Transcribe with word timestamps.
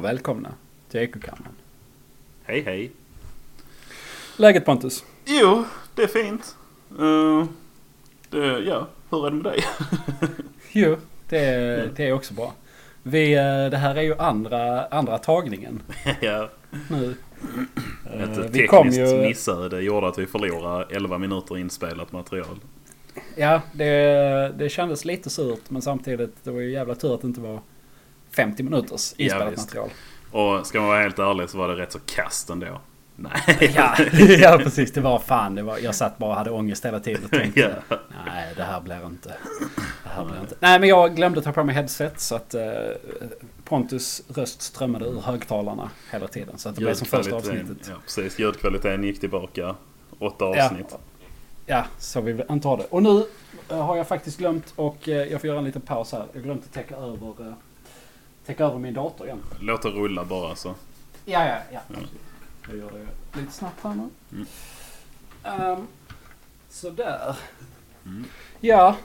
Och 0.00 0.04
välkomna 0.04 0.54
till 0.88 1.00
Ekokammaren. 1.00 1.54
Hej 2.44 2.60
hej. 2.60 2.90
Läget 4.36 4.64
Pontus? 4.64 5.04
Jo, 5.24 5.64
det 5.94 6.02
är 6.02 6.06
fint. 6.06 6.56
Uh, 7.00 7.44
det, 8.30 8.58
ja, 8.58 8.88
hur 9.10 9.26
är 9.26 9.30
det 9.30 9.36
med 9.36 9.44
dig? 9.44 9.64
Jo, 10.72 10.96
det, 11.28 11.96
det 11.96 12.08
är 12.08 12.12
också 12.12 12.34
bra. 12.34 12.54
Vi, 13.02 13.32
eh, 13.32 13.70
det 13.70 13.76
här 13.76 13.94
är 13.94 14.02
ju 14.02 14.14
andra, 14.18 14.86
andra 14.86 15.18
tagningen 15.18 15.82
ja. 16.20 16.50
nu. 16.90 17.14
Ett 18.04 18.38
vi 18.38 18.58
tekniskt 18.58 18.70
kom 18.70 18.90
ju, 18.90 19.22
missöde 19.22 19.80
gjorde 19.80 20.08
att 20.08 20.18
vi 20.18 20.26
förlorade 20.26 20.96
11 20.96 21.18
minuter 21.18 21.58
inspelat 21.58 22.12
material. 22.12 22.60
Ja, 23.36 23.62
det, 23.72 24.52
det 24.56 24.68
kändes 24.68 25.04
lite 25.04 25.30
surt 25.30 25.70
men 25.70 25.82
samtidigt 25.82 26.44
det 26.44 26.50
var 26.50 26.60
ju 26.60 26.70
jävla 26.70 26.94
tur 26.94 27.14
att 27.14 27.20
det 27.20 27.26
inte 27.26 27.40
var 27.40 27.60
50 28.36 28.62
minuters 28.62 29.14
Ja, 29.16 29.24
inspelat 29.24 29.52
visst. 29.52 29.66
material. 29.66 29.88
Och 30.30 30.66
ska 30.66 30.80
man 30.80 30.88
vara 30.88 31.00
helt 31.02 31.18
ärlig 31.18 31.50
så 31.50 31.58
var 31.58 31.68
det 31.68 31.74
rätt 31.76 31.92
så 31.92 31.98
kast 32.06 32.50
ändå. 32.50 32.80
Nej. 33.16 33.72
Ja, 33.76 33.94
ja 34.40 34.58
precis, 34.62 34.92
det 34.92 35.00
var 35.00 35.18
fan. 35.18 35.54
Det 35.54 35.62
var, 35.62 35.78
jag 35.78 35.94
satt 35.94 36.18
bara 36.18 36.30
och 36.30 36.36
hade 36.36 36.50
ångest 36.50 36.84
hela 36.84 37.00
tiden 37.00 37.24
och 37.24 37.30
tänkte 37.30 37.60
ja. 37.88 37.96
nej 38.26 38.52
det 38.56 38.62
här 38.62 38.80
blir 38.80 39.06
inte. 39.06 39.28
Det 40.04 40.08
här 40.10 40.24
blir 40.24 40.40
inte. 40.40 40.54
Nej 40.60 40.80
men 40.80 40.88
jag 40.88 41.16
glömde 41.16 41.42
ta 41.42 41.52
på 41.52 41.64
mig 41.64 41.74
headset 41.74 42.20
så 42.20 42.34
att 42.34 42.54
eh, 42.54 42.62
Pontus 43.64 44.22
röst 44.28 44.62
strömmade 44.62 45.04
ur 45.04 45.20
högtalarna 45.20 45.90
hela 46.10 46.28
tiden. 46.28 46.58
Så 46.58 46.68
att 46.68 46.74
det 46.74 46.80
blev 46.80 46.94
som 46.94 47.06
första 47.06 47.36
avsnittet. 47.36 47.76
Ja, 47.88 47.94
precis. 48.04 48.38
Ljudkvaliteten 48.38 49.04
gick 49.04 49.20
tillbaka. 49.20 49.74
Åtta 50.18 50.44
Ja. 50.56 50.64
avsnitt. 50.64 50.96
Ja, 51.66 51.84
så 51.98 52.20
vi 52.20 52.42
inte 52.50 52.68
ha 52.68 52.76
det. 52.76 52.84
Och 52.90 53.02
nu 53.02 53.24
eh, 53.68 53.76
har 53.86 53.96
jag 53.96 54.08
faktiskt 54.08 54.38
glömt 54.38 54.72
och 54.76 55.08
eh, 55.08 55.14
jag 55.32 55.40
får 55.40 55.48
göra 55.48 55.58
en 55.58 55.64
liten 55.64 55.82
paus 55.82 56.12
här. 56.12 56.24
Jag 56.32 56.42
glömde 56.42 56.66
täcka 56.66 56.96
över, 56.96 57.46
eh, 57.48 57.52
täcka 58.50 58.64
över 58.64 58.78
min 58.78 58.94
dator 58.94 59.26
igen. 59.26 59.42
Låt 59.60 59.82
det 59.82 59.88
rulla 59.88 60.24
bara 60.24 60.54
så. 60.54 60.74
Ja, 61.24 61.46
ja, 61.46 61.58
ja. 61.72 61.80
Mm. 61.88 62.08
Jag 62.68 62.76
gör 62.76 62.90
det 62.90 63.40
lite 63.40 63.52
snabbt 63.52 63.84
här 63.84 63.94
nu. 63.94 64.08
Mm. 64.32 65.78
Um, 65.78 65.86
sådär. 66.68 67.36
Mm. 68.04 68.24
Ja, 68.60 68.96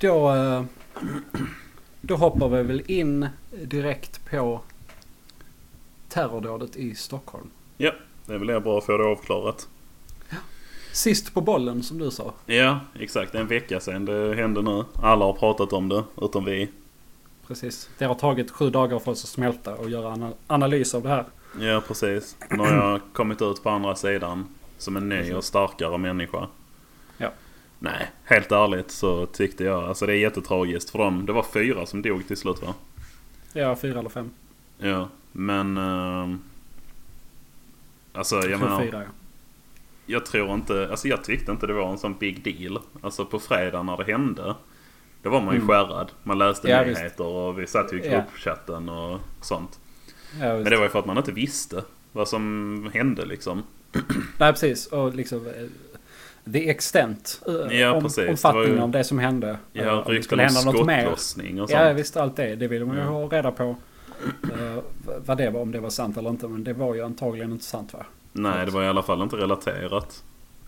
då, 0.00 0.34
eh, 0.34 0.64
då 2.00 2.16
hoppar 2.16 2.48
vi 2.48 2.62
väl 2.62 2.82
in 2.86 3.28
direkt 3.50 4.30
på 4.30 4.60
terrordådet 6.08 6.76
i 6.76 6.94
Stockholm. 6.94 7.50
Ja, 7.76 7.92
det 8.26 8.34
är 8.34 8.38
väl 8.38 8.60
bra 8.60 8.78
att 8.78 8.84
få 8.84 8.98
det 8.98 9.04
avklarat. 9.04 9.68
Sist 10.92 11.34
på 11.34 11.40
bollen 11.40 11.82
som 11.82 11.98
du 11.98 12.10
sa. 12.10 12.34
Ja, 12.46 12.80
exakt. 13.00 13.34
En 13.34 13.46
vecka 13.46 13.80
sedan 13.80 14.04
det 14.04 14.34
hände 14.34 14.62
nu. 14.62 14.84
Alla 15.02 15.24
har 15.24 15.32
pratat 15.32 15.72
om 15.72 15.88
det, 15.88 16.04
utom 16.22 16.44
vi. 16.44 16.68
Precis. 17.46 17.90
Det 17.98 18.04
har 18.04 18.14
tagit 18.14 18.50
sju 18.50 18.70
dagar 18.70 18.98
för 18.98 19.10
oss 19.12 19.24
att 19.24 19.30
smälta 19.30 19.74
och 19.74 19.90
göra 19.90 20.08
ana- 20.14 20.34
analys 20.46 20.94
av 20.94 21.02
det 21.02 21.08
här. 21.08 21.24
Ja, 21.60 21.82
precis. 21.88 22.36
Nu 22.50 22.58
har 22.58 22.72
jag 22.72 23.00
kommit 23.12 23.42
ut 23.42 23.62
på 23.62 23.70
andra 23.70 23.94
sidan 23.96 24.48
som 24.78 24.96
en 24.96 25.08
ny 25.08 25.32
och 25.34 25.44
starkare 25.44 25.98
människa. 25.98 26.46
Ja. 27.18 27.30
Nej, 27.78 28.10
helt 28.24 28.52
ärligt 28.52 28.90
så 28.90 29.26
tyckte 29.26 29.64
jag, 29.64 29.84
alltså 29.84 30.06
det 30.06 30.12
är 30.12 30.16
jättetragiskt 30.16 30.90
för 30.90 30.98
dem. 30.98 31.26
Det 31.26 31.32
var 31.32 31.42
fyra 31.42 31.86
som 31.86 32.02
dog 32.02 32.26
till 32.28 32.36
slut 32.36 32.62
va? 32.62 32.74
Ja, 33.52 33.76
fyra 33.76 33.98
eller 33.98 34.08
fem. 34.10 34.30
Ja, 34.78 35.08
men... 35.32 35.76
ehm, 35.76 36.40
alltså 38.12 38.36
jag, 38.36 38.50
Jag 38.50 38.60
menar, 38.60 38.80
fyra 38.82 39.02
ja. 39.02 39.08
jag 40.06 40.26
tror 40.26 40.54
inte, 40.54 40.88
alltså 40.90 41.08
jag 41.08 41.24
tyckte 41.24 41.52
inte 41.52 41.66
det 41.66 41.72
var 41.72 41.90
en 41.90 41.98
sån 41.98 42.14
big 42.18 42.42
deal. 42.44 42.78
Alltså 43.02 43.24
på 43.24 43.38
fredag 43.38 43.82
när 43.82 43.96
det 43.96 44.04
hände. 44.12 44.54
Då 45.22 45.30
var 45.30 45.40
man 45.40 45.54
ju 45.54 45.60
Mm. 45.60 45.68
skärrad. 45.68 46.12
Man 46.22 46.38
läste 46.38 46.68
Ja, 46.68 46.82
visst. 46.82 46.98
nyheter 47.00 47.26
och 47.26 47.58
vi 47.58 47.66
satt 47.66 47.92
ju 47.92 48.02
i 48.04 48.08
gruppchatten 48.08 48.88
och 48.88 49.20
sånt. 49.40 49.78
ja 50.40 50.46
Men 50.46 50.58
visst. 50.58 50.70
det 50.70 50.76
var 50.76 50.84
ju 50.84 50.88
för 50.90 50.98
att 50.98 51.06
man 51.06 51.16
inte 51.18 51.32
visste 51.32 51.82
vad 52.12 52.28
som 52.28 52.90
hände 52.94 53.24
liksom. 53.24 53.62
Nej 54.38 54.52
precis. 54.52 54.86
Och 54.86 55.14
liksom... 55.14 55.46
eh, 55.46 55.52
The 56.52 56.70
extent. 56.70 57.42
eh, 57.70 57.78
Ja, 57.78 57.92
om, 57.92 58.02
precis. 58.02 58.28
Omfattningen 58.30 58.70
ju- 58.76 58.80
av 58.80 58.90
det 58.90 59.04
som 59.04 59.18
hände. 59.18 59.48
Eh, 59.50 59.56
Ja, 59.84 59.92
om 59.92 60.04
det 60.06 60.10
rykten 60.10 60.22
skulle 60.48 60.70
om 60.70 60.74
skottlossning 60.76 61.60
och 61.60 61.68
sånt. 61.70 61.80
Ja 61.82 61.92
visst 61.92 62.16
allt 62.16 62.36
det. 62.36 62.54
Det 62.56 62.68
vill 62.68 62.84
man 62.86 62.96
ju 62.96 63.02
Ja. 63.02 63.08
ha 63.08 63.26
reda 63.28 63.50
på. 63.52 63.76
eh, 64.42 64.82
vad 65.26 65.38
det 65.38 65.50
var, 65.50 65.60
om 65.60 65.70
det 65.72 65.80
var 65.80 65.90
sant 65.90 66.16
eller 66.16 66.30
inte. 66.30 66.48
Men 66.48 66.64
det 66.64 66.72
var 66.72 66.94
ju 66.94 67.02
antagligen 67.04 67.52
inte 67.52 67.64
sant 67.64 67.92
va? 67.94 68.06
Nej, 68.32 68.66
det 68.66 68.72
var 68.72 68.82
i 68.82 68.86
alla 68.88 69.02
fall 69.02 69.22
inte 69.22 69.36
relaterat. 69.36 70.22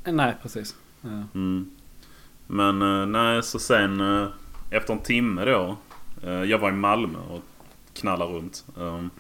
Eh, 0.05 0.13
Nej 0.13 0.35
precis. 0.43 0.75
Ja. 1.01 1.09
Mm. 1.35 1.71
Men 2.47 2.83
eh, 2.83 3.07
nej, 3.07 3.43
så 3.43 3.59
sen 3.59 4.01
eh, 4.01 4.27
efter 4.77 4.93
en 4.93 4.99
timme 5.01 5.45
då. 5.45 5.77
eh, 6.23 6.43
Jag 6.45 6.59
var 6.59 6.69
i 6.69 6.73
Malmö 6.73 7.19
och 7.31 7.41
knallade 7.95 8.33
runt. 8.33 8.65
Um, 8.77 9.11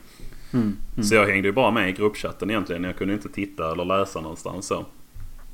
Mm. 0.53 0.77
Mm. 0.95 1.05
Så 1.05 1.15
jag 1.15 1.27
hängde 1.27 1.49
ju 1.49 1.53
bara 1.53 1.71
med 1.71 1.89
i 1.89 1.93
gruppchatten 1.93 2.51
egentligen. 2.51 2.85
Jag 2.85 2.97
kunde 2.97 3.15
inte 3.15 3.29
titta 3.29 3.73
eller 3.73 3.85
läsa 3.85 4.21
någonstans 4.21 4.67
så. 4.67 4.85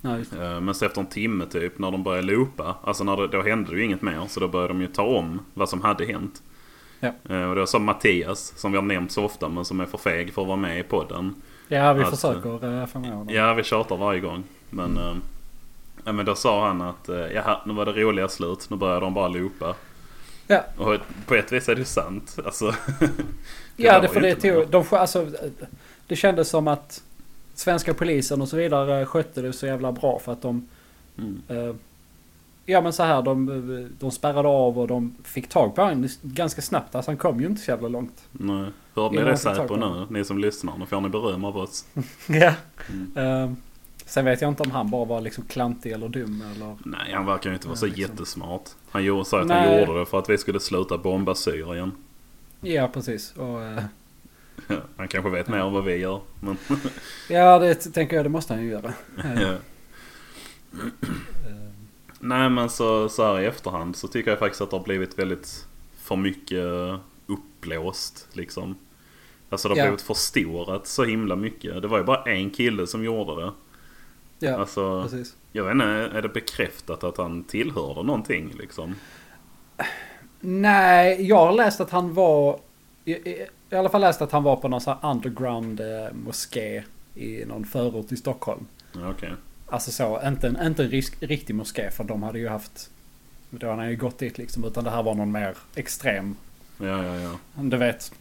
Ja, 0.00 0.18
just. 0.18 0.32
Eh, 0.32 0.60
Men 0.60 0.74
så 0.74 0.84
efter 0.84 1.00
en 1.00 1.06
timme 1.06 1.46
typ 1.46 1.78
när 1.78 1.90
de 1.90 2.02
började 2.02 2.26
loopa. 2.26 2.74
Alltså 2.84 3.04
när 3.04 3.16
det, 3.16 3.28
då 3.28 3.42
hände 3.42 3.70
det 3.70 3.76
ju 3.76 3.84
inget 3.84 4.02
mer. 4.02 4.20
Så 4.28 4.40
då 4.40 4.48
började 4.48 4.72
de 4.72 4.80
ju 4.80 4.86
ta 4.86 5.02
om 5.02 5.40
vad 5.54 5.68
som 5.68 5.82
hade 5.82 6.04
hänt. 6.06 6.42
Ja. 7.00 7.12
Eh, 7.30 7.42
Och 7.50 7.56
då 7.56 7.66
sa 7.66 7.78
Mattias, 7.78 8.52
som 8.56 8.72
vi 8.72 8.78
har 8.78 8.84
nämnt 8.84 9.12
så 9.12 9.24
ofta 9.24 9.48
men 9.48 9.64
som 9.64 9.80
är 9.80 9.86
för 9.86 9.98
feg 9.98 10.32
för 10.34 10.42
att 10.42 10.48
vara 10.48 10.56
med 10.56 10.78
i 10.80 10.82
podden. 10.82 11.34
ja 11.68 11.92
vi 11.92 12.04
Alltså- 12.04 12.32
försöker 12.32 12.64
uh, 12.64 12.86
få 12.86 12.98
med 12.98 13.10
honom. 13.10 13.34
Ja, 13.34 13.54
vi 13.54 13.62
tjatar 13.62 13.96
varje 13.96 14.20
gång. 14.20 14.42
Men, 14.70 14.96
eh, 14.98 15.14
ja, 16.04 16.12
men 16.12 16.26
då 16.26 16.34
sa 16.34 16.66
han 16.66 16.80
att 16.80 17.08
eh, 17.08 17.56
nu 17.66 17.74
var 17.74 17.86
det 17.86 17.92
roliga 17.92 18.28
slut. 18.28 18.66
Nu 18.70 18.76
börjar 18.76 19.00
de 19.00 19.14
bara 19.14 19.28
loopa. 19.28 19.74
Ja. 20.50 20.64
Och 20.76 20.96
på 21.26 21.34
ett 21.34 21.52
vis 21.52 21.68
är 21.68 21.74
det 21.74 21.78
ju 21.78 21.84
sant. 21.84 22.36
Alltså, 22.44 22.74
Ja, 23.76 24.00
det, 24.00 24.08
för 24.08 24.20
det, 24.20 24.34
tog, 24.34 24.68
de, 24.68 24.84
alltså, 24.90 25.26
det 26.06 26.16
kändes 26.16 26.48
som 26.48 26.68
att 26.68 27.02
svenska 27.54 27.94
polisen 27.94 28.42
och 28.42 28.48
så 28.48 28.56
vidare 28.56 29.06
skötte 29.06 29.42
det 29.42 29.52
så 29.52 29.66
jävla 29.66 29.92
bra 29.92 30.18
för 30.18 30.32
att 30.32 30.42
de... 30.42 30.68
Mm. 31.18 31.42
eh, 31.48 31.74
ja 32.66 32.80
men 32.80 32.92
så 32.92 33.02
här, 33.02 33.22
de, 33.22 33.90
de 33.98 34.10
spärrade 34.10 34.48
av 34.48 34.78
och 34.78 34.88
de 34.88 35.16
fick 35.24 35.48
tag 35.48 35.74
på 35.74 35.82
honom 35.82 36.08
ganska 36.22 36.62
snabbt. 36.62 36.94
Alltså 36.94 37.10
han 37.10 37.18
kom 37.18 37.40
ju 37.40 37.46
inte 37.46 37.60
så 37.60 37.70
jävla 37.70 37.88
långt. 37.88 38.22
Nej. 38.32 38.66
Hörde 38.94 39.16
ni 39.16 39.30
det 39.30 39.36
Säpo 39.36 39.68
på 39.68 39.76
nu? 39.76 40.06
Ni 40.18 40.24
som 40.24 40.38
lyssnar. 40.38 40.78
Nu 40.78 40.86
får 40.86 41.00
ni 41.00 41.08
beröm 41.08 41.44
av 41.44 41.56
oss. 41.56 41.84
ja. 42.26 42.52
Mm. 42.88 43.16
Eh, 43.16 43.52
sen 44.10 44.24
vet 44.24 44.40
jag 44.40 44.48
inte 44.48 44.62
om 44.62 44.70
han 44.70 44.90
bara 44.90 45.04
var 45.04 45.20
liksom 45.20 45.44
klantig 45.44 45.92
eller 45.92 46.08
dum 46.08 46.42
eller... 46.54 46.76
Nej, 46.84 47.12
han 47.12 47.26
verkar 47.26 47.50
ju 47.50 47.54
inte 47.54 47.66
vara 47.68 47.76
så 47.76 47.86
liksom. 47.86 48.02
jättesmart. 48.02 48.70
Han 48.90 49.04
gjorde, 49.04 49.24
sa 49.24 49.40
att 49.40 49.46
Nej. 49.46 49.68
han 49.68 49.80
gjorde 49.80 49.98
det 49.98 50.06
för 50.06 50.18
att 50.18 50.30
vi 50.30 50.38
skulle 50.38 50.60
sluta 50.60 50.98
bomba 50.98 51.34
Syrien. 51.34 51.92
Ja 52.60 52.88
precis. 52.92 53.32
Och, 53.36 53.62
eh, 53.62 53.82
Han 54.96 55.08
kanske 55.08 55.30
vet 55.30 55.48
mer 55.48 55.58
än 55.58 55.72
vad 55.72 55.84
vi 55.84 55.96
gör. 55.96 56.20
Men, 56.40 56.56
ja 57.28 57.58
det 57.58 57.74
tänker 57.74 58.16
jag, 58.16 58.24
det 58.24 58.28
måste 58.28 58.54
han 58.54 58.62
ju 58.62 58.70
göra. 58.70 58.92
Ja. 59.40 59.54
Nej 62.20 62.50
men 62.50 62.70
så, 62.70 63.08
så 63.08 63.24
här 63.24 63.40
i 63.40 63.46
efterhand 63.46 63.96
så 63.96 64.08
tycker 64.08 64.30
jag 64.30 64.38
faktiskt 64.38 64.60
att 64.60 64.70
det 64.70 64.76
har 64.76 64.84
blivit 64.84 65.18
väldigt 65.18 65.66
för 65.98 66.16
mycket 66.16 66.64
uppblåst 67.26 68.28
liksom. 68.32 68.74
Alltså 69.50 69.68
det 69.68 69.74
har 69.74 69.78
Ja. 69.78 69.84
blivit 69.84 70.02
förstorat 70.02 70.86
så 70.86 71.04
himla 71.04 71.36
mycket. 71.36 71.82
Det 71.82 71.88
var 71.88 71.98
ju 71.98 72.04
bara 72.04 72.22
en 72.22 72.50
kille 72.50 72.86
som 72.86 73.04
gjorde 73.04 73.42
det. 73.42 73.52
Ja, 74.40 74.56
Alltså, 74.56 75.02
precis. 75.02 75.36
jag 75.52 75.64
vet 75.64 75.72
inte, 75.72 75.84
är 75.84 76.22
det 76.22 76.28
bekräftat 76.28 77.04
att 77.04 77.16
han 77.16 77.44
tillhörde 77.44 78.02
någonting 78.02 78.54
liksom? 78.58 78.94
Nej, 80.40 81.26
jag 81.26 81.46
har 81.46 81.52
läst 81.52 81.80
att 81.80 81.90
han 81.90 82.14
var... 82.14 82.60
I, 83.04 83.12
i, 83.12 83.46
alla 83.70 83.88
fall 83.88 84.00
läst 84.00 84.22
att 84.22 84.32
han 84.32 84.42
var 84.42 84.56
på 84.56 84.68
någon 84.68 84.80
sån 84.80 84.96
här 85.02 85.10
underground 85.10 85.80
eh, 85.80 86.12
moské 86.12 86.82
i 87.14 87.44
någon 87.44 87.64
förort 87.64 88.12
i 88.12 88.16
Stockholm. 88.16 88.66
Ja, 88.92 89.10
Okej. 89.10 89.32
Alltså 89.66 89.90
så, 89.90 90.20
inte 90.26 90.46
en, 90.46 90.66
inte 90.66 90.84
en 90.84 90.90
risk, 90.90 91.22
riktig 91.22 91.54
moské 91.54 91.90
för 91.90 92.04
de 92.04 92.22
hade 92.22 92.38
ju 92.38 92.48
haft... 92.48 92.90
Då 93.50 93.66
hade 93.66 93.82
han 93.82 93.90
ju 93.90 93.96
gått 93.96 94.18
dit 94.18 94.38
liksom. 94.38 94.64
Utan 94.64 94.84
det 94.84 94.90
här 94.90 95.02
var 95.02 95.14
någon 95.14 95.32
mer 95.32 95.56
extrem. 95.74 96.36
Ja, 96.78 97.04
ja, 97.04 97.16
ja. 97.16 97.62
Du 97.62 97.76
vet, 97.76 98.12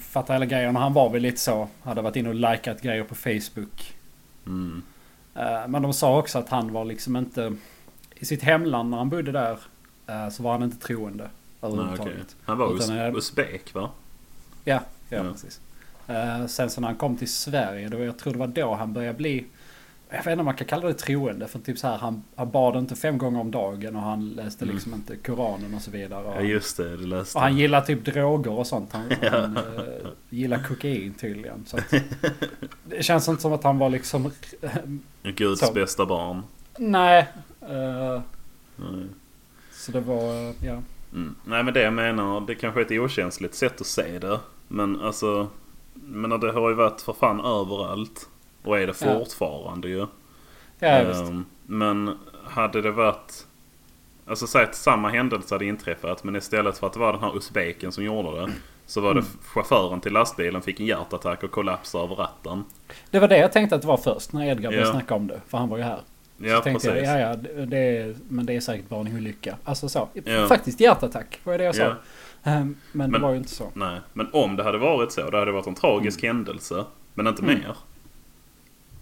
fattar 0.00 0.34
hela 0.34 0.46
grejen. 0.46 0.76
Han 0.76 0.92
var 0.92 1.10
väl 1.10 1.22
lite 1.22 1.40
så. 1.40 1.68
Hade 1.82 2.02
varit 2.02 2.16
inne 2.16 2.28
och 2.28 2.34
likat 2.34 2.82
grejer 2.82 3.04
på 3.04 3.14
Facebook. 3.14 3.94
Mm. 4.46 4.82
Eh, 5.34 5.68
Men 5.68 5.82
de 5.82 5.92
sa 5.92 6.18
också 6.18 6.38
att 6.38 6.48
han 6.48 6.72
var 6.72 6.84
liksom 6.84 7.16
inte... 7.16 7.54
I 8.14 8.24
sitt 8.24 8.42
hemland 8.42 8.90
när 8.90 8.98
han 8.98 9.08
bodde 9.08 9.32
där 9.32 9.58
eh, 10.06 10.28
så 10.28 10.42
var 10.42 10.52
han 10.52 10.62
inte 10.62 10.76
troende 10.86 11.24
Nej, 11.60 11.72
överhuvudtaget. 11.72 12.14
okej. 12.14 12.24
Han 12.44 12.58
var 12.58 12.74
Utan, 12.76 12.90
us- 12.96 13.00
eh, 13.00 13.16
usbek 13.16 13.74
va? 13.74 13.90
Ja, 14.64 14.80
ja, 15.08 15.16
Ja. 15.24 15.32
precis. 15.32 15.60
Sen 16.54 16.70
så 16.70 16.80
när 16.80 16.88
han 16.88 16.96
kom 16.96 17.16
till 17.16 17.32
Sverige, 17.32 17.88
då, 17.88 17.98
jag 18.04 18.18
tror 18.18 18.32
det 18.32 18.38
var 18.38 18.46
då 18.46 18.74
han 18.74 18.92
började 18.92 19.18
bli... 19.18 19.44
Jag 20.12 20.18
vet 20.18 20.26
inte 20.26 20.38
om 20.40 20.44
man 20.44 20.54
kan 20.56 20.66
kalla 20.66 20.86
det 20.88 20.94
troende. 20.94 21.48
För 21.48 21.58
typ 21.58 21.78
så 21.78 21.86
här, 21.86 21.96
han, 21.98 22.22
han 22.36 22.50
bad 22.50 22.76
inte 22.76 22.96
fem 22.96 23.18
gånger 23.18 23.40
om 23.40 23.50
dagen 23.50 23.96
och 23.96 24.02
han 24.02 24.28
läste 24.28 24.64
Mm. 24.64 24.74
liksom 24.74 24.94
inte 24.94 25.16
Koranen 25.16 25.74
och 25.74 25.82
så 25.82 25.90
vidare. 25.90 26.24
Och, 26.24 26.34
Ja 26.36 26.40
just 26.40 26.76
det, 26.76 26.96
det 26.96 27.06
läste 27.06 27.38
och 27.38 27.42
han 27.42 27.56
gillar 27.58 27.80
typ 27.80 28.04
droger 28.04 28.50
och 28.52 28.66
sånt. 28.66 28.92
Han, 28.92 29.12
Ja. 29.22 29.30
han 29.40 29.56
eh, 29.56 29.62
gillar 30.30 30.62
kokain 30.68 31.14
tydligen. 31.14 31.64
Så 31.66 31.76
att, 31.76 31.94
det 32.84 33.02
känns 33.02 33.28
inte 33.28 33.42
som 33.42 33.52
att 33.52 33.64
han 33.64 33.78
var 33.78 33.88
liksom... 33.90 34.30
Guds 35.22 35.60
Så. 35.66 35.72
bästa 35.72 36.06
barn. 36.06 36.42
nej. 36.78 37.28
eh, 37.60 38.20
Nej. 38.76 39.06
så 39.72 39.92
det 39.92 40.00
var, 40.00 40.48
eh, 40.48 40.54
ja. 40.66 40.82
Mm. 41.12 41.34
Nej 41.44 41.62
men 41.64 41.74
det 41.74 41.82
jag 41.82 41.92
menar, 41.92 42.40
det 42.40 42.54
kanske 42.54 42.80
är 42.80 42.84
ett 42.84 42.90
okänsligt 43.00 43.54
sätt 43.54 43.80
att 43.80 43.86
se 43.86 44.18
det. 44.18 44.40
Men 44.68 45.00
alltså, 45.00 45.48
men 45.94 46.30
det 46.40 46.52
har 46.52 46.68
ju 46.68 46.74
varit 46.74 47.00
för 47.00 47.12
fan 47.12 47.40
överallt. 47.40 48.28
Och 48.62 48.78
är 48.78 48.86
det 48.86 48.94
Ja. 49.00 49.18
fortfarande 49.18 49.88
ju. 49.88 50.06
Ja. 50.78 50.88
Ehm, 50.88 51.44
men 51.66 52.18
hade 52.44 52.82
det 52.82 52.90
varit... 52.90 53.46
Alltså 54.26 54.46
säg 54.46 54.64
att 54.64 54.74
samma 54.74 55.08
händelse 55.08 55.54
hade 55.54 55.64
inträffat 55.64 56.24
men 56.24 56.36
istället 56.36 56.78
för 56.78 56.86
att 56.86 56.92
det 56.92 56.98
var 56.98 57.12
den 57.12 57.22
här 57.22 57.36
usbeken 57.36 57.92
som 57.92 58.04
gjorde 58.04 58.40
det. 58.40 58.52
Så 58.86 59.00
var 59.00 59.14
det 59.14 59.20
Mm. 59.20 59.32
chauffören 59.44 60.00
till 60.00 60.12
lastbilen 60.12 60.62
fick 60.62 60.80
en 60.80 60.86
hjärtattack 60.86 61.42
och 61.42 61.50
kollapsade 61.50 62.04
över 62.04 62.14
ratten. 62.16 62.64
Det 63.10 63.18
var 63.18 63.28
det 63.28 63.38
jag 63.38 63.52
tänkte 63.52 63.74
att 63.76 63.82
det 63.82 63.88
var 63.88 63.96
först 63.96 64.32
när 64.32 64.44
Edgar 64.46 64.70
började 64.70 64.86
Ja. 64.86 64.92
snacka 64.92 65.14
om 65.14 65.26
det. 65.26 65.40
För 65.48 65.58
han 65.58 65.68
var 65.68 65.76
ju 65.76 65.82
här. 65.82 66.00
Ja 66.38 66.56
så 66.56 66.62
tänkte 66.62 66.88
precis. 66.90 67.08
jag, 67.08 67.20
ja, 67.20 67.28
ja, 67.56 67.64
det- 67.66 67.76
är, 67.76 68.14
men 68.28 68.46
det 68.46 68.56
är 68.56 68.60
säkert 68.60 68.88
bara 68.88 69.00
en 69.00 69.16
olycka. 69.16 69.56
Alltså 69.64 69.88
så. 69.88 70.08
Ja. 70.24 70.46
Faktiskt 70.46 70.80
hjärtattack 70.80 71.40
var 71.44 71.58
det 71.58 71.64
jag 71.64 71.74
sa. 71.74 71.82
Ja. 71.82 71.94
Ehm, 72.42 72.56
Men, 72.62 72.76
Men- 72.92 73.12
det 73.12 73.18
var 73.18 73.30
ju 73.30 73.36
inte 73.36 73.50
så. 73.50 73.64
Nej, 73.74 74.00
men 74.12 74.28
om 74.32 74.56
det 74.56 74.62
hade 74.62 74.78
varit 74.78 75.12
så, 75.12 75.30
det 75.30 75.38
hade 75.38 75.52
varit 75.52 75.66
en 75.66 75.74
tragisk 75.74 76.22
händelse. 76.22 76.84
Men 77.14 77.26
inte 77.26 77.42
Mm. 77.42 77.54
mer. 77.58 77.76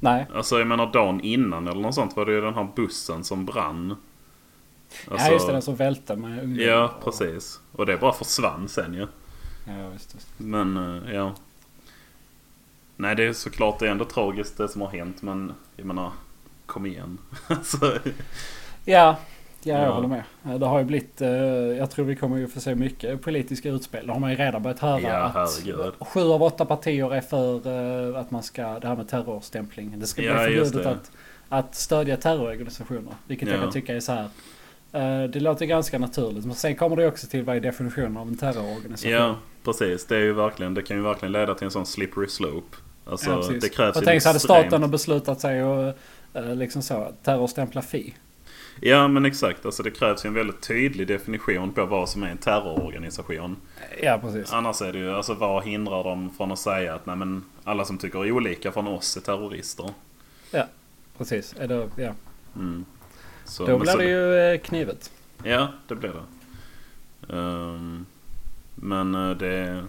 Nej. 0.01 0.27
Alltså 0.35 0.59
jag 0.59 0.69
menar 0.69 0.93
dagen 0.93 1.21
innan 1.21 1.69
eller 1.69 1.81
något 1.81 1.95
sånt 1.95 2.17
var 2.17 2.27
det 2.27 2.33
ju 2.33 2.41
den 2.41 2.55
här 2.55 2.69
bussen 2.77 3.25
som 3.25 3.45
brann. 3.45 3.97
Alltså, 5.11 5.27
ja, 5.27 5.33
just 5.33 5.47
det. 5.47 5.53
Den 5.53 5.63
som 5.63 5.77
välte 5.77 6.17
med 6.17 6.43
ungdomar. 6.43 6.73
Ja, 6.73 6.95
precis. 7.05 7.61
Och 7.73 7.87
det 7.87 7.97
bara 7.97 8.13
försvann 8.13 8.69
sen 8.69 8.95
ju. 8.95 9.07
Ja, 9.65 9.89
visst, 9.93 10.15
visst. 10.15 10.29
Men 10.37 10.77
eh, 10.77 11.15
ja. 11.15 11.35
Nej 12.97 13.17
det 13.17 13.25
är 13.25 13.33
såklart 13.33 13.79
det 13.79 13.87
är 13.87 13.91
ändå 13.91 14.05
tragiskt 14.05 14.57
det 14.57 14.69
som 14.69 14.81
har 14.81 14.89
hänt 14.89 15.23
men 15.23 15.53
jag 15.77 15.87
menar 15.87 16.13
kom 16.67 16.87
igen. 16.87 17.19
alltså, 17.47 17.99
Ja, 18.85 19.17
ja, 19.63 19.75
jag 19.79 19.83
Ja. 19.89 19.93
håller 19.93 20.09
med. 20.09 20.23
Eh, 20.47 20.55
Det 20.59 20.67
har 20.67 20.79
ju 20.79 20.85
blivit, 20.85 21.21
eh, 21.21 21.29
jag 21.31 21.91
tror 21.91 22.05
vi 22.05 22.17
kommer 22.17 22.37
ju 22.37 22.49
få 22.49 22.61
se 22.61 22.75
mycket 22.75 23.23
politiska 23.23 23.69
utspel. 23.71 24.07
Det 24.07 24.13
har 24.13 24.21
man 24.21 24.31
ju 24.31 24.37
redan 24.37 24.63
börjat 24.63 24.79
höra 24.81 25.01
Ja, 25.01 25.17
att 25.17 25.35
herregud. 25.35 25.93
sju 26.01 26.21
av 26.21 26.43
åtta 26.43 26.65
partier 26.65 27.15
är 27.15 27.21
för 27.21 27.67
eh, 28.15 28.21
att 28.21 28.31
man 28.31 28.43
ska, 28.43 28.79
det 28.79 28.89
här 28.89 28.97
med 28.97 29.09
terrorstämpling. 29.09 29.95
Det 30.01 30.07
ska 30.07 30.23
bli 30.23 30.31
Ja, 30.31 30.37
förbjudet 30.39 30.73
det. 30.73 30.91
att, 30.91 31.11
att 31.49 31.75
stödja 31.75 32.17
terrororganisationer. 32.17 33.13
Vilket 33.27 33.49
jag 33.49 33.57
Ja. 33.59 33.63
kan 33.63 33.73
tycka 33.73 33.97
är 33.97 34.01
så 34.01 34.13
här. 34.13 34.29
Det 35.29 35.41
låter 35.41 35.67
ganska 35.67 35.99
naturligt. 35.99 36.45
Men 36.45 36.55
sen 36.55 36.77
kommer 36.77 36.97
det 36.97 37.07
också 37.07 37.27
till 37.27 37.45
vad 37.45 37.57
är 37.57 37.61
definitionen 37.61 38.17
av 38.17 38.29
en 38.29 38.37
terrororganisation. 38.37 39.13
ja 39.13 39.37
precis. 39.65 40.07
Det 40.07 40.17
är 40.17 40.21
ju 40.21 40.33
verkligen, 40.33 40.75
det 40.75 40.83
kan 40.83 40.97
ju 40.97 41.03
verkligen 41.03 41.33
leda 41.33 41.55
till 41.55 41.65
en 41.65 41.71
sån 41.71 41.87
slippery 41.87 42.29
slope. 42.29 42.77
Alltså 43.05 43.31
Ja, 43.31 43.59
det 43.61 43.69
krävs 43.69 43.97
och 43.97 44.05
tänk 44.05 44.23
så 44.23 44.29
hade 44.29 44.39
staten 44.41 44.91
beslutat 44.91 45.41
sig 45.41 45.65
och 45.65 45.95
liksom 46.55 46.83
så, 46.83 47.13
terrorstämpla 47.23 47.83
Fi. 47.83 48.15
Ja 48.81 49.09
men 49.09 49.25
exakt. 49.25 49.67
Alltså 49.67 49.83
det 49.83 49.91
krävs 49.91 50.25
ju 50.25 50.29
en 50.29 50.35
väldigt 50.35 50.61
tydlig 50.61 51.07
definition 51.09 51.73
på 51.73 51.87
vad 51.87 52.09
som 52.09 52.23
är 52.23 52.29
en 52.31 52.39
terrororganisation. 52.39 53.57
Ja, 54.03 54.19
precis. 54.23 54.53
Annars 54.53 54.83
är 54.83 54.93
det 54.93 54.99
ju, 54.99 55.11
alltså 55.13 55.35
vad 55.35 55.65
hindrar 55.65 56.05
dem 56.05 56.31
från 56.37 56.53
att 56.53 56.59
säga 56.59 56.95
att 56.95 57.07
nej 57.07 57.17
men 57.17 57.45
alla 57.65 57.85
som 57.85 57.99
tycker 57.99 58.33
olika 58.33 58.73
från 58.73 58.87
oss 58.87 59.17
är 59.17 59.21
terrorister. 59.21 59.91
Precis. 61.19 61.55
Är 61.59 61.69
det, 61.69 61.89
ja. 61.97 62.13
Mm. 62.57 62.85
Så, 63.45 63.67
Då 63.67 63.79
blir 63.79 63.91
så- 63.93 63.99
det 63.99 64.05
ju 64.05 64.35
eh, 64.55 64.59
knivet. 64.61 65.11
Ja, 65.45 65.69
det 65.89 65.95
blir 65.95 66.11
det. 66.11 67.35
Ehm, 67.37 68.07
men 68.75 69.15
eh, 69.15 69.31
det 69.31 69.47
är 69.55 69.85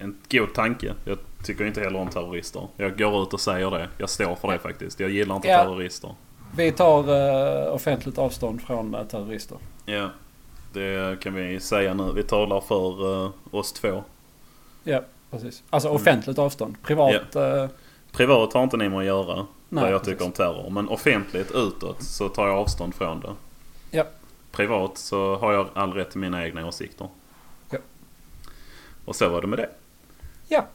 en 0.00 0.16
god 0.30 0.54
tanke. 0.54 0.94
Jag 1.04 1.18
tycker 1.44 1.64
inte 1.64 1.80
heller 1.80 1.98
om 1.98 2.08
terrorister. 2.08 2.68
Jag 2.76 2.98
går 2.98 3.22
ut 3.22 3.32
och 3.34 3.40
säger 3.40 3.70
det. 3.70 3.88
Jag 3.98 4.10
står 4.10 4.34
för 4.36 4.52
det 4.52 4.58
faktiskt. 4.58 5.00
Jag 5.00 5.10
gillar 5.10 5.36
inte 5.36 5.48
Ja. 5.48 5.62
terrorister. 5.64 6.14
Vi 6.56 6.72
tar 6.72 7.10
uh, 7.10 7.74
offentligt 7.74 8.18
avstånd 8.18 8.62
från 8.62 8.94
uh, 8.94 9.04
terrorister. 9.04 9.58
Ja, 9.84 10.10
det 10.72 11.20
kan 11.20 11.34
vi 11.34 11.60
säga 11.60 11.94
nu. 11.94 12.12
Vi 12.14 12.22
talar 12.22 12.60
för 12.60 13.24
eh, 13.24 13.30
oss 13.50 13.72
två. 13.72 14.04
Ja, 14.84 15.00
precis. 15.30 15.62
Alltså 15.70 15.88
Mm. 15.88 15.96
offentligt 16.02 16.38
avstånd. 16.38 16.76
Privat... 16.82 17.36
eh, 17.36 17.66
Privat 18.12 18.52
har 18.52 18.62
inte 18.62 18.76
ni 18.76 18.88
med 18.88 18.98
att 18.98 19.04
göra. 19.04 19.46
nej, 19.68 19.82
vad 19.84 19.92
jag 19.92 20.00
precis. 20.00 20.14
tycker 20.14 20.24
om 20.24 20.32
terror. 20.32 20.70
Men 20.70 20.88
offentligt 20.88 21.50
utåt 21.54 22.02
så 22.02 22.28
tar 22.28 22.46
jag 22.48 22.56
avstånd 22.58 22.94
från 22.94 23.20
det. 23.20 23.32
Ja. 23.90 24.04
Privat 24.52 24.98
så 24.98 25.36
har 25.36 25.52
jag 25.52 25.68
all 25.74 25.92
rätt 25.92 26.10
till 26.10 26.20
mina 26.20 26.44
egna 26.44 26.66
åsikter. 26.66 27.08
Ja. 27.70 27.78
Och 29.04 29.16
så 29.16 29.28
var 29.28 29.40
det 29.40 29.46
med 29.46 29.58
det. 29.58 29.70
Ja. 30.48 30.66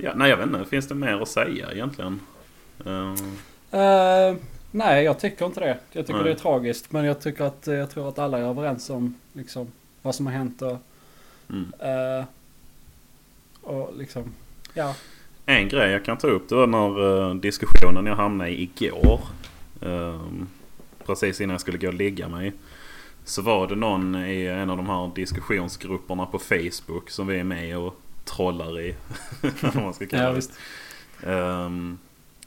Ja, 0.00 0.12
nej 0.14 0.30
jag 0.30 0.36
vet 0.36 0.46
inte. 0.46 0.64
Finns 0.64 0.88
det 0.88 0.94
mer 0.94 1.22
att 1.22 1.28
säga 1.28 1.72
egentligen? 1.72 2.20
Eh, 3.70 4.34
nej, 4.76 5.04
jag 5.04 5.20
tycker 5.20 5.46
inte 5.46 5.60
det. 5.60 5.78
Jag 5.92 6.06
tycker 6.06 6.18
Nej. 6.18 6.24
det 6.24 6.30
är 6.30 6.34
tragiskt. 6.34 6.92
Men 6.92 7.04
jag 7.04 7.20
tycker 7.20 7.44
att 7.44 7.66
jag 7.66 7.90
tror 7.90 8.08
att 8.08 8.18
alla 8.18 8.38
är 8.38 8.42
överens 8.42 8.90
om 8.90 9.14
liksom, 9.32 9.72
vad 10.02 10.14
som 10.14 10.26
har 10.26 10.32
hänt 10.32 10.62
och, 10.62 10.78
mm. 11.50 11.72
eh, 11.78 12.24
och 13.60 13.96
liksom... 13.96 14.32
Ja. 14.74 14.94
En 15.46 15.68
grej 15.68 15.90
jag 15.90 16.04
kan 16.04 16.18
ta 16.18 16.26
upp 16.26 16.48
det 16.48 16.54
var 16.54 16.66
när 16.66 17.28
eh, 17.28 17.34
diskussionen 17.34 18.06
jag 18.06 18.16
hamnade 18.16 18.50
i 18.50 18.62
igår. 18.62 19.20
Ehm, 19.82 20.48
precis 21.04 21.40
innan 21.40 21.54
jag 21.54 21.60
skulle 21.60 21.78
gå 21.78 21.88
och 21.88 21.94
lägga 21.94 22.28
mig. 22.28 22.52
Så 23.24 23.42
var 23.42 23.66
det 23.66 23.74
någon 23.74 24.16
i 24.16 24.46
en 24.46 24.70
av 24.70 24.76
de 24.76 24.86
här 24.86 25.10
diskussionsgrupperna 25.14 26.26
på 26.26 26.38
Facebook 26.38 27.10
som 27.10 27.26
vi 27.26 27.38
är 27.38 27.44
med 27.44 27.78
och 27.78 28.00
trollar 28.24 28.80
i. 28.80 28.94
Vad 29.60 29.76
man 29.76 29.94
ska 29.94 30.06
kalla 30.06 30.22
ja, 30.22 30.28
det. 30.28 30.34
visst. 30.34 30.52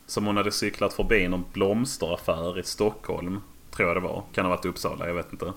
Som 0.10 0.26
hon 0.26 0.38
hade 0.38 0.52
cyklat 0.52 0.94
förbi 0.94 1.28
någon 1.28 1.46
blomsteraffär 1.54 2.60
i 2.60 2.64
Stockholm. 2.64 3.42
Tror 3.72 3.88
jag 3.88 3.98
det 3.98 4.02
var. 4.02 4.24
Kan 4.34 4.46
ha 4.46 4.50
varit 4.50 4.66
Uppsala, 4.66 5.08
jag 5.08 5.14
vet 5.14 5.32
inte. 5.34 5.54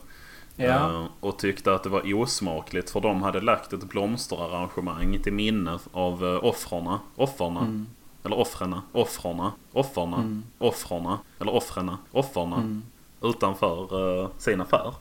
Ja. 0.57 0.91
Ehm, 0.91 1.07
och 1.21 1.39
tyckte 1.39 1.75
att 1.75 1.83
det 1.83 1.89
var 1.89 2.15
osmakligt 2.15 2.91
för 2.91 3.01
de 3.01 3.23
hade 3.23 3.41
lagt 3.41 3.73
ett 3.73 3.85
blomsterarrangemang 3.85 5.19
till 5.23 5.33
minne 5.33 5.79
av 5.93 6.25
uh, 6.25 6.45
offrarna. 6.45 7.01
Offrarna. 7.17 7.61
Mm. 7.61 7.87
Eller 8.25 8.39
offrarna. 8.39 8.83
Offrarna. 8.93 9.53
Offrarna. 9.73 10.17
Mm. 10.17 10.43
Offrarna. 10.59 11.19
Eller 11.41 11.55
offrarna. 11.55 11.99
Offrarna. 12.13 12.57
Mm. 12.57 12.83
Utanför 13.23 13.95
uh, 14.01 14.29
sin 14.39 14.61
affär. 14.61 14.95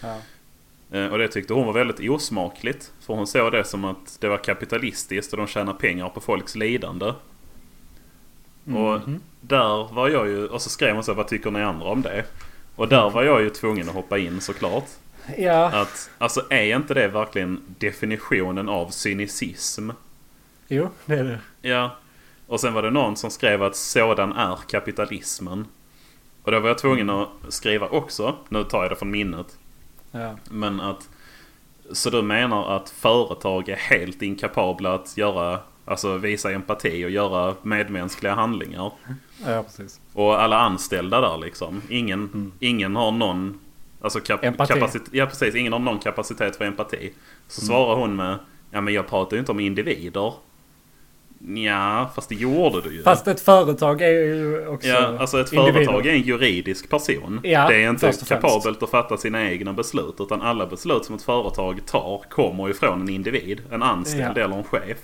Ja. 0.00 0.16
Eh, 0.98 1.06
Och 1.06 1.18
det 1.18 1.28
tyckte 1.28 1.54
hon 1.54 1.66
var 1.66 1.72
väldigt 1.72 2.10
osmakligt. 2.10 2.92
För 3.00 3.14
hon 3.14 3.26
såg 3.26 3.52
det 3.52 3.64
som 3.64 3.84
att 3.84 4.16
det 4.20 4.28
var 4.28 4.38
kapitalistiskt 4.38 5.32
och 5.32 5.38
de 5.38 5.46
tjänar 5.46 5.72
pengar 5.72 6.08
på 6.08 6.20
folks 6.20 6.54
lidande. 6.56 7.12
Och 8.66 8.72
Mhm. 9.08 9.20
där 9.40 9.94
var 9.94 10.08
jag 10.08 10.28
ju, 10.28 10.46
och 10.46 10.62
så 10.62 10.70
skrev 10.70 10.94
hon 10.94 11.04
så 11.04 11.14
vad 11.14 11.28
tycker 11.28 11.50
ni 11.50 11.62
andra 11.62 11.86
om 11.86 12.02
det? 12.02 12.24
Och 12.76 12.88
där 12.88 13.10
var 13.10 13.22
jag 13.22 13.42
ju 13.42 13.50
tvungen 13.50 13.88
att 13.88 13.94
hoppa 13.94 14.18
in 14.18 14.40
såklart. 14.40 14.84
Ja. 15.38 15.66
Att, 15.80 16.10
alltså 16.18 16.42
är 16.50 16.76
inte 16.76 16.94
det 16.94 17.08
verkligen 17.08 17.60
definitionen 17.78 18.68
av 18.68 18.90
cynicism? 18.90 19.90
Jo, 20.68 20.88
det 21.06 21.14
är 21.14 21.24
det. 21.24 21.68
Ja. 21.68 21.96
Och 22.46 22.60
sen 22.60 22.74
var 22.74 22.82
det 22.82 22.90
någon 22.90 23.16
som 23.16 23.30
skrev 23.30 23.62
att 23.62 23.76
sådan 23.76 24.32
är 24.32 24.56
kapitalismen. 24.68 25.66
Och 26.42 26.52
då 26.52 26.60
var 26.60 26.68
jag 26.68 26.78
tvungen 26.78 27.10
att 27.10 27.28
skriva 27.48 27.88
också, 27.88 28.36
nu 28.48 28.64
tar 28.64 28.82
jag 28.82 28.90
det 28.92 28.96
från 28.96 29.10
minnet. 29.10 29.58
Ja. 30.10 30.36
Men 30.50 30.80
att... 30.80 31.08
Så 31.92 32.10
du 32.10 32.22
menar 32.22 32.76
att 32.76 32.90
företag 32.90 33.68
är 33.68 33.76
helt 33.76 34.22
inkapabla 34.22 34.94
att 34.94 35.16
göra, 35.16 35.58
alltså 35.84 36.16
visa 36.16 36.50
empati 36.52 37.04
och 37.06 37.10
göra 37.10 37.54
medmänskliga 37.62 38.34
handlingar? 38.34 38.92
ja, 39.46 39.62
precis. 39.62 40.00
Och 40.12 40.42
alla 40.42 40.58
anställda 40.58 41.20
där 41.20 41.38
liksom. 41.38 41.82
Ingen, 41.88 42.18
Mm. 42.20 42.52
ingen 42.60 42.96
har 42.96 43.10
någon... 43.12 43.58
Alltså 44.00 44.18
kap- 44.18 44.38
Empati. 44.44 44.72
kapacitet. 44.74 45.08
Ja 45.12 45.26
precis, 45.26 45.54
ingen 45.54 45.72
har 45.72 45.80
någon 45.80 45.98
kapacitet 45.98 46.56
för 46.56 46.64
empati. 46.64 47.12
Så 47.48 47.60
Mm. 47.60 47.66
svarar 47.68 47.96
hon 47.96 48.16
med 48.16 48.38
Ja 48.70 48.80
men 48.80 48.94
jag 48.94 49.08
pratar 49.08 49.36
ju 49.36 49.40
inte 49.40 49.52
om 49.52 49.60
individer. 49.60 50.32
Ja, 51.56 52.10
fast 52.14 52.28
det 52.28 52.34
gjorde 52.34 52.80
du 52.80 52.94
ju. 52.96 53.02
Fast 53.02 53.26
ett 53.28 53.40
företag 53.40 54.02
är 54.02 54.08
ju 54.08 54.66
också 54.66 54.88
Ja, 54.88 55.18
alltså 55.18 55.40
ett 55.40 55.52
individer. 55.52 55.84
företag 55.84 56.06
är 56.06 56.12
en 56.12 56.22
juridisk 56.22 56.90
person. 56.90 57.40
Ja, 57.42 57.68
det 57.68 57.82
är 57.84 57.90
inte 57.90 58.12
kapabelt 58.28 58.82
att 58.82 58.90
fatta 58.90 59.16
sina 59.16 59.50
egna 59.50 59.72
beslut. 59.72 60.14
Utan 60.20 60.42
alla 60.42 60.66
beslut 60.66 61.04
som 61.04 61.14
ett 61.14 61.22
företag 61.22 61.86
tar 61.86 62.22
kommer 62.30 62.68
ju 62.68 62.74
från 62.74 63.00
en 63.00 63.08
individ. 63.08 63.62
En 63.70 63.82
anställd 63.82 64.36
Ja. 64.38 64.44
eller 64.44 64.56
en 64.56 64.64
chef. 64.64 64.98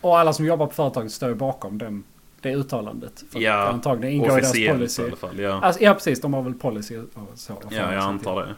Och 0.00 0.18
alla 0.18 0.32
som 0.32 0.44
jobbar 0.46 0.66
på 0.66 0.74
företaget 0.74 1.12
står 1.12 1.28
ju 1.28 1.34
bakom 1.34 1.78
den, 1.78 2.04
det 2.40 2.54
uttalandet. 2.54 3.24
För 3.32 3.40
Ja, 3.40 3.54
att 3.62 3.72
antagligen 3.74 4.14
ingår 4.16 4.38
i 4.38 4.40
deras 4.40 4.52
policy. 4.52 5.02
i 5.02 5.06
alla 5.06 5.16
fall. 5.16 5.38
Ja, 5.38 5.60
Alltså, 5.62 5.82
ja, 5.82 5.94
precis. 5.94 6.20
De 6.20 6.34
har 6.34 6.42
väl 6.42 6.54
policy 6.54 6.98
och 6.98 7.04
så. 7.34 7.52
ja 7.70 7.92
jag 7.92 8.02
antar 8.02 8.36
det. 8.46 8.54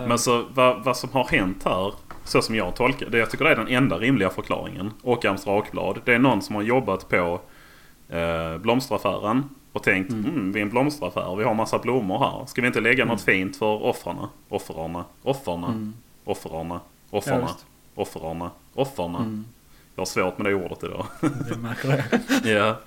Eh, 0.00 0.06
Men 0.08 0.18
så 0.18 0.44
vad, 0.54 0.84
vad 0.84 0.96
som 0.96 1.10
har 1.12 1.24
hänt 1.24 1.64
här, 1.64 1.92
så 2.24 2.42
som 2.42 2.54
jag 2.54 2.76
tolkar 2.76 3.06
det, 3.10 3.18
jag 3.18 3.30
tycker 3.30 3.44
det 3.44 3.50
är 3.50 3.56
den 3.56 3.68
enda 3.68 3.98
rimliga 3.98 4.30
förklaringen. 4.30 4.92
Åkarms 5.02 5.46
rakblad. 5.46 6.00
Det 6.04 6.14
är 6.14 6.18
någon 6.18 6.42
som 6.42 6.54
har 6.54 6.62
jobbat 6.62 7.08
på 7.08 7.40
eh, 8.08 8.58
blomsteraffären 8.58 9.48
och 9.72 9.82
tänkt 9.82 10.10
Mm. 10.12 10.24
mm. 10.24 10.52
vi 10.52 10.58
är 10.60 10.62
en 10.64 10.70
blomsteraffär, 10.70 11.36
vi 11.36 11.44
har 11.44 11.54
massa 11.54 11.78
blommor 11.78 12.18
här. 12.18 12.46
Ska 12.46 12.60
vi 12.60 12.66
inte 12.66 12.80
lägga 12.80 13.04
något 13.04 13.20
fint 13.22 13.56
för 13.56 13.82
offrarna? 13.84 14.28
Offrarna, 14.48 15.04
offrarna, 15.22 15.66
Mm. 15.66 15.94
offrarna, 16.24 16.80
Ja, 17.10 17.18
offrarna, 17.18 17.40
visst. 17.46 17.66
offrarna, 17.94 18.50
offrarna. 18.74 19.18
Mm. 19.18 19.44
Jag 19.94 20.00
har 20.00 20.06
svårt 20.06 20.38
med 20.38 20.46
det 20.46 20.54
ordet 20.54 20.84
idag. 20.84 21.06
Jag 21.48 21.58
märker 21.58 21.88
det. 22.42 22.50
Ja. 22.50 22.80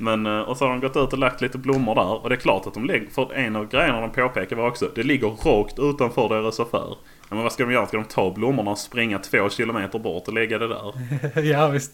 Men, 0.00 0.26
eh, 0.26 0.38
och 0.40 0.56
så 0.56 0.64
har 0.64 0.70
de 0.70 0.80
gått 0.80 0.96
ut 0.96 1.12
och 1.12 1.18
lagt 1.18 1.40
lite 1.40 1.58
blommor 1.58 1.94
där. 1.94 2.22
Och 2.22 2.28
det 2.28 2.34
är 2.34 2.40
klart 2.40 2.66
att 2.66 2.74
de 2.74 2.84
lägger, 2.84 3.10
för 3.10 3.32
en 3.32 3.56
av 3.56 3.68
grejerna 3.68 4.00
de 4.00 4.10
påpekar 4.10 4.56
var 4.56 4.66
också, 4.68 4.90
det 4.94 5.02
ligger 5.02 5.28
rakt 5.28 5.78
utanför 5.78 6.28
deras 6.28 6.60
affär. 6.60 6.88
Ja, 7.28 7.34
men 7.34 7.42
vad 7.42 7.52
ska 7.52 7.64
de 7.64 7.72
göra? 7.72 7.86
Ska 7.86 7.96
de 7.96 8.04
ta 8.04 8.30
blommorna 8.30 8.70
och 8.70 8.78
springa 8.78 9.18
två 9.18 9.48
kilometer 9.48 9.98
bort 9.98 10.28
och 10.28 10.34
lägga 10.34 10.58
det 10.58 10.68
där? 10.68 10.92
ja 11.42 11.68
visst. 11.68 11.92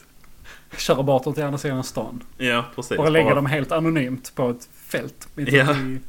Köra 0.76 1.02
bort 1.02 1.34
till 1.34 1.44
andra 1.44 1.58
sidan 1.58 1.84
stan. 1.84 2.22
Ja, 2.38 2.64
precis. 2.74 2.98
Och 2.98 3.10
lägga 3.10 3.24
Bara- 3.24 3.34
dem 3.34 3.46
helt 3.46 3.72
anonymt 3.72 4.32
på 4.34 4.48
ett 4.50 4.68
fält. 4.88 5.28
Ja. 5.34 5.74
i... 5.76 6.00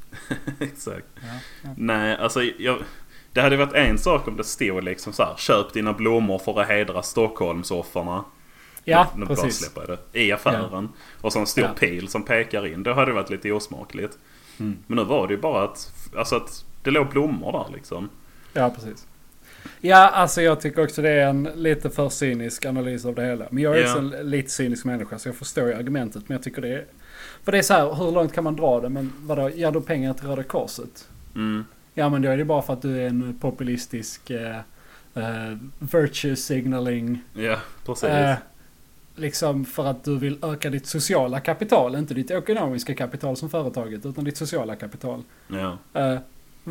Exakt. 0.59 1.05
Ja, 1.15 1.21
ja. 1.63 1.69
Nej, 1.77 2.17
alltså 2.17 2.43
jag... 2.43 2.77
Det 3.33 3.41
hade 3.41 3.57
varit 3.57 3.73
en 3.73 3.97
sak 3.97 4.27
om 4.27 4.37
det 4.37 4.43
stod 4.43 4.83
liksom 4.83 5.13
så 5.13 5.23
här. 5.23 5.33
Köp 5.37 5.73
dina 5.73 5.93
blommor 5.93 6.39
för 6.39 6.61
att 6.61 6.67
hedra 6.67 7.01
Stockholmsoffarna. 7.03 8.23
Ja, 8.91 9.07
bara 9.15 9.25
precis. 9.25 9.71
det. 10.13 10.19
I 10.19 10.31
affären. 10.31 10.89
Och 11.21 11.33
så 11.33 11.39
en 11.39 11.47
stor 11.47 11.63
Ja. 11.63 11.69
pil 11.79 12.07
som 12.07 12.23
pekar 12.23 12.67
in. 12.67 12.83
Det 12.83 12.93
hade 12.93 13.11
varit 13.13 13.29
lite 13.29 13.51
osmakligt. 13.51 14.17
Mm. 14.59 14.77
Men 14.87 14.95
nu 14.97 15.03
var 15.03 15.27
det 15.27 15.33
ju 15.33 15.39
bara 15.39 15.63
att... 15.63 15.93
Alltså 16.17 16.35
att 16.35 16.65
det 16.83 16.91
låg 16.91 17.09
blommor 17.09 17.51
där 17.51 17.73
liksom. 17.75 18.09
Ja, 18.53 18.69
precis. 18.69 19.07
Ja, 19.81 20.09
alltså 20.09 20.41
jag 20.41 20.61
tycker 20.61 20.83
också 20.83 21.01
det 21.01 21.09
är 21.09 21.27
en 21.29 21.43
lite 21.55 21.89
för 21.89 22.09
cynisk 22.09 22.65
analys 22.65 23.05
av 23.05 23.15
det 23.15 23.25
hela. 23.25 23.45
Men 23.51 23.63
jag 23.63 23.77
är 23.77 23.81
Ja. 23.81 23.87
också 23.87 23.99
en 23.99 24.29
lite 24.29 24.49
cynisk 24.49 24.85
människa 24.85 25.19
så 25.19 25.27
jag 25.29 25.35
förstår 25.35 25.67
ju 25.67 25.73
argumentet. 25.73 26.29
Men 26.29 26.35
jag 26.35 26.43
tycker 26.43 26.61
det 26.61 26.69
är... 26.73 26.85
För 27.43 27.51
det 27.51 27.57
är 27.57 27.61
så 27.61 27.73
här, 27.73 27.93
hur 27.93 28.11
långt 28.11 28.33
kan 28.33 28.43
man 28.43 28.55
dra 28.55 28.79
det? 28.79 28.89
Men 28.89 29.13
vadå, 29.19 29.49
ger 29.49 29.71
du 29.71 29.81
pengar 29.81 30.13
till 30.13 30.27
Röda 30.27 30.43
Korset? 30.43 31.09
Mm. 31.35 31.65
Ja 31.93 32.09
men 32.09 32.21
då 32.21 32.29
är 32.29 32.37
det 32.37 32.45
bara 32.45 32.61
för 32.61 32.73
att 32.73 32.81
du 32.81 33.01
är 33.01 33.07
en 33.07 33.37
populistisk 33.41 34.29
eh, 34.29 34.57
eh, 35.15 35.57
virtue 35.79 36.35
signaling. 36.35 37.21
Ja, 37.33 37.55
precis. 37.85 38.03
Eh, 38.03 38.35
liksom 39.17 39.65
för 39.65 39.85
att 39.85 40.03
du 40.03 40.17
vill 40.17 40.37
öka 40.45 40.69
ditt 40.69 40.85
sociala 40.85 41.39
kapital. 41.39 41.95
Inte 41.95 42.13
ditt 42.13 42.31
ekonomiska 42.31 42.95
kapital 42.95 43.37
som 43.37 43.49
företaget 43.49 44.05
utan 44.05 44.23
ditt 44.23 44.37
sociala 44.37 44.75
kapital. 44.75 45.23
ja. 45.47 45.77
Eh, 45.93 46.19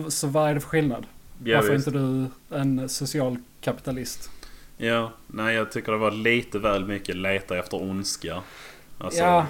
så 0.09 0.27
vad 0.27 0.51
är 0.51 0.55
det 0.55 0.61
för 0.61 0.69
skillnad? 0.69 1.07
Ja, 1.45 1.57
Varför 1.57 1.71
är 1.73 1.77
inte 1.77 1.91
du 1.91 2.27
en 2.57 2.89
social 2.89 3.37
kapitalist? 3.61 4.31
Ja, 4.77 5.13
nej 5.27 5.55
jag 5.55 5.73
tycker 5.73 5.93
det 5.93 5.99
var 5.99 6.11
lite 6.11 6.59
väl 6.59 6.85
mycket 6.85 7.17
leta 7.17 7.59
efter 7.59 7.83
ondska. 7.83 8.43
Alltså, 8.99 9.21
ja, 9.21 9.47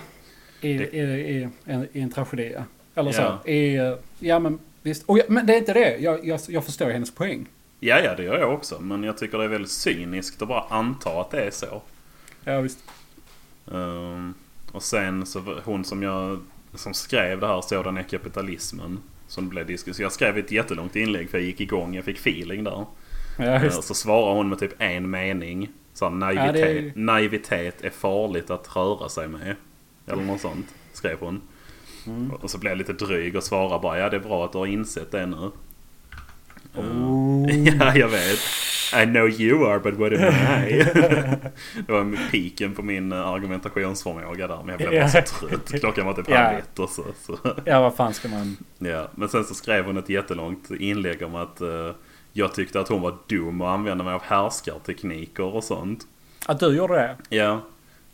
i, 0.60 0.74
det- 0.78 0.90
i, 0.94 1.00
i, 1.00 1.48
en, 1.64 1.88
i 1.92 2.00
en 2.00 2.10
tragedi. 2.10 2.52
ja. 2.54 2.62
Eller 2.94 3.12
Ja. 3.14 3.38
så. 3.44 3.48
I, 3.50 3.96
ja 4.18 4.38
men 4.38 4.58
visst. 4.82 5.02
Och, 5.06 5.18
ja, 5.18 5.22
men 5.28 5.46
det 5.46 5.54
är 5.54 5.58
inte 5.58 5.72
det. 5.72 5.96
Jag, 5.96 6.26
jag, 6.26 6.40
jag 6.48 6.64
förstår 6.64 6.90
hennes 6.90 7.14
poäng. 7.14 7.46
ja, 7.80 8.00
ja, 8.00 8.14
det 8.14 8.22
gör 8.22 8.38
jag 8.38 8.54
också. 8.54 8.80
Men 8.80 9.02
jag 9.02 9.18
tycker 9.18 9.38
det 9.38 9.44
är 9.44 9.48
väldigt 9.48 9.70
cyniskt 9.70 10.42
att 10.42 10.48
bara 10.48 10.64
anta 10.70 11.20
att 11.20 11.30
det 11.30 11.40
är 11.40 11.50
så. 11.50 11.82
Ja 12.48 12.60
visst. 12.60 12.78
Ehm, 13.72 14.34
och 14.72 14.82
sen 14.82 15.26
så 15.26 15.60
hon 15.64 15.84
som 15.84 16.02
jag 16.02 16.40
som 16.74 16.94
skrev 16.94 17.40
det 17.40 17.46
här 17.46 17.60
Sådan 17.60 17.96
är 17.96 18.02
kapitalismen. 18.02 18.98
Som 19.28 19.48
blev 19.48 19.66
diskuterat. 19.66 19.98
Jag 19.98 20.12
skrev 20.12 20.38
ett 20.38 20.50
jättelångt 20.50 20.96
inlägg 20.96 21.30
för 21.30 21.38
jag 21.38 21.46
gick 21.46 21.60
igång. 21.60 21.94
Jag 21.94 22.04
fick 22.04 22.16
feeling 22.18 22.64
där. 22.64 22.84
Ja 23.38 23.44
Eh, 23.44 23.62
visst. 23.62 23.84
Så 23.84 23.94
svarar 23.94 24.34
hon 24.34 24.48
med 24.48 24.58
typ 24.58 24.72
en 24.78 25.10
mening. 25.10 25.68
Så 25.94 26.10
naivitet, 26.10 26.60
Ja, 26.60 26.66
är- 26.66 26.92
naivitet 26.94 27.84
är 27.84 27.90
farligt 27.90 28.50
att 28.50 28.76
röra 28.76 29.08
sig 29.08 29.28
med. 29.28 29.56
Eller 30.06 30.22
något 30.22 30.40
sånt 30.40 30.66
skrev 30.92 31.16
hon. 31.20 31.40
Mm. 32.06 32.30
Och 32.30 32.50
så 32.50 32.58
blev 32.58 32.70
jag 32.70 32.78
lite 32.78 32.92
dryg 32.92 33.36
och 33.36 33.42
svarade 33.42 33.82
bara 33.82 33.98
ja 33.98 34.08
det 34.10 34.16
är 34.16 34.20
bra 34.20 34.44
att 34.44 34.52
du 34.52 34.58
har 34.58 34.66
insett 34.66 35.10
det 35.12 35.26
nu. 35.26 35.50
Eh, 36.74 36.80
Oh. 36.84 37.50
ja 37.78 37.96
jag 37.96 38.08
vet. 38.08 38.38
I 38.94 39.04
know 39.06 39.28
you 39.40 39.66
are 39.70 39.78
but 39.78 39.94
what 39.94 40.12
am 40.12 40.34
I? 40.64 40.82
det 41.86 41.92
var 41.92 42.30
piken 42.30 42.74
på 42.74 42.82
min 42.82 43.12
eh, 43.12 43.28
argumentationsförmåga 43.28 44.46
där. 44.48 44.56
Men 44.64 44.68
jag 44.68 44.78
blev 44.90 45.00
bara 45.02 45.08
så 45.08 45.18
Ja. 45.18 45.48
trött. 45.48 45.80
Klockan 45.80 46.06
var 46.06 46.12
typ 46.14 46.28
Ja. 46.28 46.36
halv 46.36 46.56
ett 46.58 46.78
och 46.78 46.88
så. 46.90 47.04
så. 47.22 47.38
Ja 47.64 47.80
vad 47.80 47.94
fan 47.96 48.14
ska 48.14 48.28
man... 48.28 48.56
Ja, 48.78 49.08
men 49.14 49.28
sen 49.28 49.44
så 49.44 49.54
skrev 49.54 49.84
hon 49.84 49.96
ett 49.96 50.08
jättelångt 50.08 50.70
inlägg 50.70 51.22
om 51.22 51.34
att 51.34 51.60
eh, 51.60 51.90
jag 52.32 52.54
tyckte 52.54 52.80
att 52.80 52.88
hon 52.88 53.00
var 53.02 53.16
dum 53.26 53.60
och 53.60 53.70
använde 53.70 54.04
mig 54.04 54.14
av 54.14 54.22
härskartekniker 54.22 55.44
och 55.44 55.64
sånt. 55.64 56.06
Att 56.46 56.60
du 56.60 56.76
gjorde 56.76 56.94
det? 56.94 57.16
Ja. 57.36 57.60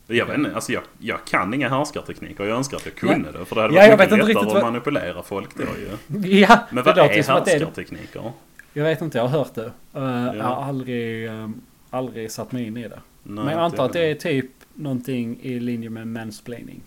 Jag 0.07 0.27
vet 0.27 0.39
inte, 0.39 0.55
alltså 0.55 0.73
jag, 0.73 0.83
jag 0.99 1.25
kan 1.25 1.55
inga 1.55 1.69
härskartekniker. 1.69 2.45
Jag 2.45 2.57
önskar 2.57 2.77
att 2.77 2.85
jag 2.87 2.95
kunde 2.95 3.33
det. 3.33 3.45
För 3.45 3.55
det 3.57 3.63
hade 3.63 3.75
Ja, 3.75 3.81
varit 3.97 4.11
jag 4.11 4.19
mycket 4.19 4.29
lättare 4.29 4.47
att 4.47 4.53
vad- 4.55 4.63
manipulera 4.63 5.23
folk 5.23 5.49
då 5.55 5.63
ju. 5.63 6.29
Ja, 6.41 6.59
Men 6.71 6.85
vad 6.85 6.99
är 6.99 7.23
som 7.23 7.35
att 7.37 7.45
det 7.45 7.51
härskartekniker? 7.51 8.33
Jag 8.73 8.85
vet 8.85 9.03
inte, 9.03 9.19
jag 9.19 9.29
har 9.29 9.39
hört 9.39 9.55
det. 9.55 9.65
Uh, 9.65 9.73
Ja. 9.95 10.35
Jag 10.37 10.45
har 10.45 10.63
aldrig, 10.65 11.29
um, 11.31 11.61
aldrig 11.91 12.31
satt 12.31 12.53
mig 12.53 12.67
in 12.67 12.77
i 12.77 12.83
det. 12.89 13.01
Nej, 13.23 13.45
Men 13.45 13.55
jag 13.55 13.63
antar 13.65 13.85
att 13.85 13.93
det 13.93 14.11
är 14.11 14.15
typ 14.15 14.51
någonting 14.75 15.39
i 15.43 15.61
linje 15.61 15.91
med 15.91 16.07
mansplaining. 16.07 16.81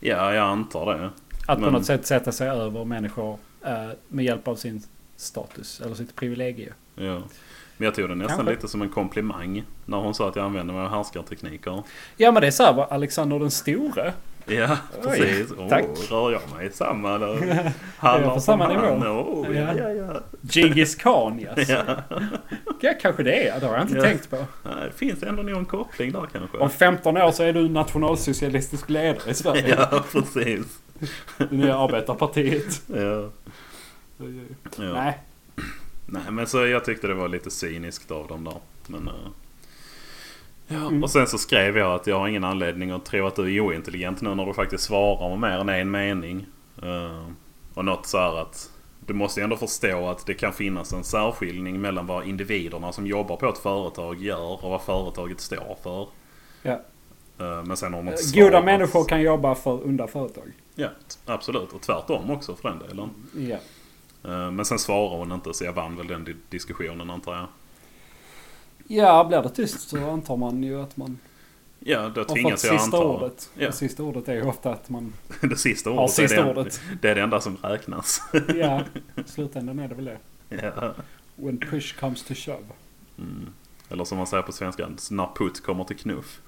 Ja, 0.00 0.34
jag 0.34 0.44
antar 0.48 0.86
det. 0.98 1.10
Att 1.46 1.58
på 1.58 1.64
Men- 1.64 1.72
något 1.72 1.84
sätt 1.84 2.06
sätta 2.06 2.32
sig 2.32 2.48
över 2.48 2.84
människor 2.84 3.38
eh, 3.64 3.88
med 4.08 4.24
hjälp 4.24 4.48
av 4.48 4.54
sin 4.56 4.82
status 5.16 5.80
eller 5.80 5.94
sitt 5.94 6.16
privilegium. 6.16 6.72
Ja. 6.94 7.22
Men 7.76 7.84
jag 7.84 7.94
tog 7.94 8.08
det 8.08 8.14
nästan 8.14 8.36
Kanske. 8.36 8.54
lite 8.54 8.68
som 8.68 8.82
en 8.82 8.88
komplimang. 8.88 9.64
När 9.86 9.96
hon 9.98 10.14
sa 10.14 10.28
att 10.28 10.36
jag 10.36 10.44
använde 10.44 10.72
mig 10.72 10.82
av 10.82 10.88
härskartekniker. 10.90 11.82
Ja 12.16 12.32
men 12.32 12.40
det 12.40 12.46
är 12.46 12.50
så 12.50 12.62
här, 12.62 12.72
va? 12.72 12.86
Alexander 12.90 13.38
den 13.38 13.50
store. 13.50 14.12
Ja, 14.46 14.76
Oj, 15.04 15.18
precis. 15.18 15.52
Åh, 15.58 15.68
tack. 15.68 15.84
rör 16.10 16.32
jag 16.32 16.40
mig 16.56 16.66
i 16.66 16.70
samma 16.70 17.14
eller? 17.14 17.72
Han 17.98 18.22
på 18.34 18.40
samma 18.40 18.68
nivå? 18.68 18.82
Oh, 18.82 19.56
ja, 19.56 19.74
ja, 19.78 19.90
ja. 19.90 20.20
Genghis 20.42 20.94
khan 20.94 21.40
yes. 21.56 21.68
ja. 21.68 21.82
ja. 22.80 22.92
kanske 23.02 23.22
det 23.22 23.48
är. 23.48 23.60
Det 23.60 23.66
har 23.66 23.74
jag 23.74 23.82
inte 23.84 23.96
Ja. 23.96 24.02
tänkt 24.02 24.30
på. 24.30 24.36
Nej, 24.36 24.74
Det 24.86 24.92
finns 24.98 25.22
ändå 25.22 25.42
någon 25.42 25.64
koppling 25.64 26.12
där 26.12 26.26
kanske. 26.32 26.58
Om 26.58 26.70
15 26.70 27.16
år 27.16 27.30
så 27.32 27.42
är 27.42 27.52
du 27.52 27.68
nationalsocialistisk 27.68 28.90
ledare 28.90 29.30
i 29.30 29.34
Sverige. 29.34 29.76
Ja, 29.90 30.04
precis. 30.12 30.78
Det 31.38 31.50
nya 31.52 31.76
arbetarpartiet. 31.78 32.82
Ja. 32.86 33.30
Ja. 34.76 34.92
Nej. 34.94 35.18
Nej, 36.06 36.22
men 36.30 36.46
så 36.46 36.66
jag 36.66 36.84
tyckte 36.84 37.06
det 37.06 37.14
var 37.14 37.28
lite 37.28 37.50
cyniskt 37.50 38.10
av 38.10 38.26
dem 38.28 38.44
där. 38.44 38.54
Men, 38.86 39.08
eh, 39.08 39.14
ja. 40.68 40.76
Mm. 40.86 41.02
Och 41.02 41.10
sen 41.10 41.26
så 41.26 41.38
skrev 41.38 41.78
jag 41.78 41.94
att 41.94 42.06
jag 42.06 42.18
har 42.18 42.28
ingen 42.28 42.44
anledning 42.44 42.90
att 42.90 43.04
tro 43.04 43.26
att 43.26 43.36
du 43.36 43.56
är 43.56 43.60
ointelligent 43.60 44.20
nu 44.20 44.34
när 44.34 44.46
du 44.46 44.54
faktiskt 44.54 44.84
svarar 44.84 45.36
med 45.36 45.38
mer 45.40 45.58
än 45.58 45.68
en 45.68 45.90
mening. 45.90 46.46
Eh, 46.82 47.26
och 47.74 47.84
något 47.84 48.06
så 48.06 48.18
här 48.18 48.38
att 48.42 48.70
du 49.06 49.14
måste 49.14 49.40
ju 49.40 49.44
ändå 49.44 49.56
förstå 49.56 50.06
att 50.08 50.26
det 50.26 50.34
kan 50.34 50.52
finnas 50.52 50.92
en 50.92 51.04
särskiljning 51.04 51.80
mellan 51.80 52.06
vad 52.06 52.26
individerna 52.26 52.92
som 52.92 53.06
jobbar 53.06 53.36
på 53.36 53.48
ett 53.48 53.58
företag 53.58 54.22
gör 54.22 54.64
och 54.64 54.70
vad 54.70 54.82
företaget 54.82 55.40
står 55.40 55.76
för. 55.82 56.08
Ja. 56.62 56.80
Eh, 57.38 57.64
Men 57.64 57.76
sen 57.76 57.94
har 57.94 58.02
något 58.02 58.32
Goda 58.34 58.50
svar- 58.50 58.62
människor 58.62 59.04
kan 59.04 59.22
jobba 59.22 59.54
för 59.54 59.86
onda 59.86 60.06
företag. 60.06 60.44
Ja, 60.74 60.88
absolut. 61.26 61.72
Och 61.72 61.80
tvärtom 61.80 62.30
också 62.30 62.54
för 62.56 62.68
den 62.68 62.78
delen. 62.78 63.10
Ja. 63.34 63.56
Eh, 64.30 64.50
Men 64.50 64.64
sen 64.64 64.78
svarar 64.78 65.16
hon 65.18 65.32
inte 65.32 65.54
så 65.54 65.64
jag 65.64 65.72
vann 65.72 65.96
väl 65.96 66.06
den 66.06 66.24
di- 66.24 66.36
diskussionen 66.50 67.10
antar 67.10 67.34
jag. 67.34 67.46
Ja, 68.88 69.24
blir 69.24 69.42
det 69.42 69.48
tyst 69.48 69.88
så 69.88 70.10
antar 70.10 70.36
man 70.36 70.62
ju 70.62 70.82
att 70.82 70.96
man 70.96 71.18
Ja, 71.80 72.08
då 72.14 72.20
har 72.20 72.24
tvingas 72.34 72.64
jag 72.64 72.80
sista 72.80 72.96
anta. 72.96 72.98
ordet. 73.08 73.50
Ja. 73.58 73.66
Det 73.66 73.72
sista 73.72 74.02
ordet 74.02 74.28
är 74.28 74.34
ju 74.34 74.42
ofta 74.42 74.72
att 74.72 74.88
man 74.88 75.12
det 75.40 75.56
sista 75.56 75.90
har 75.90 75.96
ordet. 75.98 76.18
är 76.18 76.22
sista 76.28 76.44
det, 76.44 76.50
ordet. 76.60 76.80
det 77.02 77.08
är 77.10 77.14
det 77.14 77.20
enda 77.22 77.40
som 77.40 77.56
räknas. 77.56 78.22
Ja, 78.56 78.82
i 79.26 79.28
slutändan 79.30 79.78
är 79.78 79.88
det 79.88 79.94
väl 79.94 80.04
det. 80.04 80.18
ja. 80.48 80.94
When 81.36 81.58
push 81.58 82.00
comes 82.00 82.22
to 82.24 82.34
shove. 82.34 82.64
mm. 83.18 83.48
Eller 83.88 84.04
som 84.04 84.18
man 84.18 84.26
säger 84.26 84.42
på 84.42 84.52
svenska, 84.52 84.88
när 85.10 85.28
putt 85.36 85.62
kommer 85.62 85.84
till 85.84 85.96
knuff. 85.96 86.40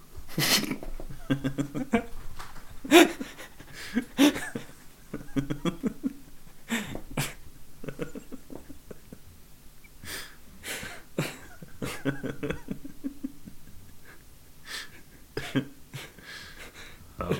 Ja. 17.16 17.30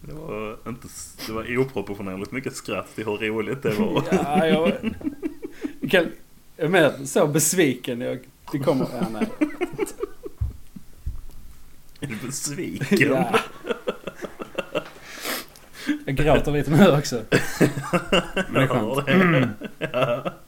Det 0.00 0.12
var, 0.12 0.58
inte, 0.68 0.88
det 1.26 1.32
var 1.32 1.58
oproportionerligt 1.58 2.32
mycket 2.32 2.56
skratt 2.56 2.94
till 2.94 3.04
hur 3.04 3.16
roligt 3.16 3.62
det 3.62 3.70
var. 3.70 4.04
Ja, 4.10 4.46
jag... 4.46 4.72
jag 5.80 5.90
kan, 5.90 6.06
jag 6.56 6.66
är 6.66 6.68
mer 6.68 7.04
så 7.04 7.26
besviken. 7.26 8.00
Jag, 8.00 8.18
det 8.52 8.58
kommer... 8.58 8.86
Ja, 9.00 9.08
nej. 9.12 9.28
Är 12.00 12.06
du 12.06 12.16
besviken? 12.26 12.98
Ja. 12.98 13.40
Jag 16.06 16.16
gråter 16.16 16.52
lite 16.52 16.70
nu 16.70 16.98
också. 16.98 17.16
Men 18.50 18.54
det 18.54 18.60
är 18.60 18.66
skönt. 18.66 20.47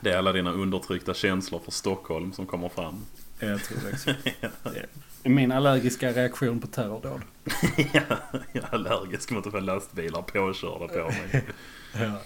Det. 0.00 0.10
Är 0.10 0.18
alla 0.18 0.32
dina 0.32 0.52
undertryckta 0.52 1.14
känslor 1.14 1.60
för 1.64 1.72
Stockholm 1.72 2.32
som 2.32 2.46
kommer 2.46 2.68
fram. 2.68 3.04
Jag 3.38 3.64
tror 3.64 3.78
också. 3.92 4.14
Min 5.22 5.52
allergiska 5.52 6.12
reaktion 6.12 6.60
på 6.60 6.66
terrordåd. 6.66 7.20
ja, 7.92 8.16
jag 8.52 8.64
är 8.64 8.74
allergisk 8.74 9.30
mot 9.30 9.46
att 9.46 9.52
få 9.52 9.60
lastbilar 9.60 10.22
påkörda 10.22 10.88
på 10.88 11.08
mig. 11.08 11.44
Ja. 11.92 12.20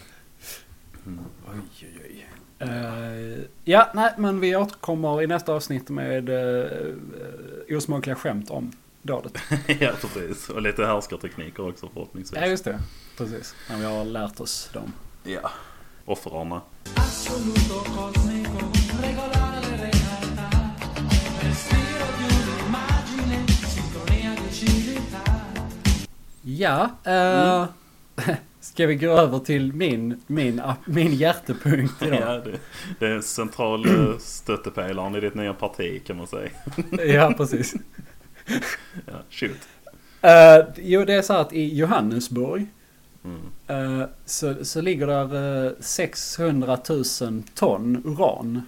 Oj, 1.07 1.61
oj, 1.83 2.01
oj. 2.05 2.27
Eh, 2.59 3.45
ja, 3.65 3.91
nej, 3.95 4.15
men 4.19 4.41
vi 4.41 4.57
återkommer 4.57 5.23
i 5.23 5.27
nästa 5.27 5.53
avsnitt 5.53 5.89
med 5.91 6.29
uh, 6.29 7.77
osmakliga 7.77 8.17
skämt 8.17 8.51
om 8.51 8.73
dådet. 9.03 9.39
ja, 9.81 9.93
precis. 10.01 10.49
Och 10.49 10.63
lite 10.63 10.87
härskartekniker 10.87 11.69
också 11.69 11.89
förhoppningsvis. 11.95 12.41
Ja, 12.41 12.47
just 12.47 12.65
det. 12.65 12.81
Precis. 13.17 13.55
När 13.71 13.79
vi 13.79 13.85
har 13.85 14.05
lärt 14.05 14.41
oss 14.41 14.71
dem. 14.73 14.93
Ja. 15.25 15.51
Civiltà. 24.51 25.19
Ja, 26.43 26.91
eh, 27.05 27.67
ska 28.61 28.87
vi 28.87 28.95
gå 28.95 29.11
över 29.11 29.39
till 29.39 29.73
min, 29.73 30.23
min, 30.27 30.63
min 30.85 31.15
hjärtepunkt 31.15 32.03
idag? 32.03 32.19
Ja, 32.21 32.39
det, 32.39 32.59
det 32.99 33.07
är 33.07 33.21
central 33.21 33.87
eh, 33.87 34.19
stöttepelaren 34.19 35.17
i 35.17 35.21
ditt 35.21 35.35
nya 35.35 35.55
parti 35.55 36.03
kan 36.07 36.17
man 36.17 36.27
säga. 36.27 36.51
ja, 37.07 37.35
precis. 37.37 37.75
Ja, 39.07 39.23
shoot. 39.31 39.69
Uh, 40.25 40.75
jo, 40.77 41.05
det 41.05 41.15
är 41.15 41.23
så 41.23 41.33
att 41.33 41.53
i 41.53 41.77
Johannesburg 41.77 42.67
Mm. 43.25 44.01
eh, 44.01 44.07
så, 44.25 44.65
så 44.65 44.81
ligger 44.81 45.07
där 45.07 45.67
eh, 45.67 45.73
600 45.81 46.79
000 46.89 47.43
ton 47.55 48.03
uran 48.05 48.63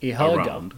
i 0.00 0.12
högar. 0.12 0.70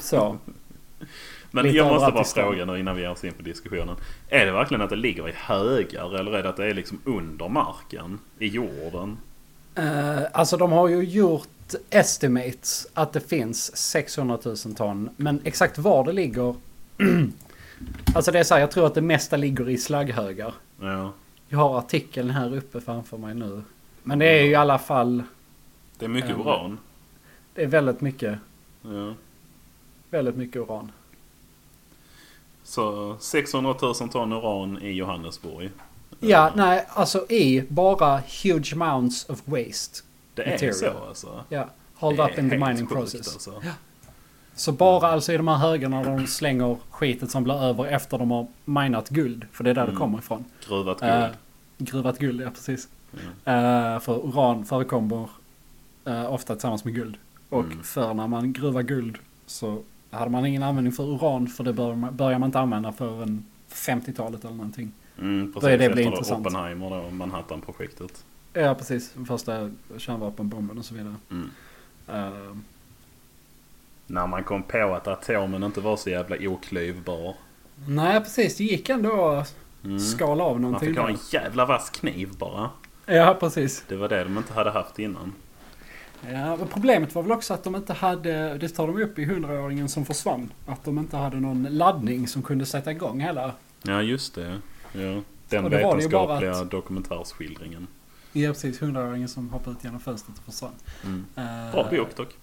Så. 0.00 0.38
Men 1.50 1.64
Lite 1.64 1.76
jag 1.76 1.86
måste 1.86 2.12
bara 2.12 2.24
fråga 2.24 2.64
nu 2.64 2.78
innan 2.78 2.96
vi 2.96 3.02
ger 3.02 3.10
oss 3.10 3.24
in 3.24 3.32
på 3.32 3.42
diskussionen. 3.42 3.96
Är 4.28 4.46
det 4.46 4.52
verkligen 4.52 4.80
att 4.80 4.90
det 4.90 4.96
ligger 4.96 5.28
i 5.28 5.32
högar 5.36 6.18
eller 6.18 6.32
är 6.32 6.42
det 6.42 6.48
att 6.48 6.56
det 6.56 6.66
är 6.66 6.74
liksom 6.74 7.00
under 7.04 7.48
marken? 7.48 8.18
I 8.38 8.46
jorden? 8.46 9.18
Eh, 9.74 10.22
alltså 10.32 10.56
de 10.56 10.72
har 10.72 10.88
ju 10.88 11.02
gjort 11.04 11.48
estimates 11.90 12.86
att 12.94 13.12
det 13.12 13.20
finns 13.20 13.76
600 13.76 14.38
000 14.44 14.56
ton. 14.56 15.10
Men 15.16 15.40
exakt 15.44 15.78
var 15.78 16.04
det 16.04 16.12
ligger. 16.12 16.54
alltså 18.14 18.32
det 18.32 18.38
är 18.38 18.44
så 18.44 18.54
här, 18.54 18.60
jag 18.60 18.70
tror 18.70 18.86
att 18.86 18.94
det 18.94 19.00
mesta 19.00 19.36
ligger 19.36 19.68
i 19.68 19.78
slagghögar. 19.78 20.54
Ja. 20.80 21.12
Jag 21.52 21.58
har 21.58 21.78
artikeln 21.78 22.30
här 22.30 22.56
uppe 22.56 22.80
framför 22.80 23.16
mig 23.18 23.34
nu. 23.34 23.62
Men 24.02 24.18
det 24.18 24.26
är 24.26 24.42
ju 24.42 24.50
i 24.50 24.54
alla 24.54 24.78
fall. 24.78 25.22
Det 25.98 26.04
är 26.04 26.08
mycket 26.08 26.30
Mm. 26.30 26.40
uran. 26.46 26.78
Det 27.54 27.62
är 27.62 27.66
väldigt 27.66 28.00
mycket. 28.00 28.38
Ja. 28.82 29.14
Väldigt 30.10 30.36
mycket 30.36 30.56
uran. 30.56 30.92
Så 32.62 33.16
600 33.20 33.74
000 33.82 33.94
ton 33.94 34.32
uran 34.32 34.82
i 34.82 34.90
Johannesburg. 34.90 35.70
Ja, 36.20 36.52
nej, 36.56 36.86
alltså 36.88 37.26
i 37.30 37.64
bara 37.68 38.22
huge 38.42 38.72
amounts 38.72 39.28
of 39.28 39.42
waste. 39.44 40.02
Det 40.34 40.42
är 40.42 40.50
Material. 40.52 40.74
så 40.74 40.90
alltså. 41.08 41.44
Ja, 41.48 41.68
hold 41.94 42.20
up 42.20 42.30
är 42.30 42.38
in 42.38 42.50
the 42.50 42.58
mining 42.58 42.86
process. 42.86 43.32
Alltså. 43.32 43.62
Så 44.60 44.72
bara 44.72 45.06
alltså 45.08 45.32
i 45.32 45.36
de 45.36 45.48
här 45.48 45.56
högarna 45.56 46.02
där 46.02 46.16
de 46.16 46.26
slänger 46.26 46.76
skitet 46.90 47.30
som 47.30 47.44
blir 47.44 47.62
över 47.62 47.84
efter 47.86 48.18
de 48.18 48.30
har 48.30 48.46
minat 48.64 49.08
guld. 49.08 49.46
För 49.52 49.64
det 49.64 49.70
är 49.70 49.74
där 49.74 49.82
Mm. 49.82 49.94
det 49.94 49.98
kommer 49.98 50.18
ifrån. 50.18 50.44
Gruvat 50.68 51.02
Eh, 51.02 51.20
guld. 51.20 51.32
gruvat 51.78 52.18
guld, 52.18 52.40
ja 52.40 52.50
precis. 52.50 52.88
Ja. 53.44 53.52
Eh, 53.94 54.00
för 54.00 54.26
uran 54.28 54.64
förekommer 54.64 55.28
eh, 56.04 56.32
ofta 56.32 56.54
tillsammans 56.54 56.84
med 56.84 56.94
guld. 56.94 57.16
Och 57.48 57.64
Mm. 57.64 57.82
för 57.82 58.14
när 58.14 58.26
man 58.26 58.52
gruvar 58.52 58.82
guld 58.82 59.18
så 59.46 59.82
hade 60.10 60.30
man 60.30 60.46
ingen 60.46 60.62
användning 60.62 60.92
för 60.92 61.04
uran. 61.04 61.46
För 61.48 61.64
det 61.64 61.72
bör 61.72 61.94
man, 61.94 62.16
börjar 62.16 62.38
man 62.38 62.46
inte 62.48 62.58
använda 62.60 62.92
förrän 62.92 63.44
50-talet 63.68 64.44
eller 64.44 64.54
någonting. 64.54 64.92
Mm, 65.18 65.46
precis 65.52 65.62
Börjar 65.62 65.78
det 65.78 65.90
bli 65.90 66.02
efter 66.02 66.12
intressant. 66.12 66.46
Oppenheimer 66.46 66.90
då, 66.90 67.10
Manhattan-projektet. 67.10 68.24
Ja, 68.52 68.74
precis. 68.74 69.14
Första 69.28 69.70
kärnvapenbomben 69.98 70.78
och 70.78 70.84
så 70.84 70.94
vidare. 70.94 71.14
Mm. 71.30 71.50
Eh, 72.08 72.56
När 74.10 74.26
man 74.26 74.44
kom 74.44 74.62
på 74.62 74.94
att 74.94 75.08
atomen 75.08 75.62
inte 75.62 75.80
var 75.80 75.96
så 75.96 76.10
jävla 76.10 76.36
oklyvbar. 76.40 77.34
nej, 77.88 78.20
precis. 78.20 78.56
Det 78.56 78.64
gick 78.64 78.88
ändå 78.88 79.28
att 79.28 79.54
Mm. 79.84 79.98
skala 80.00 80.44
av 80.44 80.52
Man 80.52 80.62
någonting. 80.62 80.88
fick 80.88 80.98
ha 80.98 81.08
en 81.08 81.18
jävla 81.32 81.64
vass 81.66 81.90
kniv 81.90 82.36
bara. 82.38 82.70
Ja, 83.06 83.36
precis. 83.40 83.84
Det 83.88 83.96
var 83.96 84.08
det 84.08 84.24
de 84.24 84.36
inte 84.38 84.52
hade 84.52 84.70
haft 84.70 84.98
innan. 84.98 85.32
Ja, 86.32 86.58
problemet 86.72 87.14
var 87.14 87.22
väl 87.22 87.32
också 87.32 87.54
att 87.54 87.64
de 87.64 87.76
inte 87.76 87.92
hade, 87.92 88.58
det 88.58 88.68
tar 88.68 88.86
de 88.86 89.02
upp 89.02 89.18
i 89.18 89.24
hundraåringen 89.24 89.88
som 89.88 90.04
försvann, 90.04 90.52
att 90.66 90.84
de 90.84 90.98
inte 90.98 91.16
hade 91.16 91.36
någon 91.40 91.62
laddning 91.70 92.28
som 92.28 92.42
kunde 92.42 92.66
sätta 92.66 92.90
igång 92.90 93.20
hela. 93.20 93.52
Ja, 93.82 94.02
just 94.02 94.34
det. 94.34 94.58
Ja. 94.92 95.20
Den 95.48 95.64
Och 95.64 95.70
det 95.70 95.76
vetenskapliga 95.76 96.52
att- 96.52 96.70
dokumentärsskildringen. 96.70 97.86
Ja, 98.32 98.48
precis. 98.52 98.82
Hundraåringen 98.82 99.28
som 99.28 99.50
hoppade 99.50 99.76
ut 99.76 99.84
genom 99.84 100.00
fönstret 100.00 100.38
och 100.38 100.44
försvann. 100.44 100.72
Mm. 101.04 101.24
Eh, 101.36 101.72
Bra 101.72 101.88
bok 101.90 102.16
dock. 102.16 102.36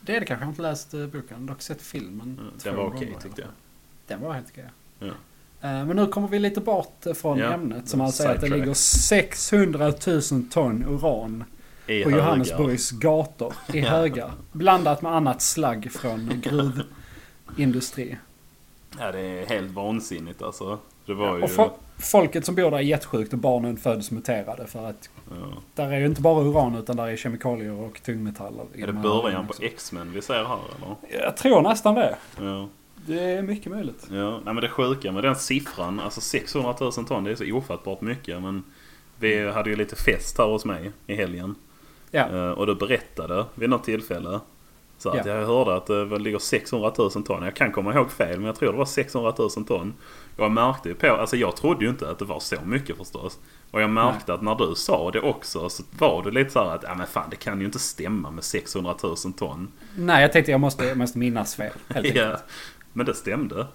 Det 0.00 0.16
är 0.16 0.20
det 0.20 0.26
kanske. 0.26 0.42
Jag 0.42 0.46
har 0.46 0.52
inte 0.52 0.62
läst 0.62 0.94
eh, 0.94 1.06
boken. 1.06 1.46
Dock 1.46 1.62
sett 1.62 1.82
filmen. 1.82 2.40
Ja, 2.42 2.60
två 2.62 2.68
Den 2.70 2.76
var 2.78 2.84
okej 2.86 3.06
gånger. 3.06 3.20
tyckte 3.20 3.40
jag. 3.40 3.50
Den 4.06 4.20
var 4.20 4.32
helt 4.32 4.46
okej. 4.50 4.64
Ja. 4.98 5.06
Eh, 5.06 5.12
Men 5.60 5.96
nu 5.96 6.06
kommer 6.06 6.28
vi 6.28 6.38
lite 6.38 6.60
bort 6.60 7.06
eh, 7.06 7.12
från 7.14 7.38
Ja, 7.38 7.52
ämnet 7.52 7.88
som 7.88 8.00
alltså 8.00 8.22
är 8.22 8.34
att 8.34 8.40
det 8.40 8.48
ligger 8.48 8.74
600 8.74 9.92
000 10.06 10.22
ton 10.50 10.84
uran 10.88 11.44
I 11.86 12.04
på. 12.04 12.10
Johannesburgs 12.10 12.90
gator 12.90 13.54
i 13.72 13.78
Ja. 13.80 13.88
högar. 13.88 14.32
Blandat 14.52 15.02
med 15.02 15.12
annat 15.12 15.42
slagg 15.42 15.92
från 15.92 16.42
gruvindustri. 17.46 18.18
Ja, 18.98 19.12
det 19.12 19.20
är 19.20 19.46
helt 19.46 19.70
vansinnigt 19.72 20.42
alltså. 20.42 20.78
Det 21.06 21.14
var 21.14 21.36
ju... 21.36 21.42
Folket 22.00 22.46
som 22.46 22.54
bor 22.54 22.70
där 22.70 22.78
är 22.78 22.82
jättesjukt 22.82 23.32
och 23.32 23.38
barnen 23.38 23.76
föds 23.76 24.10
muterade 24.10 24.66
för 24.66 24.86
att 24.88 25.10
ja. 25.30 25.62
där 25.74 25.92
är 25.92 25.98
ju 25.98 26.06
inte 26.06 26.20
bara 26.22 26.42
uran 26.44 26.74
utan 26.74 26.96
där 26.96 27.06
är 27.08 27.16
kemikalier 27.16 27.72
och 27.72 28.02
tungmetaller. 28.02 28.66
Är 28.74 28.86
det 28.86 28.92
början 28.92 29.46
på. 29.46 29.54
X-Men 29.62 30.12
vi 30.12 30.22
ser 30.22 30.34
här 30.44 30.58
eller? 30.76 31.22
Jag 31.24 31.36
tror 31.36 31.62
nästan 31.62 31.94
det. 31.94 32.16
Ja. 32.40 32.68
Det 33.06 33.20
är 33.20 33.42
mycket 33.42 33.72
möjligt. 33.72 34.06
Ja, 34.10 34.30
nej 34.30 34.54
men 34.54 34.56
det 34.56 34.68
sjuka 34.68 35.12
med 35.12 35.22
den 35.24 35.36
siffran, 35.36 36.00
alltså 36.00 36.20
600 36.20 36.74
000 36.80 36.92
ton, 36.92 37.24
det 37.24 37.30
är 37.30 37.34
så 37.34 37.52
ofattbart 37.56 38.00
mycket. 38.00 38.42
Men 38.42 38.62
vi 39.18 39.50
hade 39.50 39.70
ju 39.70 39.76
lite 39.76 39.96
fest 39.96 40.38
här 40.38 40.46
hos 40.46 40.64
mig 40.64 40.92
i 41.06 41.14
helgen. 41.14 41.54
Ja. 42.10 42.28
Eh, 42.28 42.50
Och 42.50 42.66
du 42.66 42.74
berättade 42.74 43.44
vid 43.54 43.70
något 43.70 43.84
tillfälle 43.84 44.40
så 44.98 45.08
att 45.10 45.26
Ja. 45.26 45.32
jag 45.32 45.46
hörde 45.46 45.76
att 45.76 45.86
det 45.86 46.18
ligger 46.18 46.38
600 46.38 46.92
000 46.98 47.10
ton. 47.10 47.42
Jag 47.42 47.54
kan 47.56 47.72
komma 47.72 47.94
ihåg 47.94 48.10
fel 48.10 48.36
men 48.36 48.46
jag 48.46 48.56
tror 48.56 48.72
det 48.72 48.78
var 48.78 48.84
600 48.84 49.34
000 49.38 49.50
ton. 49.50 49.94
Jag 50.40 50.52
märkte 50.52 50.88
ju 50.88 50.94
på, 50.94 51.06
alltså 51.16 51.36
jag 51.36 51.56
trodde 51.56 51.84
ju 51.84 51.90
inte 51.90 52.10
att 52.10 52.18
det 52.18 52.24
var 52.24 52.40
så 52.40 52.56
mycket 52.64 52.96
förstås. 52.96 53.38
Och 53.70 53.82
jag 53.82 53.90
märkte 53.90 54.34
att 54.34 54.42
när 54.42 54.54
du 54.54 54.74
sa 54.74 55.10
det 55.10 55.20
också 55.20 55.68
så 55.70 55.82
var 55.98 56.22
det 56.22 56.30
lite 56.30 56.50
så 56.50 56.58
här 56.64 56.74
att 56.74 56.82
ja 56.82 56.94
men 56.94 57.06
fan 57.06 57.30
det 57.30 57.36
kan 57.36 57.60
ju 57.60 57.66
inte 57.66 57.78
stämma 57.78 58.30
med 58.30 58.44
600 58.44 58.94
000 59.02 59.16
ton. 59.16 59.68
Nej, 59.96 60.22
jag 60.22 60.32
tänkte 60.32 60.50
jag 60.50 60.60
måste, 60.60 60.84
jag 60.84 60.96
måste 60.98 61.18
minnas 61.18 61.54
fel. 61.54 61.72
Helt 61.88 62.06
enkelt. 62.06 62.16
Ja, 62.16 62.38
men 62.92 63.06
det 63.06 63.14
stämde. 63.14 63.66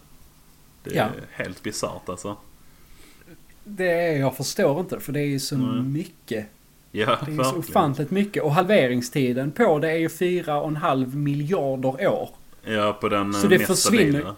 Det 0.84 0.90
är 0.90 0.96
Ja. 0.98 1.08
helt 1.32 1.64
bisarrt 1.64 2.10
alltså. 2.10 2.38
Det 3.64 3.92
är, 3.92 4.20
jag 4.20 4.36
förstår 4.38 4.80
inte 4.80 5.00
för 5.00 5.12
det 5.14 5.20
är 5.20 5.26
ju 5.28 5.40
så 5.40 5.58
Nej. 5.58 5.82
mycket. 5.84 6.46
Ja, 6.92 7.06
Det 7.06 7.12
är 7.12 7.32
ju 7.32 7.38
så 7.38 7.44
verkligen. 7.44 7.60
ofantligt 7.60 8.12
mycket. 8.12 8.44
Och 8.44 8.54
halveringstiden 8.54 9.52
på 9.52 9.80
det 9.80 9.92
är 9.92 9.96
ju 9.98 10.08
4,5 10.08 11.16
miljarder 11.16 12.08
år. 12.08 12.30
Ja, 12.66 12.94
på 13.02 13.10
den 13.10 13.34
Så 13.34 13.48
det 13.48 13.60
försvinner. 13.60 14.12
stabila. 14.12 14.36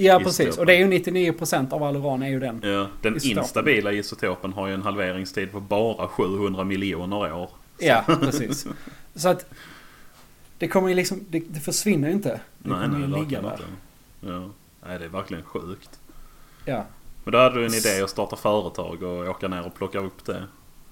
Ja, 0.00 0.20
precis. 0.24 0.58
Och 0.58 0.66
det 0.66 0.74
är 0.74 0.78
ju 0.78 0.86
99% 0.86 1.72
av 1.72 1.82
all 1.82 1.96
uran 1.96 2.22
är 2.22 2.28
ju 2.28 2.40
den. 2.40 2.60
Ja, 2.62 2.88
den 3.02 3.16
Isotopen. 3.16 3.38
instabila 3.42 3.92
isotopen 3.92 4.52
har 4.52 4.66
ju 4.66 4.74
en 4.74 4.82
halveringstid 4.82 5.52
på 5.52 5.60
bara 5.60 6.08
700 6.08 6.64
miljoner 6.64 7.32
år. 7.32 7.50
Ja, 7.78 8.04
precis. 8.20 8.66
Så 9.14 9.28
att 9.28 9.46
det 10.58 10.68
kommer 10.68 10.88
ju 10.88 10.94
liksom, 10.94 11.20
det, 11.28 11.42
det 11.48 11.60
försvinner 11.60 12.08
ju 12.08 12.14
inte. 12.14 12.40
Det 12.58 12.68
Nej, 12.70 12.78
kommer 12.88 12.98
nej, 12.98 13.18
ju 13.18 13.24
ligga 13.24 13.42
där. 13.42 13.52
inte. 13.52 13.64
Ja. 14.20 14.50
Nej, 14.88 14.98
det 14.98 15.04
är 15.04 15.08
verkligen 15.08 15.42
sjukt. 15.44 15.90
Ja. 16.64 16.84
Men 17.24 17.32
då 17.32 17.38
hade 17.38 17.60
du 17.60 17.66
en 17.66 17.74
idé 17.74 18.00
att 18.02 18.10
starta 18.10 18.36
företag 18.36 19.02
och 19.02 19.28
åka 19.28 19.48
ner 19.48 19.66
och 19.66 19.74
plocka 19.74 19.98
upp 19.98 20.24
det. 20.24 20.42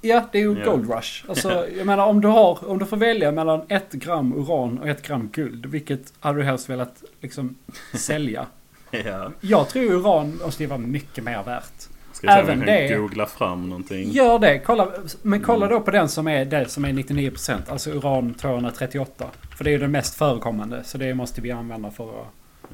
Ja, 0.01 0.29
det 0.33 0.39
är 0.39 0.43
ju 0.43 0.59
Ja. 0.59 0.71
Gold 0.71 0.91
Rush. 0.91 1.25
Alltså, 1.29 1.67
jag 1.77 1.87
menar 1.87 2.07
om 2.07 2.21
du 2.21 2.29
har, 2.29 2.69
om 2.69 2.79
du 2.79 2.87
får 2.87 2.97
välja 2.97 3.33
mellan 3.33 3.61
ett 3.69 3.93
gram 3.93 4.33
uran 4.33 4.79
och 4.79 4.89
ett 4.89 5.07
gram 5.07 5.29
guld. 5.33 5.67
Vilket 5.67 6.13
hade 6.21 6.39
du 6.39 6.45
helst 6.45 6.71
velat 6.71 7.03
liksom 7.21 7.55
sälja? 7.95 8.47
Ja. 8.91 9.33
Jag 9.41 9.69
tror 9.69 9.83
uran 9.85 10.39
måste 10.45 10.63
ju 10.63 10.69
vara 10.69 10.79
mycket 10.79 11.25
mer 11.25 11.43
värt. 11.43 11.89
Ska 12.13 12.27
jag 12.27 12.39
Även 12.39 12.61
det- 12.61 12.97
googla 12.99 13.27
fram 13.27 13.69
någonting. 13.69 14.11
Gör 14.11 14.39
det. 14.39 14.59
Kolla, 14.59 14.89
men 15.23 15.41
kolla 15.43 15.67
Mm. 15.67 15.79
då 15.79 15.85
på 15.85 15.91
den 15.91 16.09
som 16.09 16.29
är 16.29 16.45
det 16.45 16.69
som 16.69 16.85
är 16.85 16.93
99%. 16.93 17.69
Alltså 17.71 17.91
uran 17.91 18.35
238. 18.35 19.27
För 19.57 19.65
det 19.65 19.71
är 19.71 19.73
ju 19.73 19.79
den 19.79 19.91
mest 19.91 20.15
förekommande. 20.15 20.85
Så 20.85 20.99
det 20.99 21.15
måste 21.15 21.41
vi 21.41 21.51
använda 21.51 21.91
för 21.91 22.21
att... 22.21 22.27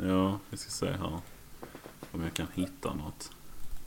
Ja, 0.07 0.38
vi 0.51 0.57
ska 0.57 0.70
se 0.70 0.87
här. 0.87 1.18
Om 2.12 2.22
jag 2.22 2.35
kan 2.35 2.46
hitta 2.55 2.88
något. 2.94 3.31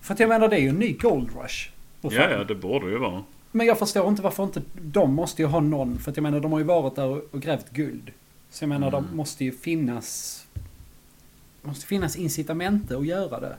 För 0.01 0.13
att 0.13 0.19
jag 0.19 0.29
menar 0.29 0.47
det 0.47 0.55
är 0.55 0.59
ju 0.61 0.69
en 0.69 0.75
ny 0.75 0.91
Gold 0.97 1.29
Rush. 1.41 1.69
Ja, 2.01 2.11
ja, 2.31 2.43
det 2.43 2.55
borde 2.55 2.89
ju 2.89 2.97
vara. 2.97 3.23
Men 3.51 3.67
jag 3.67 3.79
förstår 3.79 4.07
inte 4.07 4.21
varför 4.21 4.43
inte... 4.43 4.61
De 4.73 5.13
måste 5.13 5.41
ju 5.41 5.47
ha 5.47 5.59
någon. 5.59 5.97
För 5.99 6.11
att 6.11 6.17
jag 6.17 6.23
menar 6.23 6.39
de 6.39 6.51
har 6.51 6.59
ju 6.59 6.65
varit 6.65 6.95
där 6.95 7.35
och 7.35 7.41
grävt 7.41 7.69
guld. 7.69 8.11
Så 8.49 8.63
jag 8.63 8.69
menar 8.69 8.87
Mm. 8.87 9.03
de 9.09 9.17
måste 9.17 9.45
ju 9.45 9.51
finnas... 9.51 10.41
måste 11.65 11.85
finnas 11.85 12.15
incitament 12.15 12.91
att 12.91 13.05
göra 13.05 13.39
det. 13.39 13.55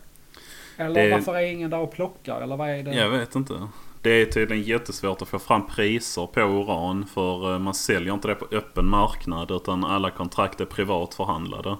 Eller 0.76 1.02
Det- 1.04 1.10
varför 1.10 1.34
är 1.34 1.40
ingen 1.46 1.70
där 1.70 1.78
och 1.78 1.92
plockar? 1.92 2.40
Eller 2.40 2.56
vad 2.56 2.70
är 2.70 2.82
det? 2.82 2.94
Jag 2.94 3.10
vet 3.10 3.34
inte. 3.34 3.68
Det 4.02 4.10
är 4.10 4.26
tydligen 4.26 4.62
jättesvårt 4.64 5.22
att 5.22 5.28
få 5.28 5.38
fram 5.38 5.66
priser 5.66 6.26
på 6.26 6.40
uran. 6.40 7.06
För 7.06 7.52
eh, 7.52 7.58
man 7.58 7.74
säljer 7.74 8.14
inte 8.14 8.28
det 8.28 8.34
på 8.34 8.46
öppen 8.50 8.88
marknad. 8.88 9.50
Utan 9.50 9.84
alla 9.84 10.10
kontrakt 10.10 10.60
är 10.60 10.64
privat 10.64 11.14
förhandlade. 11.14 11.76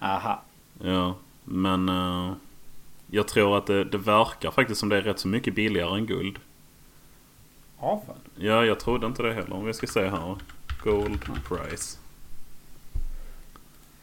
Aha. 0.00 0.42
Ja, 0.82 1.14
men 1.44 1.88
eh, 1.88 2.32
jag 3.10 3.28
tror 3.28 3.58
att 3.58 3.66
det, 3.66 3.84
det 3.84 3.98
verkar 3.98 4.50
faktiskt 4.50 4.80
som 4.80 4.88
det 4.88 4.96
är 4.96 5.02
rätt 5.02 5.18
så 5.18 5.28
mycket 5.28 5.54
billigare 5.54 5.98
än 5.98 6.06
guld. 6.06 6.38
avfall? 7.78 8.16
Ja, 8.36 8.64
jag 8.64 8.80
trodde 8.80 9.06
inte 9.06 9.22
det 9.22 9.32
heller. 9.32 9.52
Om 9.52 9.64
vi 9.64 9.72
ska 9.74 9.86
se 9.86 10.08
här. 10.08 10.36
Gold 10.84 11.20
price. 11.48 11.98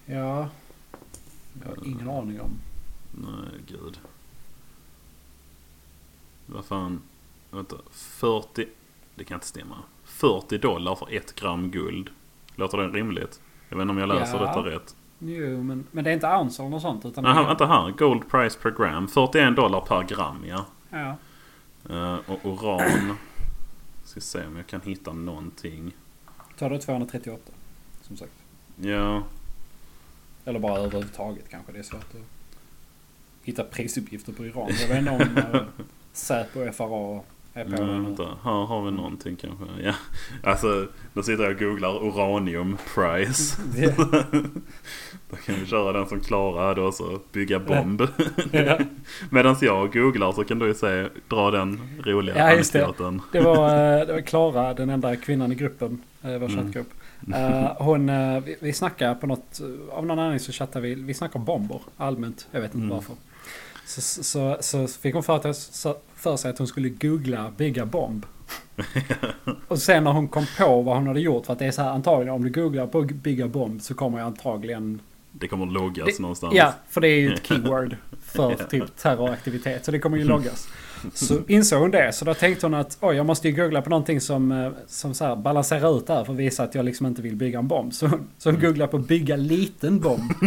Ja. 0.06 0.48
Jag 1.62 1.70
har 1.70 1.86
ingen 1.88 2.10
aning 2.10 2.42
om. 2.42 2.52
Nej, 3.12 3.50
gud. 3.68 4.00
Vad 6.46 6.66
fan. 6.66 7.02
Vänta. 7.52 7.76
40. 7.92 8.68
Det 9.16 9.24
kan 9.24 9.36
inte 9.36 9.48
stämma. 9.48 9.76
40 10.04 10.58
dollar 10.58 10.96
för 10.96 11.14
ett 11.16 11.36
gram 11.36 11.72
guld. 11.72 12.10
Låter 12.56 12.78
det 12.78 12.88
rimligt? 12.88 13.42
Jag 13.70 13.78
vet 13.78 13.82
inte 13.82 13.92
om 13.92 13.98
jag 13.98 14.08
läser 14.10 14.38
Ja. 14.38 14.46
detta 14.46 14.60
rätt. 14.70 14.96
Jo, 15.20 15.64
men, 15.64 15.88
men 15.92 16.04
det 16.04 16.10
är 16.10 16.14
inte 16.14 16.28
ounce 16.28 16.62
eller 16.62 16.70
något 16.70 16.82
sånt. 16.82 17.06
Utan 17.06 17.24
Nej, 17.24 17.34
det 17.34 17.40
är- 17.40 17.46
vänta 17.48 17.66
här. 17.66 17.92
Gold 17.92 18.30
price 18.30 18.60
per 18.60 18.72
gram. 18.72 19.08
41 19.08 19.56
dollar 19.56 19.82
per 19.82 20.04
gram, 20.04 20.44
ja. 20.48 20.66
Ja. 20.90 21.16
Eh, 21.90 22.20
och 22.28 22.40
uran. 22.46 23.18
Ska 24.04 24.20
se 24.22 24.46
om 24.48 24.56
jag 24.58 24.68
kan 24.68 24.82
hitta 24.82 25.14
någonting. 25.14 25.92
Tar 26.58 26.70
det 26.70 26.80
238. 26.80 27.52
Som 28.02 28.18
sagt. 28.18 28.32
Ja, 28.76 29.24
Eller 30.46 30.60
bara 30.60 30.78
överhuvudtaget 30.80 31.50
kanske. 31.50 31.72
Det 31.72 31.80
är 31.80 31.84
svårt 31.84 32.02
att 32.02 32.22
hitta 33.44 33.64
prisuppgifter 33.64 34.34
på 34.34 34.46
Iran. 34.46 34.72
Jag 34.82 34.88
vet 34.88 34.98
inte 34.98 35.12
om 35.12 35.22
äh, 35.54 35.62
Säpo 36.14 36.60
och 36.68 36.76
FRA 36.76 37.22
är 37.54 37.64
på 37.78 37.84
nu. 37.84 38.02
vänta. 38.04 38.24
Här 38.44 38.66
har 38.66 38.86
vi 38.86 38.92
någonting 38.92 39.36
kanske. 39.36 39.66
Ja. 39.84 39.94
Alltså, 40.44 40.88
nu 41.14 41.24
sitter 41.24 41.44
jag 41.44 41.54
och 41.54 41.60
googlar 41.60 42.04
uranium 42.08 42.78
price. 42.96 43.62
Det- 43.76 43.96
Då 45.30 45.36
kan 45.46 45.56
vi 45.60 45.66
köra 45.66 45.92
den 45.94 46.08
som 46.10 46.20
Klara 46.20 46.68
hade 46.68 46.82
och 46.82 46.94
så 46.94 47.20
bygga 47.32 47.60
bomb. 47.60 48.02
Ja. 48.52 48.80
Medan 49.30 49.56
jag 49.62 49.94
googlar 49.94 50.32
så 50.32 50.44
kan 50.44 50.60
du 50.60 50.74
se, 50.74 51.08
dra 51.28 51.52
den 51.52 51.80
roliga 52.06 52.38
Ja, 52.38 52.54
just 52.56 52.74
det. 52.74 52.86
anekdoten. 52.86 53.22
Det 53.32 53.42
var, 53.42 53.70
eh, 54.00 54.08
det 54.08 54.14
var 54.14 54.22
Klara, 54.22 54.74
den 54.74 54.90
enda 54.90 55.16
kvinnan 55.16 55.52
i 55.52 55.56
gruppen, 55.56 56.02
eh, 56.22 56.30
vår 56.38 56.50
Mm. 56.50 56.74
Eh, 57.34 57.72
hon, 57.78 58.10
eh, 58.10 58.40
vi, 58.40 58.58
vi 58.60 58.74
snackade 58.74 59.16
på 59.16 59.28
något, 59.28 59.60
eh, 59.60 59.98
av 59.98 60.06
någon 60.06 60.20
anledning 60.20 60.40
så 60.40 60.52
chattade 60.52 60.88
vi, 60.88 60.96
vi 60.96 61.14
snackade 61.14 61.40
om 61.40 61.46
bomber 61.46 61.82
allmänt. 61.98 62.48
Jag 62.52 62.62
vet 62.62 62.74
inte 62.74 62.86
Mm. 62.86 62.96
varför. 62.96 63.16
Så, 63.86 64.02
så, 64.24 64.58
så, 64.60 64.88
fick 64.88 65.14
hon 65.14 65.24
för, 65.24 65.36
att, 65.36 65.44
för 66.16 66.38
sig 66.38 66.52
att 66.52 66.58
hon 66.58 66.68
skulle 66.68 66.90
googla 66.90 67.52
bygga 67.58 67.86
bomb. 67.86 68.26
Och 69.68 69.80
sen 69.80 70.04
när 70.04 70.12
hon 70.12 70.28
kom 70.28 70.46
på 70.58 70.82
vad 70.82 70.96
hon 70.96 71.08
hade 71.08 71.20
gjort, 71.20 71.46
för 71.46 71.54
att 71.54 71.60
det 71.60 71.66
är 71.66 71.72
så 71.72 71.82
här 71.82 71.90
antagligen 71.90 72.34
om 72.34 72.44
du 72.44 72.50
googlar 72.50 72.88
på 72.88 73.02
bygga 73.02 73.48
bomb 73.48 73.82
så 73.82 73.94
kommer 73.94 74.18
jag 74.20 74.26
antagligen... 74.26 75.00
Det 75.36 75.48
kommer 75.48 75.66
loggas 75.66 76.06
Det- 76.06 76.20
någonstans. 76.22 76.54
Ja, 76.56 76.74
för 76.90 77.02
det 77.02 77.08
är 77.08 77.20
ju 77.20 77.34
ett 77.34 77.46
keyword 77.48 77.96
för 78.26 78.56
typ 78.56 78.98
terroraktivitet. 78.98 79.86
Så 79.86 79.92
det 79.92 80.00
kommer 80.00 80.18
ju 80.18 80.24
loggas. 80.34 80.68
Så 81.14 81.40
insåg 81.48 81.82
hon 81.82 81.92
det. 81.92 82.14
Så 82.14 82.26
då 82.26 82.34
tänkte 82.34 82.66
hon 82.66 82.74
att 82.74 82.98
oj, 83.02 83.16
jag 83.16 83.26
måste 83.26 83.50
ju 83.50 83.56
googla 83.56 83.82
på 83.82 83.90
någonting 83.90 84.22
som, 84.22 84.52
eh, 84.52 84.72
som 84.88 85.14
så 85.14 85.26
här 85.26 85.36
balanserar 85.36 85.98
ut 85.98 86.08
det 86.08 86.14
här 86.14 86.24
för 86.24 86.34
att 86.34 86.40
visa 86.40 86.64
att 86.64 86.76
jag 86.76 86.86
liksom 86.86 87.06
inte 87.06 87.22
vill 87.22 87.36
bygga 87.36 87.60
en 87.60 87.68
bomb. 87.68 87.94
Så, 87.94 88.10
så 88.38 88.52
hon 88.52 88.60
googlade 88.60 88.92
på 88.92 88.98
bygga 88.98 89.36
liten 89.36 90.00
bomb. 90.00 90.32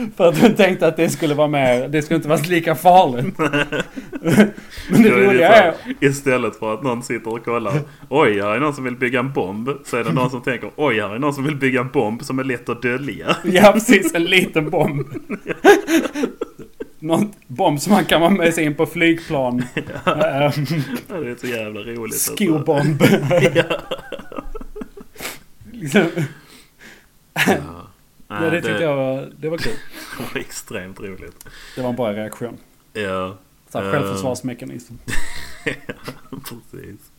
för 0.16 0.28
att 0.28 0.38
hon 0.38 0.54
tänkte 0.54 0.86
att 0.86 0.96
det 0.96 1.08
skulle 1.08 1.34
vara 1.34 1.48
mer, 1.48 1.88
det 1.88 2.02
skulle 2.02 2.16
inte 2.16 2.28
vara 2.28 2.40
lika 2.40 2.74
farligt. 2.74 3.38
Men 4.90 5.02
det 5.02 5.10
roliga 5.10 5.48
är... 5.48 5.74
Istället 6.00 6.56
för 6.56 6.74
att 6.74 6.82
någon 6.82 7.02
sitter 7.02 7.32
och 7.32 7.44
kollar. 7.44 7.72
Oj, 8.08 8.40
här 8.40 8.48
är 8.48 8.60
någon 8.60 8.74
som 8.74 8.84
vill 8.84 8.96
bygga 8.96 9.20
en 9.20 9.32
bomb. 9.32 9.70
Så 9.84 9.96
är 9.96 10.04
det 10.04 10.12
någon 10.12 10.30
som 10.30 10.42
tänker. 10.42 10.70
Oj, 10.76 11.00
här 11.00 11.14
är 11.14 11.18
någon 11.18 11.34
som 11.34 11.44
vill 11.44 11.56
bygga 11.56 11.80
en 11.80 11.88
bomb 11.90 12.22
som 12.24 12.38
är 12.38 12.44
lätt 12.44 12.68
att 12.68 12.82
dölja. 12.82 13.36
Ja, 13.44 13.70
precis. 13.72 14.14
En 14.14 14.24
liten 14.24 14.70
bomb. 14.70 15.06
Någon 16.98 17.32
bomb 17.46 17.80
som 17.80 17.92
man 17.92 18.04
kan 18.04 18.22
ha 18.22 18.30
med 18.30 18.54
sig 18.54 18.64
in 18.64 18.74
på 18.74 18.86
flygplan. 18.86 19.62
Ehm, 19.74 19.92
Ja, 21.08 21.16
Det 21.20 21.30
är 21.30 21.36
så 21.40 21.46
jävla 21.46 21.80
roligt. 21.80 22.00
alltså. 22.12 22.32
Skobomb. 22.36 23.02
liksom, 25.72 26.02
Ja. 27.34 27.89
Ja, 28.30 28.40
Nej, 28.40 28.50
det 28.50 28.62
tyckte 28.62 28.82
jag 28.82 28.96
var, 28.96 29.32
det 29.38 29.48
var 29.48 29.58
kul. 29.58 29.72
var 30.34 30.40
extremt 30.40 31.00
roligt. 31.00 31.46
Det 31.76 31.82
var 31.82 31.88
en 31.90 31.96
bra 31.96 32.12
reaktion. 32.12 32.58
Ja, 32.92 33.36
Så 33.68 33.78
här, 33.78 33.86
Eh. 33.86 33.92
självförsvarsmekanism. 33.92 34.94
precis. 36.30 37.10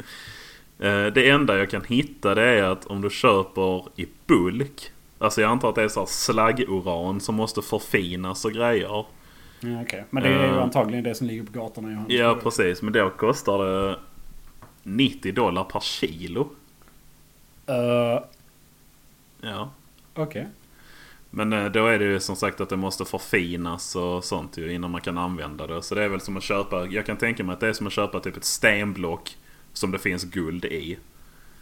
Eh, 0.79 1.05
Det 1.05 1.29
enda 1.29 1.57
jag 1.57 1.69
kan 1.69 1.83
hitta 1.83 2.35
det 2.35 2.43
är 2.43 2.63
att 2.63 2.85
om 2.85 3.01
du 3.01 3.09
köper 3.09 3.83
i 3.95 4.07
bulk. 4.27 4.91
Alltså 5.17 5.41
jag 5.41 5.51
antar 5.51 5.69
att 5.69 5.75
det 5.75 5.83
är 5.83 5.87
så 5.87 5.99
här 5.99 6.07
slagguran 6.07 7.19
som 7.19 7.35
måste 7.35 7.61
förfinas 7.61 8.45
och 8.45 8.51
grejer. 8.51 8.83
Ja, 8.83 9.07
okej. 9.81 10.05
Men 10.09 10.23
det 10.23 10.29
är 10.29 10.47
ju 10.47 10.55
Eh. 10.55 10.63
antagligen 10.63 11.03
det 11.03 11.15
som 11.15 11.27
ligger 11.27 11.43
på 11.43 11.51
gatorna 11.59 11.87
i 11.89 11.91
Johannesburg. 11.91 12.19
Ja 12.19 12.37
precis, 12.43 12.81
men 12.81 12.93
då 12.93 13.09
kostar 13.09 13.63
det 13.65 13.99
90 14.83 15.31
dollar 15.33 15.63
per 15.63 15.79
kilo. 15.79 16.49
Eh, 17.65 18.23
Ja. 19.41 19.69
Okej. 20.13 20.47
Men 21.33 21.53
eh, 21.53 21.65
då 21.65 21.87
är 21.87 21.99
det 21.99 22.05
ju 22.05 22.19
som 22.19 22.35
sagt 22.35 22.61
att 22.61 22.69
det 22.69 22.77
måste 22.77 23.05
förfinas 23.05 23.95
och 23.95 24.23
sånt 24.23 24.57
ju 24.57 24.73
innan 24.73 24.91
man 24.91 25.01
kan 25.01 25.17
använda 25.17 25.67
det. 25.67 25.81
Så 25.81 25.95
det 25.95 26.03
är 26.03 26.09
väl 26.09 26.21
som 26.21 26.37
att 26.37 26.43
köpa, 26.43 26.85
jag 26.85 27.05
kan 27.05 27.17
tänka 27.17 27.43
mig 27.43 27.53
att 27.53 27.59
det 27.59 27.67
är 27.67 27.73
som 27.73 27.87
att 27.87 27.93
köpa 27.93 28.19
typ 28.19 28.37
ett 28.37 28.43
stenblock 28.45 29.37
som 29.73 29.91
det 29.91 29.99
finns 29.99 30.23
guld 30.23 30.65
i. 30.65 30.97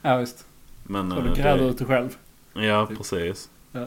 Ja, 0.01 0.17
visst. 0.17 0.45
Men, 0.83 1.11
Så 1.11 1.17
eh, 1.17 1.23
du 1.23 1.41
gräver 1.41 1.63
det, 1.63 1.69
ut 1.69 1.77
det 1.77 1.85
själv. 1.85 2.17
Ja, 2.53 2.85
typ. 2.85 2.97
precis. 2.97 3.49
Eh, 3.73 3.83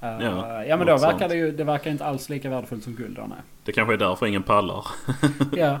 Ja, 0.00 0.64
ja, 0.64 0.76
men 0.76 0.86
då 0.86 0.96
verkar 0.96 1.18
sånt. 1.18 1.30
det 1.30 1.36
ju 1.36 1.52
det 1.52 1.64
verkar 1.64 1.90
inte 1.90 2.04
alls 2.04 2.28
lika 2.28 2.50
värdefullt 2.50 2.84
som 2.84 2.94
guld 2.94 3.16
då, 3.16 3.22
nej. 3.28 3.38
Det 3.64 3.72
kanske 3.72 3.94
är 3.94 3.98
därför 3.98 4.26
ingen 4.26 4.42
pallar. 4.42 4.86
Ja. 5.56 5.78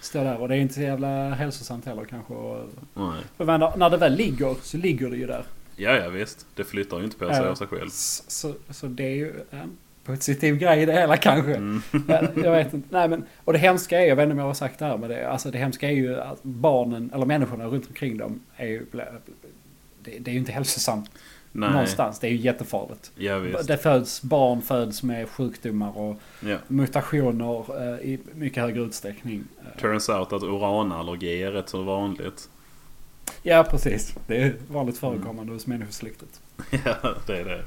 Står 0.00 0.24
där 0.24 0.40
och 0.40 0.48
det 0.48 0.56
är 0.56 0.58
inte 0.58 0.74
så 0.74 0.80
jävla 0.80 1.30
hälsosamt 1.34 1.84
heller 1.86 2.04
kanske. 2.04 2.34
Och, 2.34 2.68
Nej. 2.94 3.22
för 3.36 3.76
när 3.78 3.90
det 3.90 3.96
väl 3.96 4.14
ligger 4.14 4.54
så 4.62 4.76
ligger 4.76 5.10
det 5.10 5.16
ju 5.16 5.26
där. 5.26 5.42
Ja, 5.80 5.96
ja 5.96 6.08
visst. 6.08 6.46
Det 6.54 6.64
flyttar 6.64 6.98
ju 6.98 7.04
inte 7.04 7.16
på 7.16 7.34
sig 7.34 7.46
av 7.46 7.54
sig 7.54 7.66
själv. 7.66 7.88
Så, 7.90 8.54
så, 8.70 8.86
det 8.86 9.04
är 9.04 9.14
ju 9.14 9.32
en 9.50 9.76
positiv 10.04 10.56
grej 10.56 10.82
i 10.82 10.86
det 10.86 10.92
hela 10.92 11.16
kanske. 11.16 11.54
Mm. 11.54 11.82
jag, 12.08 12.28
jag 12.44 12.52
vet 12.52 12.74
inte. 12.74 12.88
Nej, 12.90 13.08
men, 13.08 13.24
och 13.44 13.52
det 13.52 13.58
hemska 13.58 14.00
är, 14.02 14.06
jag 14.06 14.16
vet 14.16 14.22
inte 14.22 14.32
om 14.32 14.38
jag 14.38 14.46
har 14.46 14.54
sagt 14.54 14.78
det 14.78 14.84
här, 14.84 14.96
men 14.96 15.08
det, 15.10 15.28
alltså 15.30 15.50
det 15.50 15.58
hemska 15.58 15.88
är 15.88 15.94
ju 15.94 16.20
att 16.20 16.42
barnen, 16.42 17.10
eller 17.14 17.26
människorna 17.26 17.66
runt 17.66 17.86
omkring 17.88 18.16
dem, 18.18 18.40
är 18.56 18.66
ju, 18.66 18.86
det, 20.02 20.18
det 20.18 20.30
är 20.30 20.32
ju 20.32 20.38
inte 20.38 20.52
hälsosamt 20.52 21.10
Nej. 21.52 21.70
någonstans. 21.70 22.18
Det 22.18 22.26
är 22.26 22.30
ju 22.30 22.36
jättefarligt. 22.36 23.12
Ja. 23.16 23.38
Det 23.66 23.76
föds, 23.76 24.22
barn 24.22 24.62
föds 24.62 25.02
med 25.02 25.28
sjukdomar 25.28 25.98
och 25.98 26.16
Ja. 26.40 26.56
mutationer 26.68 27.82
eh, 27.82 28.08
i 28.10 28.18
mycket 28.34 28.62
högre 28.62 28.80
utsträckning. 28.82 29.44
Eh, 29.60 29.80
Turns 29.80 30.08
out 30.08 30.32
att 30.32 30.42
uranallergi 30.42 31.42
är 31.42 31.50
rätt 31.52 31.68
så 31.68 31.82
vanligt. 31.82 32.48
Ja, 33.42 33.64
precis. 33.70 34.14
Det 34.26 34.42
är 34.42 34.56
vanligt 34.70 34.98
förekommande 34.98 35.52
hos 35.52 35.66
människosläktet. 35.66 36.40
ja, 36.84 37.14
det 37.26 37.36
är 37.38 37.44
det. 37.44 37.64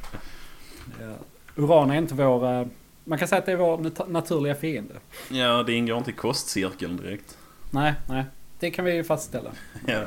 Ja. 1.02 1.14
Uran 1.56 1.92
är 1.92 1.96
inte 1.98 2.16
vår... 2.16 2.54
eh, 2.62 2.68
Man 3.04 3.20
kan 3.20 3.28
säga 3.28 3.40
att 3.40 3.46
det 3.46 3.52
är 3.52 3.56
vår 3.56 3.78
nat- 3.78 4.10
naturliga 4.12 4.56
fiende. 4.56 4.94
Ja, 5.30 5.64
det 5.64 5.74
ingår 5.74 5.98
inte 5.98 6.10
i 6.12 6.14
kostcirkeln 6.14 6.98
direkt. 6.98 7.38
Nej, 7.72 7.94
nej. 8.10 8.24
Det 8.60 8.72
kan 8.72 8.86
vi 8.86 8.94
ju 8.96 9.04
fastställa. 9.04 9.52
Ja. 9.88 10.02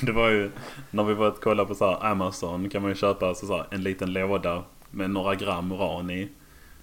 Det 0.00 0.12
var 0.12 0.28
ju 0.28 0.50
när 0.90 1.04
vi 1.04 1.24
att 1.24 1.40
kolla 1.40 1.64
på 1.64 1.74
så 1.74 1.86
här 1.90 2.10
Amazon 2.10 2.68
kan 2.70 2.82
man 2.82 2.90
ju 2.90 2.94
köpa 2.96 3.34
så 3.34 3.56
här, 3.56 3.66
en 3.70 3.82
liten 3.82 4.12
låda 4.12 4.64
med 4.90 5.10
några 5.10 5.34
gram 5.34 5.72
uran 5.72 6.10
i. 6.10 6.28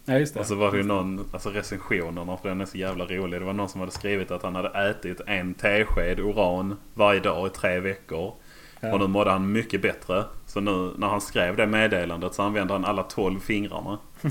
Ja, 0.05 0.17
just 0.19 0.33
det. 0.33 0.39
Och 0.39 0.45
så 0.45 0.55
var 0.55 0.71
det 0.71 0.77
ju 0.77 0.83
någon, 0.83 1.25
alltså 1.31 1.49
recensionerna 1.49 2.37
för 2.37 2.49
den 2.49 2.61
är 2.61 2.65
så 2.65 2.77
jävla 2.77 3.05
rolig. 3.05 3.41
Det 3.41 3.45
var 3.45 3.53
någon 3.53 3.69
som 3.69 3.79
hade 3.79 3.91
skrivit 3.91 4.31
att 4.31 4.43
han 4.43 4.55
hade 4.55 4.89
ätit 4.89 5.21
en 5.27 5.53
tesked 5.53 6.19
uran 6.19 6.75
varje 6.93 7.19
dag 7.19 7.47
i 7.47 7.49
tre 7.49 7.79
veckor. 7.79 8.33
Ja. 8.79 8.93
Och 8.93 8.99
nu 8.99 9.07
mådde 9.07 9.31
han 9.31 9.51
mycket 9.51 9.81
bättre. 9.81 10.23
Så 10.45 10.59
nu 10.61 10.91
när 10.97 11.07
han 11.07 11.21
skrev 11.21 11.55
det 11.55 11.67
meddelandet 11.67 12.33
så 12.33 12.41
använde 12.43 12.73
han 12.73 12.85
alla 12.85 13.03
12 13.03 13.39
fingrarna. 13.39 13.97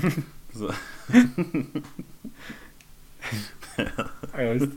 Ja, 4.37 4.67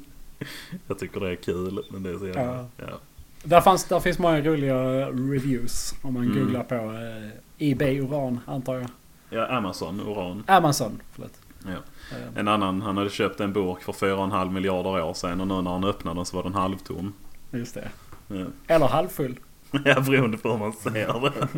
jag 0.88 0.98
tycker 0.98 1.20
det 1.20 1.30
är 1.30 1.34
kul. 1.36 1.84
Men 1.90 2.02
det 2.02 2.10
är 2.10 2.18
så 2.18 2.26
jävla, 2.26 2.42
Ja. 2.42 2.66
ja. 2.76 2.98
Där, 3.42 3.60
fanns, 3.60 3.84
där 3.84 4.00
finns 4.00 4.18
många 4.18 4.40
roliga 4.40 4.76
reviews 5.08 5.94
om 6.02 6.14
man 6.14 6.22
Mm. 6.24 6.38
googlar 6.38 6.62
på 6.62 6.74
eh, 6.74 7.70
Ebay 7.72 8.00
Uran, 8.00 8.40
antar 8.46 8.74
jag. 8.74 8.88
Ja, 9.30 9.46
Amazon, 9.46 10.00
uran. 10.00 10.44
Amazon, 10.46 11.02
förlåt. 11.12 11.32
Ja. 11.64 12.16
Eh, 12.16 12.38
En 12.38 12.48
annan, 12.48 12.82
han 12.82 12.96
hade 12.96 13.10
köpt 13.10 13.40
en 13.40 13.52
burk 13.52 13.82
för 13.82 13.92
4,5 13.92 14.50
miljarder 14.50 15.02
år 15.02 15.14
sedan 15.14 15.40
och 15.40 15.46
nu 15.46 15.62
när 15.62 15.70
han 15.70 15.84
öppnade 15.84 16.18
den 16.18 16.26
så 16.26 16.36
var 16.36 16.42
den 16.42 16.54
halvtom. 16.54 17.14
Just 17.50 17.74
det. 17.74 17.90
Ja, 18.28 18.46
Eller 18.66 18.86
halvfull. 18.86 19.38
ja 19.84 20.00
beroende 20.00 20.38
på 20.38 20.50
hur 20.50 20.58
man 20.58 20.72
ser 20.72 21.20
det. 21.20 21.48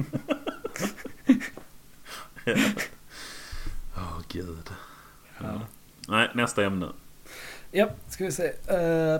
ja. 2.45 2.57
Åh 3.97 4.21
gud. 4.29 4.71
Ja. 5.39 5.61
Nej, 6.09 6.29
nästa 6.35 6.65
ämne. 6.65 6.89
Ja, 7.71 7.89
ska 8.09 8.25
vi 8.25 8.33
se. 8.33 8.49
Uh, 8.49 9.19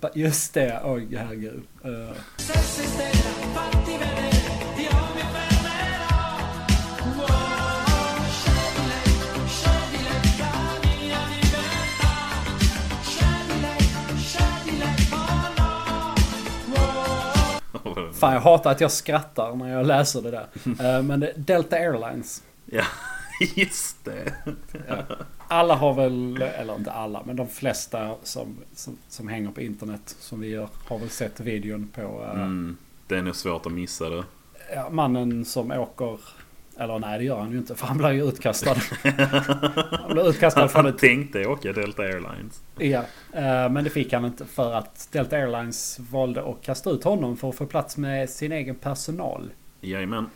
pa. 0.00 0.10
Just 0.14 0.54
det, 0.54 0.80
oj 0.84 1.16
herregud. 1.16 1.62
Uh, 1.84 2.10
Fan 18.12 18.32
jag 18.32 18.40
hatar 18.40 18.70
att 18.70 18.80
jag 18.80 18.92
skrattar 18.92 19.54
när 19.54 19.72
jag 19.72 19.86
läser 19.86 20.22
det 20.22 20.30
där. 20.30 20.46
Eh, 20.96 21.02
Men 21.02 21.20
det, 21.20 21.32
Delta 21.36 21.76
Airlines. 21.76 22.42
Ja, 22.64 22.84
just 23.54 24.04
det. 24.04 24.32
Alla 25.48 25.74
har 25.74 25.94
väl, 25.94 26.42
eller 26.42 26.76
inte 26.76 26.92
alla, 26.92 27.22
men 27.26 27.36
de 27.36 27.48
flesta 27.48 28.14
som, 28.22 28.56
som, 28.74 28.96
som 29.08 29.28
hänger 29.28 29.50
på 29.50 29.60
internet 29.60 30.16
som 30.20 30.40
vi 30.40 30.48
gör 30.48 30.68
har 30.88 30.98
väl 30.98 31.10
sett 31.10 31.40
videon 31.40 31.88
på 31.94 32.00
eh, 32.24 32.30
Mm, 32.42 32.76
det 33.06 33.16
är 33.18 33.22
nog 33.22 33.36
svårt 33.36 33.66
att 33.66 33.72
missa 33.72 34.08
det. 34.08 34.24
mannen 34.90 35.44
som 35.44 35.70
åker, 35.70 36.18
eller 36.78 36.98
nej 36.98 37.18
det 37.18 37.24
gör 37.24 37.38
han 37.38 37.52
ju 37.52 37.58
inte 37.58 37.74
för 37.74 37.86
han 37.86 37.98
blir 37.98 38.10
ju 38.10 38.28
utkastad. 38.28 38.76
han 40.02 40.12
blir 40.12 40.28
utkastad 40.28 40.68
från 40.68 40.84
Han 40.84 40.94
ett 40.94 40.98
tänkte 41.00 41.46
åka 41.46 41.72
Delta 41.72 42.02
Airlines. 42.02 42.60
Ja, 42.78 43.04
eh, 43.32 43.68
men 43.70 43.84
det 43.84 43.90
fick 43.90 44.12
han 44.12 44.24
inte 44.24 44.44
för 44.44 44.72
att 44.74 45.08
Delta 45.12 45.36
Airlines 45.36 45.98
valde 46.10 46.48
att 46.50 46.62
kasta 46.62 46.90
ut 46.90 47.04
honom 47.04 47.36
för 47.36 47.48
att 47.48 47.56
få 47.56 47.66
plats 47.66 47.96
med 47.96 48.30
sin 48.30 48.52
egen 48.52 48.74
personal. 48.74 49.50
Jajamän. 49.80 50.26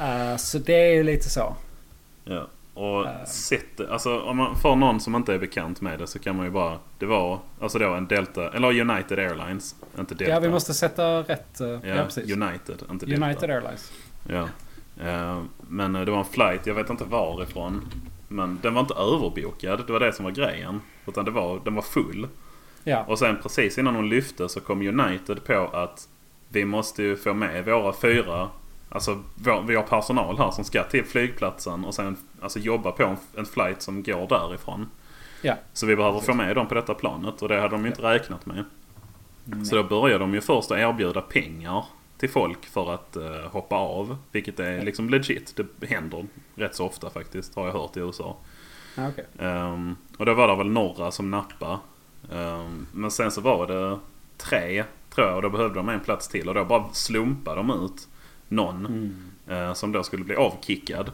Eh, 0.00 0.36
Så 0.36 0.58
det 0.58 0.74
är 0.88 0.92
ju 0.94 1.02
lite 1.02 1.28
så. 1.30 1.56
Ja. 2.24 2.46
Och 2.74 3.08
Ehm. 3.08 3.26
sätt, 3.26 3.80
alltså 3.90 4.20
om 4.20 4.36
man, 4.36 4.56
för 4.56 4.74
någon 4.74 5.00
som 5.00 5.14
inte 5.14 5.34
är 5.34 5.38
bekant 5.38 5.80
med 5.80 5.98
det 5.98 6.06
så 6.06 6.18
kan 6.18 6.36
man 6.36 6.44
ju 6.46 6.50
bara... 6.52 6.78
Det 6.98 7.06
var 7.06 7.38
alltså 7.60 7.78
då 7.78 7.94
en 7.94 8.06
Delta, 8.06 8.50
eller 8.52 8.80
United 8.80 9.18
Airlines. 9.18 9.74
Inte 9.98 10.14
Delta. 10.14 10.32
Ja, 10.34 10.40
vi 10.40 10.48
måste 10.48 10.74
sätta 10.74 11.04
rätt. 11.22 11.60
eh, 11.60 11.68
Ja, 11.68 11.78
Ja, 11.82 12.04
precis. 12.04 12.32
United, 12.32 12.76
inte 12.90 13.06
Delta. 13.06 13.26
United 13.26 13.50
Airlines. 13.50 13.92
Ja. 14.28 14.48
Eh, 15.00 15.42
Men 15.68 15.96
eh, 15.96 16.02
det 16.02 16.10
var 16.10 16.18
en 16.18 16.24
flight, 16.24 16.66
jag 16.66 16.74
vet 16.74 16.90
inte 16.90 17.04
varifrån. 17.04 17.84
Men 18.28 18.58
den 18.62 18.74
var 18.74 18.80
inte 18.80 18.94
överbokad, 18.94 19.82
det 19.86 19.92
var 19.92 20.00
det 20.00 20.12
som 20.12 20.24
var 20.24 20.32
grejen. 20.32 20.80
Utan 21.06 21.24
det 21.24 21.30
var, 21.30 21.60
den 21.64 21.74
var 21.74 21.82
full. 21.82 22.28
Ja, 22.84 23.04
Och 23.08 23.18
sen 23.18 23.36
precis 23.42 23.78
innan 23.78 23.94
hon 23.94 24.08
lyfte 24.08 24.48
så 24.48 24.60
kom 24.60 25.00
United 25.00 25.44
på 25.44 25.70
att 25.72 26.08
vi 26.48 26.64
måste 26.64 27.02
ju 27.02 27.16
få 27.16 27.34
med 27.34 27.64
våra 27.64 27.92
fyra, 27.92 28.48
alltså 28.88 29.22
vi 29.66 29.74
har 29.74 29.82
personal 29.82 30.38
här 30.38 30.50
som 30.50 30.64
ska 30.64 30.82
till 30.82 31.04
flygplatsen 31.04 31.84
och 31.84 31.94
sen 31.94 32.16
alltså 32.40 32.58
jobba 32.58 32.92
på 32.92 33.02
en, 33.04 33.16
en 33.36 33.46
flight 33.46 33.82
som 33.82 34.02
går 34.02 34.28
därifrån. 34.28 34.90
ja. 35.42 35.54
Så 35.72 35.86
vi 35.86 35.96
behöver 35.96 36.20
få 36.20 36.34
med 36.34 36.56
dem 36.56 36.66
på 36.66 36.74
detta 36.74 36.94
planet 36.94 37.42
och 37.42 37.48
det 37.48 37.60
hade 37.60 37.74
de 37.74 37.82
ju 37.82 37.90
inte 37.90 38.02
räknat 38.02 38.46
med. 38.46 38.64
Så 39.64 39.76
då 39.76 39.82
började 39.82 40.18
de 40.18 40.34
ju 40.34 40.40
först 40.40 40.70
att 40.70 40.78
erbjuda 40.78 41.20
pengar 41.20 41.84
till 42.24 42.32
folk 42.32 42.66
för 42.66 42.94
att 42.94 43.16
eh, 43.16 43.50
hoppa 43.50 43.76
av. 43.76 44.16
Vilket 44.32 44.60
är 44.60 44.82
liksom 44.82 45.08
legit. 45.10 45.60
Det 45.80 45.86
händer 45.86 46.26
rätt 46.54 46.74
så 46.74 46.86
ofta 46.86 47.10
faktiskt 47.10 47.54
har 47.56 47.66
jag 47.66 47.72
hört 47.72 47.96
i 47.96 48.00
USA. 48.00 48.36
Ja, 48.96 49.08
okej. 49.08 49.26
Ehm, 49.38 49.96
och 50.18 50.26
då 50.26 50.34
var 50.34 50.48
det 50.48 50.56
väl 50.56 50.70
några 50.70 51.10
som 51.10 51.30
nappade. 51.30 51.78
Ehm, 52.32 52.86
men 52.92 53.10
sen 53.10 53.30
så 53.30 53.40
var 53.40 53.66
det 53.66 53.98
tre 54.36 54.84
tror 55.14 55.26
jag 55.26 55.36
och 55.36 55.42
då 55.42 55.50
behövde 55.50 55.74
de 55.74 55.88
en 55.88 56.00
plats 56.00 56.28
till. 56.28 56.48
Och 56.48 56.54
då 56.54 56.64
bara 56.64 56.84
slumpade 56.92 57.56
de 57.56 57.70
ut 57.84 58.08
någon 58.48 58.86
Mm. 58.86 59.30
eh, 59.48 59.74
som 59.74 59.92
då 59.92 60.02
skulle 60.02 60.24
bli 60.24 60.36
avkickad. 60.36 61.10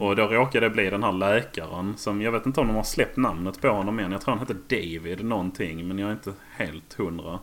Och 0.00 0.16
då 0.16 0.26
råkade 0.26 0.66
det 0.68 0.70
bli 0.70 0.90
den 0.90 1.02
här 1.02 1.12
läkaren 1.12 1.94
som 1.96 2.22
jag 2.22 2.32
vet 2.32 2.46
inte 2.46 2.60
om 2.60 2.66
de 2.66 2.76
har 2.76 2.82
släppt 2.82 3.16
namnet 3.16 3.60
på 3.60 3.68
honom 3.68 3.98
än. 3.98 4.12
Jag 4.12 4.20
tror 4.20 4.34
han 4.36 4.46
hette 4.46 4.76
David 4.76 5.24
någonting 5.24 5.88
men 5.88 5.98
jag 5.98 6.08
är 6.08 6.12
inte 6.12 6.32
helt 6.50 6.94
hundra. 6.94 7.38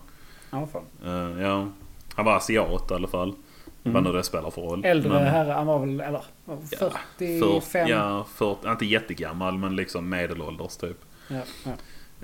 Ja, 0.51 0.67
fan. 0.67 0.83
Eh, 1.05 1.41
ja, 1.41 1.67
han 2.19 2.25
var 2.25 2.35
asiat 2.35 2.91
i 2.91 2.93
alla 2.93 3.07
fall. 3.07 3.33
Vad 3.83 4.03
nu 4.03 4.11
det 4.11 4.23
spelar 4.23 4.49
för 4.49 4.61
roll. 4.61 4.85
Äldre 4.85 5.09
Men- 5.09 5.27
herre, 5.27 5.51
han 5.51 5.67
var 5.67 5.79
väl, 5.79 6.01
eller 6.01 6.21
Ja, 6.45 6.57
45? 7.17 7.61
För, 7.61 7.89
ja, 7.89 8.25
för, 8.35 8.71
inte 8.71 8.85
jättegammal 8.85 9.57
men 9.57 9.75
liksom 9.75 10.09
medelålders 10.09 10.77
typ. 10.77 10.97
Ja, 11.27 11.41
ja. 11.65 11.71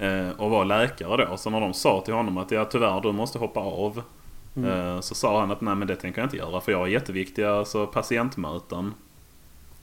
Eh, 0.06 0.30
och 0.30 0.50
var 0.50 0.66
läkare 0.66 1.26
då. 1.26 1.38
Så 1.38 1.50
när 1.50 1.62
de 1.62 1.74
sa 1.74 2.02
till 2.02 2.14
honom 2.14 2.38
att 2.38 2.52
ja 2.52 2.66
tyvärr 2.66 3.02
du 3.02 3.12
måste 3.12 3.40
hoppa 3.40 3.60
av. 3.60 4.02
Mm. 4.56 4.70
Eh, 4.72 5.00
så 5.00 5.16
sa 5.16 5.40
han 5.40 5.52
att 5.52 5.62
nej 5.62 5.76
men 5.76 5.88
det 5.88 5.96
tänker 5.96 6.22
jag 6.22 6.26
inte 6.26 6.38
göra 6.38 6.62
för 6.62 6.72
jag 6.72 6.80
har 6.80 6.88
jätteviktiga 6.88 7.52
alltså, 7.54 7.88
patientmöten. 7.88 8.94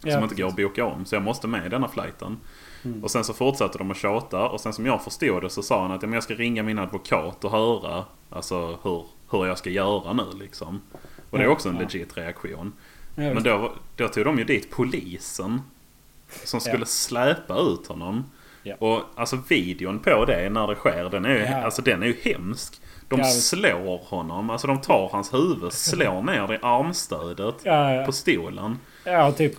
Ja, 0.03 0.13
som 0.13 0.23
inte 0.23 0.35
går 0.35 0.49
att 0.49 0.57
boka 0.57 0.85
om. 0.85 1.05
Så 1.05 1.15
jag 1.15 1.23
måste 1.23 1.49
med 1.49 1.67
i 1.67 1.69
denna 1.69 1.89
flighten. 1.89 2.37
Mm. 2.85 3.05
Och 3.05 3.11
sen 3.11 3.25
så 3.25 3.33
fortsatte 3.33 3.79
de 3.79 3.91
att 3.91 3.97
tjata. 3.97 4.49
Och 4.49 4.61
sen 4.61 4.73
som 4.73 4.87
jag 4.87 5.05
förstod 5.05 5.43
det 5.43 5.51
så 5.51 5.63
sa 5.63 5.83
han 5.83 5.93
att 5.93 6.03
ja, 6.03 6.09
men 6.09 6.15
jag 6.15 6.23
ska 6.23 6.35
ringa 6.35 6.63
min 6.63 6.79
advokat 6.79 7.45
och 7.45 7.51
höra 7.51 8.05
alltså, 8.31 8.79
hur, 8.83 9.05
hur 9.33 9.47
jag 9.47 9.59
ska 9.59 9.71
göra 9.71 10.13
nu 10.13 10.25
liksom. 10.41 10.81
Och 11.31 11.39
det 11.39 11.45
är 11.45 11.49
också 11.49 11.69
en 11.69 11.79
legit 11.79 12.17
reaktion. 12.17 12.73
Men 13.15 13.43
då, 13.43 13.73
då 13.97 14.09
tog 14.09 14.25
de 14.25 14.39
ju 14.39 14.45
dit 14.45 14.71
polisen. 14.71 15.61
Som 16.45 16.61
skulle 16.61 16.79
Ja. 16.79 16.85
släpa 16.87 17.59
ut 17.59 17.87
honom. 17.87 18.25
Ja. 18.63 18.75
Och 18.79 19.01
alltså 19.15 19.39
videon 19.49 19.99
på 19.99 20.25
det 20.25 20.51
när 20.51 20.67
det 20.67 20.75
sker, 20.75 21.11
den 21.11 21.25
är 21.25 21.31
ju, 21.35 21.45
Ja. 21.45 21.63
alltså, 21.65 21.83
den 21.83 22.03
är 22.03 22.07
ju 22.07 22.17
hemsk. 22.23 22.81
De 23.09 23.19
Ja, 23.19 23.25
slår 23.27 23.99
honom, 23.99 24.51
alltså 24.51 24.67
de 24.67 24.81
tar 24.81 25.09
hans 25.13 25.35
huvud, 25.35 25.73
slår 25.73 26.23
ner 26.23 26.47
det 26.47 26.55
i 26.55 26.59
armstödet 26.63 27.65
på 28.07 28.13
stolen. 28.13 28.79
ja, 29.05 29.33
typ 29.33 29.55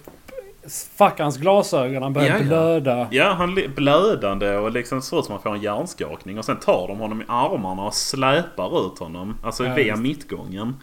fuckar 0.69 1.23
hans 1.23 1.37
glasögon, 1.37 2.03
han 2.03 2.13
börjar 2.13 2.29
Ja, 2.29 2.37
ja. 2.37 2.43
blöda. 2.43 3.07
Ja, 3.11 3.33
han 3.33 3.55
li- 3.55 3.67
blödande 3.67 4.55
och 4.55 4.71
liksom 4.71 5.01
ser 5.01 5.19
ut 5.19 5.25
som 5.25 5.35
att 5.35 5.43
han 5.43 5.51
får 5.51 5.57
en 5.57 5.61
hjärnskakning. 5.63 6.37
Och 6.39 6.45
sen 6.45 6.59
tar 6.59 6.87
de 6.87 6.99
honom 6.99 7.21
i 7.21 7.25
armarna 7.27 7.83
och 7.85 7.93
släpar 7.93 8.87
ut 8.87 8.99
honom. 8.99 9.37
Alltså 9.43 9.65
Ja, 9.65 9.73
via 9.75 9.95
mittgången. 9.95 10.75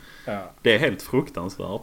Det 0.62 0.74
är 0.74 0.78
helt 0.78 1.02
fruktansvärt. 1.02 1.80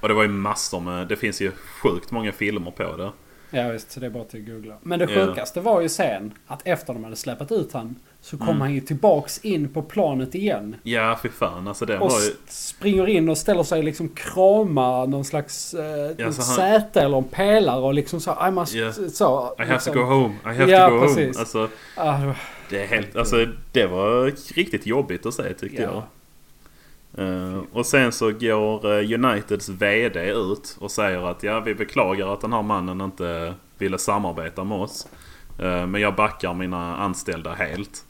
Och 0.00 0.08
det 0.08 0.14
var 0.14 0.22
ju 0.22 0.28
massor 0.28 0.80
med, 0.80 1.08
det 1.08 1.16
finns 1.16 1.40
ju 1.40 1.52
sjukt 1.82 2.10
många 2.10 2.32
filmer 2.32 2.70
på 2.70 2.96
det. 2.96 3.10
Ja 3.50 3.68
visst, 3.68 3.90
så 3.90 4.00
det 4.00 4.06
är 4.06 4.10
bara 4.10 4.24
till 4.24 4.40
att 4.40 4.46
googla. 4.48 4.74
Men 4.82 4.98
det 4.98 5.06
sjukaste 5.06 5.60
var 5.60 5.80
ju 5.80 5.88
sen 5.88 6.32
att 6.46 6.66
efter 6.66 6.92
de 6.94 7.04
hade 7.04 7.16
släppt 7.16 7.52
ut 7.52 7.72
han 7.72 7.96
så 8.20 8.38
kom 8.38 8.48
Mm. 8.48 8.60
han 8.60 8.74
ju 8.74 8.80
tillbaks 8.80 9.38
in 9.38 9.68
på 9.68 9.82
planet 9.82 10.34
igen. 10.34 10.76
Ja, 10.82 11.18
fy 11.22 11.28
fan. 11.28 11.68
Alltså 11.68 11.86
det 11.86 11.98
Och 11.98 12.10
var 12.10 12.20
ju... 12.20 12.30
springer 12.46 13.06
in 13.06 13.28
och 13.28 13.38
ställer 13.38 13.62
sig 13.62 13.82
liksom 13.82 14.08
krama 14.08 15.04
någon 15.06 15.24
slags 15.24 15.74
eh, 15.74 16.10
Ja, 16.18 16.24
han- 16.24 16.32
säte 16.32 17.00
eller 17.00 17.18
en 17.18 17.24
pelare 17.24 17.80
och 17.80 17.94
liksom 17.94 18.20
så 18.20 18.36
I 18.48 18.50
must... 18.50 18.74
Ja. 18.74 18.92
Så, 18.92 19.54
I 19.58 19.62
have 19.62 19.72
liksom, 19.72 19.92
to 19.94 20.00
go 20.00 20.06
home. 20.06 20.34
I 20.44 20.48
have 20.58 20.70
Ja, 20.72 20.88
to 20.88 20.94
go 20.94 21.00
precis. 21.00 21.16
home. 21.26 21.38
Alltså, 21.38 21.68
Ah, 21.96 22.18
det 22.18 22.26
var- 22.26 22.36
det 22.70 22.82
är 22.82 22.86
helt... 22.86 23.16
Alltså 23.16 23.46
det 23.72 23.86
var 23.86 24.24
riktigt 24.54 24.86
jobbigt 24.86 25.26
att 25.26 25.34
se 25.34 25.54
tyckte 25.54 25.82
Ja. 25.82 25.88
jag. 25.92 26.02
Eh, 27.28 27.60
och 27.72 27.86
sen 27.86 28.12
så 28.12 28.30
går 28.32 28.92
eh, 28.98 29.12
Uniteds 29.14 29.68
VD 29.68 30.30
ut 30.30 30.76
och 30.80 30.90
säger 30.90 31.30
att 31.30 31.42
ja, 31.42 31.60
vi 31.60 31.74
beklagar 31.74 32.32
att 32.34 32.40
den 32.40 32.52
här 32.52 32.62
mannen 32.62 33.00
inte 33.00 33.54
ville 33.78 33.98
samarbeta 33.98 34.64
med 34.64 34.78
oss. 34.78 35.06
Eh, 35.58 35.86
men 35.86 36.00
jag 36.00 36.14
backar 36.14 36.54
mina 36.54 36.96
anställda 36.96 37.54
helt. 37.54 38.04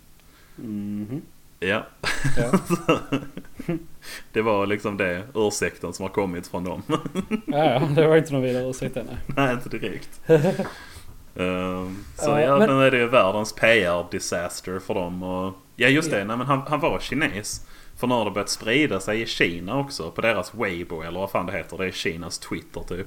Mhm. 0.59 1.23
Ja, 1.61 1.87
Ja. 2.37 2.59
det 4.33 4.43
var 4.43 4.67
liksom 4.67 4.97
det 4.97 5.23
ursäkten 5.35 5.93
som 5.93 6.03
har 6.03 6.11
kommit 6.11 6.47
från 6.47 6.65
dem. 6.65 6.83
ja, 7.47 7.89
det 7.97 8.07
var 8.07 8.17
inte 8.17 8.33
någon 8.33 8.43
vidare 8.43 8.65
ursäkt 8.71 8.95
nej. 8.95 9.05
Nej, 9.27 9.53
inte 9.55 9.69
direkt. 9.69 10.21
Ehm, 11.37 12.05
så 12.17 12.31
Ja, 12.31 12.41
ja, 12.41 12.59
men- 12.59 12.69
men... 12.69 12.79
är 12.87 12.91
det 12.91 12.99
ju 12.99 13.07
världens 13.09 13.53
PR-disaster 13.53 14.79
för 14.79 14.95
dem. 14.95 15.23
Och, 15.23 15.55
ja, 15.77 15.89
just 15.89 16.11
det. 16.11 16.25
Nej, 16.25 16.37
men 16.37 16.47
han, 16.47 16.63
han 16.69 16.81
var 16.81 16.99
kines. 16.99 17.67
För 17.97 18.07
nu 18.07 18.15
har 18.15 18.25
det 18.25 18.31
börjat 18.31 18.49
sprida 18.49 19.01
sig 19.01 19.23
i 19.23 19.27
Kina 19.27 19.79
också. 19.79 20.11
På 20.11 20.21
deras 20.21 20.55
Weibo 20.55 21.03
eller 21.03 21.21
vad 21.21 21.31
fan 21.31 21.47
det 21.47 21.53
heter. 21.53 21.79
Det 21.79 21.87
är 21.87 21.91
Kinas 21.91 22.39
Twitter 22.39 22.81
typ. 22.81 23.07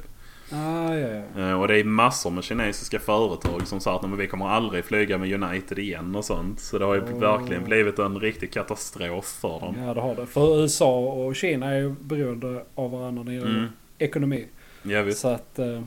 Ah, 0.53 0.95
ja, 0.95 1.07
ja. 1.35 1.41
Eh, 1.49 1.61
och 1.61 1.67
det 1.67 1.79
är 1.79 1.83
massor 1.83 2.29
med 2.31 2.43
kinesiska 2.43 2.99
företag 2.99 3.67
som 3.67 3.79
sa 3.79 3.95
att 3.95 4.01
"Nej, 4.01 4.09
men 4.09 4.19
vi 4.19 4.27
kommer 4.27 4.47
aldrig 4.47 4.85
flyga 4.85 5.17
med 5.17 5.43
United 5.43 5.79
igen 5.79 6.15
och 6.15 6.25
sånt. 6.25 6.59
Så 6.59 6.77
det 6.79 6.85
har 6.85 6.95
ju 6.95 7.01
Oh. 7.01 7.19
verkligen 7.19 7.63
blivit 7.63 7.99
en 7.99 8.19
riktig 8.19 8.51
katastrof 8.53 9.25
för 9.25 9.59
dem. 9.59 9.75
ja, 9.85 9.93
det 9.93 10.01
har 10.01 10.15
det. 10.15 10.25
För 10.25 10.61
USA 10.61 10.99
och 10.99 11.35
Kina 11.35 11.69
är 11.71 11.79
ju 11.79 11.89
beroende 12.01 12.65
av 12.75 12.91
varandra 12.91 13.23
när 13.23 13.31
det 13.31 13.37
gäller 13.37 13.57
Mm. 13.59 13.69
ekonomi. 13.97 14.45
Ja, 14.83 15.01
visst. 15.01 15.19
Så 15.19 15.27
att... 15.27 15.59
Eh, 15.59 15.81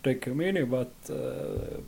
det 0.00 0.14
kommer 0.14 0.44
ju 0.44 0.52
nog 0.52 0.68
vara 0.68 0.82
ett 0.82 1.10
eh, 1.10 1.78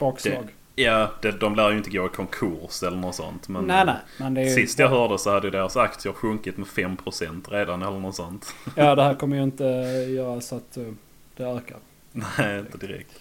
bakslag. 0.00 0.44
Ja, 0.76 1.10
det, 1.22 1.30
de 1.30 1.54
lär 1.54 1.70
ju 1.70 1.76
inte 1.76 1.90
gå 1.90 2.06
i 2.06 2.08
konkurs 2.08 2.82
eller 2.82 2.96
något 2.96 3.14
sånt. 3.14 3.48
Men 3.48 3.64
nej, 3.64 3.84
nej. 3.84 3.96
Men 4.18 4.34
det 4.34 4.40
är 4.40 4.44
ju, 4.44 4.50
Sist 4.50 4.78
jag 4.78 4.88
hörde 4.88 5.18
så 5.18 5.30
hade 5.30 5.46
ju 5.46 5.50
deras 5.50 5.76
aktier 5.76 6.12
sjunkit 6.12 6.56
med 6.56 6.66
5% 6.66 7.50
redan 7.50 7.82
eller 7.82 7.98
något 8.00 8.14
sånt. 8.14 8.54
Ja, 8.76 8.94
det 8.94 9.02
här 9.02 9.14
kommer 9.14 9.36
ju 9.36 9.42
inte 9.42 9.64
göra 10.08 10.40
så 10.40 10.56
att 10.56 10.76
eh, 10.76 10.84
det 11.36 11.44
ökar. 11.44 11.76
Nej, 12.12 12.58
inte 12.58 12.78
direkt. 12.78 13.20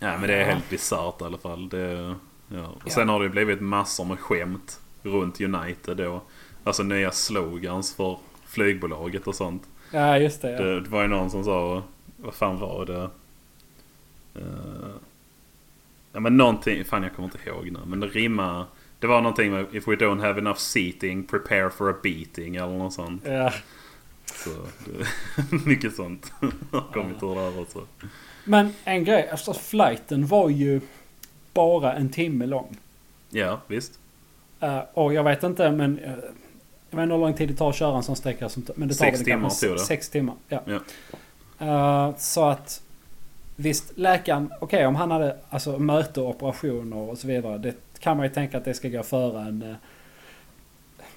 Ja, 0.00 0.18
men 0.18 0.28
det 0.28 0.34
är 0.34 0.44
helt 0.44 0.70
bisarrt 0.70 1.20
i 1.20 1.24
alla 1.24 1.38
fall. 1.38 1.68
Det, 1.68 2.14
ja. 2.48 2.66
Och 2.66 2.82
Ja. 2.84 2.90
sen 2.90 3.08
har 3.08 3.18
det 3.18 3.24
ju 3.24 3.30
blivit 3.30 3.60
massor 3.60 4.04
med 4.04 4.18
skämt 4.18 4.80
runt 5.02 5.40
United 5.40 5.96
då. 5.96 6.20
Alltså 6.64 6.82
nya 6.82 7.10
slogans 7.10 7.94
för 7.94 8.18
flygbolaget 8.46 9.26
och 9.26 9.34
sånt. 9.34 9.62
Ja, 9.92 10.18
just 10.18 10.42
det. 10.42 10.50
Ja. 10.52 10.58
Det, 10.62 10.80
det 10.80 10.88
var 10.90 11.02
ju 11.02 11.08
någon 11.08 11.30
som 11.30 11.44
sa, 11.44 11.82
vad 12.16 12.34
fan 12.34 12.58
var 12.58 12.86
det? 12.86 13.10
Eh, 14.34 14.90
ja 16.12 16.20
men 16.20 16.36
någonting, 16.36 16.84
fan 16.84 17.02
jag 17.02 17.14
kommer 17.14 17.28
inte 17.34 17.48
ihåg 17.48 17.70
nu. 17.70 17.78
Men 17.86 18.00
det 18.00 18.06
rimmar. 18.06 18.64
Det 19.00 19.06
var 19.06 19.20
någonting 19.20 19.52
med 19.52 19.66
If 19.72 19.88
we 19.88 19.94
don't 19.96 20.20
have 20.20 20.40
enough 20.40 20.56
seating, 20.58 21.24
prepare 21.26 21.70
for 21.70 21.90
a 21.90 21.94
beating 22.02 22.56
eller 22.56 22.78
något 22.78 22.92
sånt. 22.92 23.22
Ja. 23.26 23.52
Så 24.26 24.50
det, 24.84 25.56
mycket 25.66 25.94
sånt 25.96 26.32
har 26.72 26.92
kommit 26.92 27.22
ur 27.22 27.34
där 27.34 27.60
också. 27.60 27.86
Men 28.44 28.74
en 28.84 29.04
grej, 29.04 29.28
alltså 29.30 29.54
flighten 29.54 30.26
var 30.26 30.48
ju 30.48 30.80
bara 31.54 31.92
en 31.92 32.08
timme 32.10 32.46
lång. 32.46 32.76
Ja, 33.30 33.60
visst. 33.66 33.98
Eh, 34.60 34.80
och 34.94 35.14
jag 35.14 35.24
vet 35.24 35.42
inte, 35.42 35.70
men 35.70 35.98
eh, 35.98 36.10
Jag 36.90 36.96
vet 36.96 37.02
inte 37.02 37.14
hur 37.14 37.20
lång 37.20 37.34
tid 37.34 37.48
det 37.48 37.54
tar 37.54 37.68
att 37.70 37.76
köra 37.76 37.96
en 37.96 38.02
sån 38.02 38.16
sträcka. 38.16 38.48
som- 38.48 38.66
Men 38.76 38.88
det 38.88 38.94
tar 38.94 39.04
Sex 39.06 39.18
väl 39.18 39.24
timmar 39.24 39.50
tog 39.50 39.70
det. 39.72 39.78
Sex 39.78 40.08
timmar, 40.08 40.34
ja. 40.48 40.62
Ja. 40.66 40.78
Eh, 41.66 42.16
så 42.18 42.44
att 42.48 42.82
visst, 43.58 43.92
läkaren, 43.98 44.52
okej 44.60 44.86
om 44.86 44.94
han 44.96 45.10
hade 45.10 45.36
alltså 45.50 45.78
möte 45.78 46.20
och 46.20 46.28
operationer 46.28 46.96
och 46.96 47.18
så 47.18 47.26
vidare. 47.26 47.58
Det 47.58 47.74
kan 48.00 48.16
man 48.16 48.26
ju 48.26 48.32
tänka 48.32 48.58
att 48.58 48.64
det 48.64 48.74
ska 48.74 48.88
gå 48.88 49.02
före 49.02 49.40
en... 49.40 49.62
eh, 49.62 49.74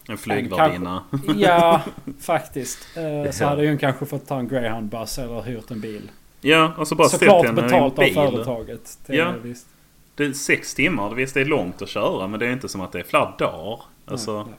En 0.10 0.17
flygvärdinna. 0.17 1.04
ja, 1.38 1.82
faktiskt. 2.19 2.80
Eh, 2.97 3.32
så 3.32 3.45
hade 3.45 3.67
hon 3.67 3.77
kanske 3.77 4.06
fått 4.06 4.27
ta 4.27 4.39
en 4.39 4.47
greyhound-buss 4.49 5.19
eller 5.23 5.41
hyrt 5.41 5.71
en 5.71 5.82
bil. 5.82 6.12
Ja, 6.41 6.73
alltså 6.77 6.95
bara 6.95 7.08
ställ 7.08 7.19
Såklart 7.19 7.41
till 7.41 7.49
henne 7.49 7.62
i 7.62 7.63
en 7.63 7.69
betalt 7.69 7.99
av 7.99 8.06
bil. 8.06 8.13
företaget. 8.13 8.97
Det, 9.06 9.15
Ja. 9.15 9.34
Visst. 9.43 9.67
Det 10.15 10.25
är 10.25 10.34
sex 10.34 10.75
timmar, 10.75 11.10
visst 11.10 11.34
det 11.34 11.41
är 11.41 11.45
långt 11.45 11.82
att 11.82 11.89
köra 11.89 12.27
men 12.27 12.39
det 12.39 12.47
är 12.47 12.51
inte 12.51 12.69
som 12.69 12.82
att 12.82 12.91
det 12.91 12.99
är 12.99 13.04
flera 13.04 13.32
dagar. 13.39 13.80
Alltså, 14.06 14.36
Nej, 14.36 14.43
nej. 14.47 14.56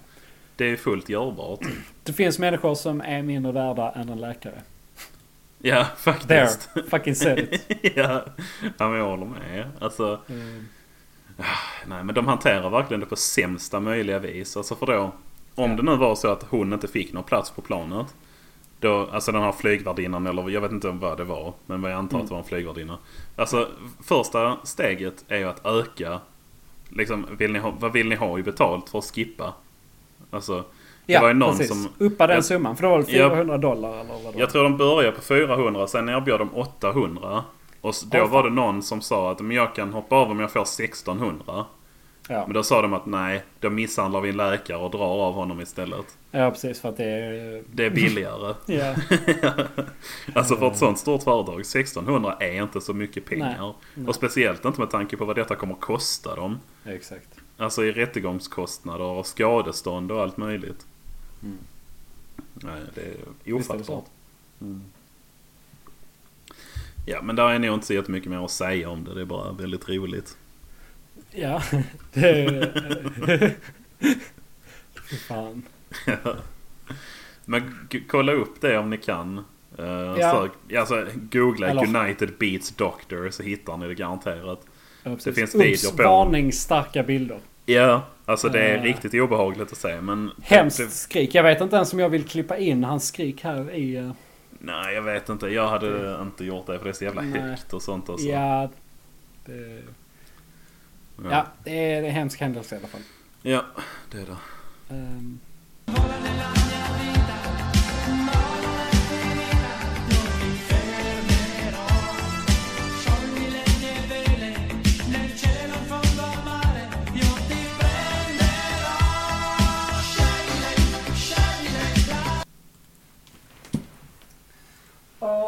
det 0.57 0.65
är 0.71 0.77
fullt 0.77 1.09
görbart. 1.09 1.61
Det 2.03 2.13
finns 2.13 2.39
människor 2.39 2.75
som 2.75 3.01
är 3.01 3.23
mindre 3.23 3.53
värda 3.53 3.93
än 3.93 4.09
en 4.09 4.21
läkare. 4.21 4.55
Ja, 5.65 5.87
There, 6.05 6.47
faktiskt. 6.47 6.69
fucking 6.91 7.15
said 7.15 7.39
it. 7.39 7.67
ja. 7.97 8.25
ja, 8.79 8.89
men 8.89 8.93
jag 8.93 9.05
håller 9.07 9.27
med. 9.27 9.71
Alltså, 9.81 10.21
Mm. 10.29 10.67
nej 11.87 12.05
men 12.05 12.15
de 12.15 12.27
hanterar 12.27 12.71
verkligen 12.71 13.01
det 13.01 13.07
på 13.07 13.17
sämsta 13.17 13.81
möjliga 13.81 14.19
vis. 14.19 14.57
Alltså 14.57 14.75
för 14.75 14.87
då, 14.87 15.13
om 15.55 15.77
det 15.77 15.83
nu 15.83 15.97
var 15.97 16.15
så 16.15 16.29
att 16.29 16.43
hon 16.51 16.73
inte 16.73 16.89
fick 16.89 17.13
någon 17.13 17.25
plats 17.25 17.51
på 17.51 17.63
planet. 17.63 18.07
Då, 18.81 19.09
alltså 19.13 19.33
den 19.33 19.43
här 19.43 19.53
flygvärdinnan 19.53 20.27
eller 20.27 20.51
jag 20.51 20.61
vet 20.61 20.73
inte 20.73 20.89
vad 20.91 21.17
det 21.19 21.25
var. 21.25 21.55
Men 21.67 21.83
jag 21.83 21.93
antar 21.93 22.19
att 22.21 22.27
det 22.27 22.31
var 22.33 22.39
en 22.39 22.45
flygvärdinna. 22.45 22.99
Alltså 23.37 23.69
första 24.03 24.57
steget 24.65 25.25
är 25.29 25.39
ju 25.39 25.45
att 25.49 25.67
öka. 25.67 26.21
Liksom, 26.89 27.27
vill 27.39 27.53
ni 27.53 27.59
ha, 27.59 27.71
vad 27.71 27.93
vill 27.93 28.09
ni 28.09 28.15
ha 28.15 28.39
i 28.39 28.43
betalt 28.43 28.89
för 28.91 28.99
att 28.99 29.05
skippa? 29.15 29.55
Alltså, 30.31 30.65
det 31.07 31.19
var 31.19 31.29
ju 31.29 31.35
någon 31.35 31.51
precis. 31.59 31.69
som... 31.69 31.89
Uppa 31.99 32.27
den 32.27 32.35
jag- 32.37 32.45
summan. 32.45 32.77
För 32.77 32.83
det 32.83 32.89
var 32.89 32.99
väl 32.99 33.07
Ja. 33.15 33.29
400 33.31 33.59
dollar 33.59 33.89
eller 34.01 34.05
vad 34.05 34.19
det 34.21 34.25
var. 34.25 34.41
Jag 34.41 34.51
tror 34.51 34.63
de 34.65 34.77
började 34.77 35.17
på 35.17 35.23
400, 35.23 35.87
sen 35.87 36.09
erbjöd 36.09 36.41
de 36.41 36.55
800. 36.55 37.45
Och 37.81 37.95
då 38.13 38.19
fan. 38.19 38.31
var 38.31 38.43
det 38.43 38.51
någon 38.51 38.83
som 38.83 39.01
sa 39.01 39.31
att 39.31 39.41
men 39.41 39.57
jag 39.57 39.75
kan 39.75 39.93
hoppa 39.93 40.17
av 40.17 40.31
om 40.31 40.41
jag 40.41 40.51
får 40.53 40.61
1600. 40.63 41.65
Ja. 42.29 42.45
Men 42.47 42.55
då 42.55 42.63
sa 42.63 42.83
de 42.83 42.93
att 42.95 43.07
nej, 43.07 43.43
då 43.61 43.71
misshandlar 43.71 44.21
vi 44.21 44.29
en 44.29 44.37
läkare 44.37 44.79
och 44.79 44.91
drar 44.91 45.27
av 45.27 45.35
honom 45.35 45.61
istället. 45.61 46.07
ja, 46.31 46.51
precis. 46.51 46.81
För 46.81 46.89
att 46.89 46.97
det 46.97 47.05
är... 47.05 47.63
Det 47.73 47.85
är 47.87 47.91
billigare. 47.91 48.55
Ja, 48.67 48.95
alltså 50.35 50.57
för 50.57 50.67
ett 50.67 50.77
sånt 50.77 50.99
stort 50.99 51.23
företag, 51.23 51.61
1600 51.61 52.37
är 52.41 52.63
inte 52.63 52.81
så 52.81 52.95
mycket 52.95 53.25
pengar. 53.25 53.75
Nej. 53.95 54.07
Och 54.07 54.15
speciellt 54.15 54.65
inte 54.65 54.81
med 54.81 54.91
tanke 54.91 55.17
på 55.17 55.25
vad 55.25 55.37
detta 55.37 55.55
kommer 55.55 55.75
kosta 55.75 56.35
dem. 56.37 56.61
exakt. 56.87 57.29
Alltså 57.59 57.85
i 57.85 57.93
rättegångskostnader 57.93 59.05
och 59.05 59.27
skadestånd 59.27 60.13
och 60.13 60.21
allt 60.23 60.37
möjligt. 60.37 60.87
Mm. 61.43 61.59
Nej, 62.55 62.81
det 62.95 63.01
är 63.51 63.53
ofattbart. 63.55 63.87
så. 63.87 64.05
Ja, 67.07 67.23
men 67.23 67.37
där 67.37 67.49
är 67.49 67.59
nog 67.59 67.75
inte 67.75 67.87
så 67.87 67.95
jättemycket 67.95 68.31
mer 68.31 68.45
att 68.45 68.51
säga 68.51 68.91
om 68.91 69.05
det. 69.05 69.15
Det 69.15 69.21
är 69.21 69.25
bara 69.25 69.53
väldigt 69.53 69.89
roligt. 69.89 70.37
Ja, 71.31 71.63
det 72.13 72.29
är... 72.31 73.55
Fy 75.11 75.17
fan. 75.17 75.63
Men 77.45 77.87
g- 77.91 78.03
kolla 78.09 78.33
upp 78.33 78.61
det 78.61 78.79
om 78.79 78.91
ni 78.91 78.97
kan. 78.99 79.39
Uh, 79.79 79.85
Ja. 80.19 80.31
sök, 80.33 80.77
alltså, 80.79 81.07
googla 81.15 81.69
Eller- 81.69 81.97
United 82.03 82.31
Beats 82.39 82.71
Doctor 82.71 83.31
så 83.31 83.43
hittar 83.43 83.77
ni 83.77 83.87
det 83.89 83.95
garanterat. 83.95 84.61
Ja. 85.03 85.17
Det 85.25 85.33
finns 85.33 85.55
videor 85.55 85.97
på- 85.97 86.03
varning, 86.03 86.53
starka 86.53 87.03
bilder. 87.03 87.41
Ja, 87.73 88.03
alltså 88.25 88.49
det 88.49 88.61
är 88.61 88.77
Eh. 88.79 88.83
riktigt 88.83 89.15
obehagligt 89.15 89.73
att 89.73 89.79
se 89.79 90.01
men... 90.01 90.31
Hemskt 90.43 90.79
Det, 90.79 90.89
skrik. 90.89 91.35
Jag 91.35 91.43
vet 91.43 91.61
inte 91.61 91.77
ens 91.77 91.93
om 91.93 91.99
jag 91.99 92.09
vill 92.09 92.25
klippa 92.25 92.59
in 92.59 92.85
hans 92.85 93.09
skrik 93.09 93.45
här 93.45 93.71
i... 93.75 93.97
eh, 93.97 94.11
nej, 94.59 94.95
jag 94.95 95.03
vet 95.03 95.29
inte. 95.29 95.47
Jag 95.49 95.69
hade 95.69 96.19
inte 96.23 96.45
gjort 96.45 96.67
det 96.67 96.79
för 96.79 96.85
det 96.85 96.91
är 96.91 96.95
så 96.95 97.05
jävla 97.05 97.23
Nej. 97.23 97.41
högt 97.41 97.73
och 97.73 97.83
sånt 97.83 98.09
alltså. 98.11 98.27
Ja, 98.27 98.71
det, 99.45 99.83
ja, 101.31 101.47
det 101.65 101.71
är, 101.71 102.03
det 102.03 102.07
är 102.07 102.09
en 102.09 102.15
hemsk 102.15 102.41
händelse 102.41 102.75
i 102.75 102.79
alla 102.79 102.89
fall. 102.89 103.01
ja, 103.43 103.65
det 104.11 104.19
är 104.19 104.27
det. 104.27 104.37
Ehm, 104.95 105.39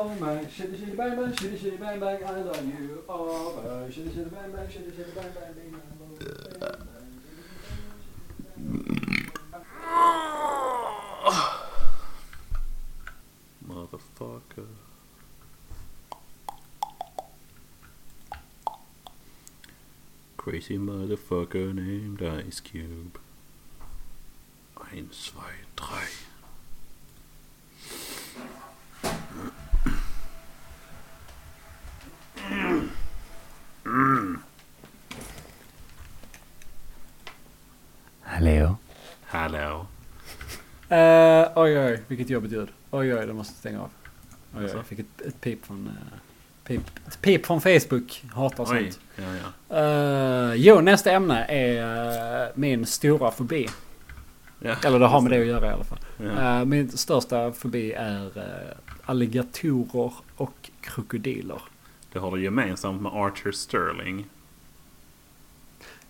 Oh 0.04 0.14
my 0.20 0.36
shitty 0.44 0.76
shitty 0.76 0.96
bang 0.98 1.16
bang 1.16 1.32
shitty 1.32 1.56
shitty 1.56 1.80
bang 1.80 1.98
bang 1.98 2.22
I 2.26 2.42
love 2.42 2.66
you 2.66 3.02
Oh 3.08 3.54
my 3.56 3.88
shitty 3.88 4.10
shitty 4.10 4.30
bang 4.30 4.52
bang 4.52 4.66
shitty 4.66 4.92
shitty 4.92 5.14
bang 5.14 5.32
bang 5.32 5.54
bang, 5.56 5.70
bang, 6.60 6.60
bang. 6.60 7.04
Motherfucker. 13.66 14.68
Crazy 20.36 20.76
motherfucker 20.76 21.74
named 21.74 22.22
Ice 22.22 22.60
Cube. 22.60 23.18
Eins, 24.76 25.14
zwei, 25.14 25.64
drei. 25.76 26.23
Hallå? 38.22 38.76
Hallå. 39.26 39.86
Uh, 40.92 41.58
oj 41.58 41.78
oj, 41.78 42.02
vilket 42.08 42.30
jobbigt 42.30 42.52
ljud. 42.52 42.68
Oj 42.90 43.14
oj, 43.14 43.26
det 43.26 43.32
måste 43.32 43.54
stänga 43.54 43.80
av. 43.80 43.90
Oj 44.54 44.58
oj, 44.58 44.62
Alltså? 44.62 44.76
jag 44.76 44.86
fick 44.86 44.98
ett, 44.98 45.20
ett 45.26 45.40
pip 45.40 45.66
från... 45.66 45.86
eh, 45.86 46.18
pip, 46.64 46.80
ett 47.06 47.20
pip 47.20 47.46
från 47.46 47.60
Facebook. 47.60 48.22
Hatar 48.32 48.64
Oj. 48.64 48.92
sånt. 48.92 49.00
Ja, 49.16 49.24
ja. 49.68 50.50
Uh, 50.50 50.54
jo, 50.56 50.80
nästa 50.80 51.10
ämne 51.12 51.44
är 51.44 52.42
eh, 52.44 52.48
min 52.54 52.86
stora 52.86 53.30
fobi. 53.30 53.68
ja. 54.60 54.74
Eller 54.84 54.98
det 54.98 55.06
har 55.06 55.20
med 55.20 55.32
det 55.32 55.40
att 55.40 55.46
göra 55.46 55.66
i 55.66 55.72
alla 55.72 55.84
fall. 55.84 55.98
Ja. 56.18 56.64
Min 56.64 56.90
största 56.90 57.52
fobi 57.52 57.92
är 57.92 58.38
uh, 58.38 58.44
alligatorer 59.04 60.12
och 60.36 60.70
krokodiler. 60.80 61.62
Det 62.14 62.20
har 62.20 62.36
du 62.36 62.42
gemensamt 62.42 63.02
med 63.02 63.12
Archer 63.14 63.52
Sterling. 63.52 64.26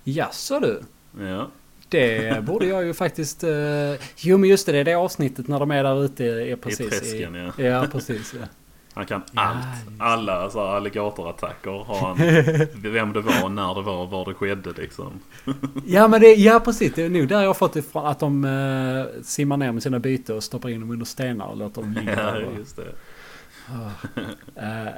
Jaså 0.05 0.61
du? 0.61 0.83
Ja. 1.25 1.49
Det 1.89 2.45
borde 2.45 2.67
jag 2.67 2.85
ju 2.85 2.95
faktiskt... 2.95 3.45
Uh, 3.45 3.95
jo 4.17 4.39
men 4.39 4.51
just 4.51 4.67
det, 4.67 4.73
det 4.73 4.79
är 4.79 4.85
det 4.85 4.95
avsnittet 4.95 5.49
när 5.49 5.61
de 5.61 5.71
är 5.71 5.85
där 5.85 6.05
ute. 6.05 6.25
Är 6.25 6.57
precis 6.57 6.87
I 6.87 6.91
träsken, 6.91 7.35
ja. 7.35 7.65
Ja, 7.65 7.87
precis. 7.93 8.35
Ja. 8.41 8.47
Han 8.95 9.07
kan 9.07 9.23
Ja, 9.33 9.43
allt. 9.43 9.57
just 9.91 10.01
Alla 10.03 10.51
så 10.51 10.67
här, 10.67 10.77
alligatorattacker 10.77 11.71
har 11.71 12.07
han. 12.07 12.17
Vem 12.93 13.13
det 13.13 13.21
var, 13.21 13.49
när 13.49 13.75
det 13.75 13.83
var, 13.83 14.07
var 14.07 14.25
det 14.25 14.35
skedde 14.35 14.73
liksom. 14.77 15.21
Ja, 15.87 16.09
men 16.09 16.21
det, 16.21 16.35
ja 16.35 16.61
precis. 16.61 16.93
Det 16.95 17.03
är 17.03 17.09
nog 17.09 17.29
där 17.29 17.41
jag 17.41 17.49
har 17.49 17.55
fått 17.55 17.77
ifrån 17.77 18.07
att 18.07 18.21
de 18.21 18.45
uh, 18.45 19.07
simmar 19.23 19.57
ner 19.57 19.73
med 19.73 19.83
sina 19.83 19.99
byte 19.99 20.35
och 20.35 20.45
stoppar 20.45 20.69
in 20.69 20.81
dem 20.81 20.91
under 20.91 21.07
stenar 21.07 21.47
och 21.47 21.57
låter 21.57 21.83
dem 21.83 21.93
ligga 21.93 22.41
Ja, 22.41 22.59
just 22.59 22.77
det. 22.77 22.93
Eh, 24.57 24.89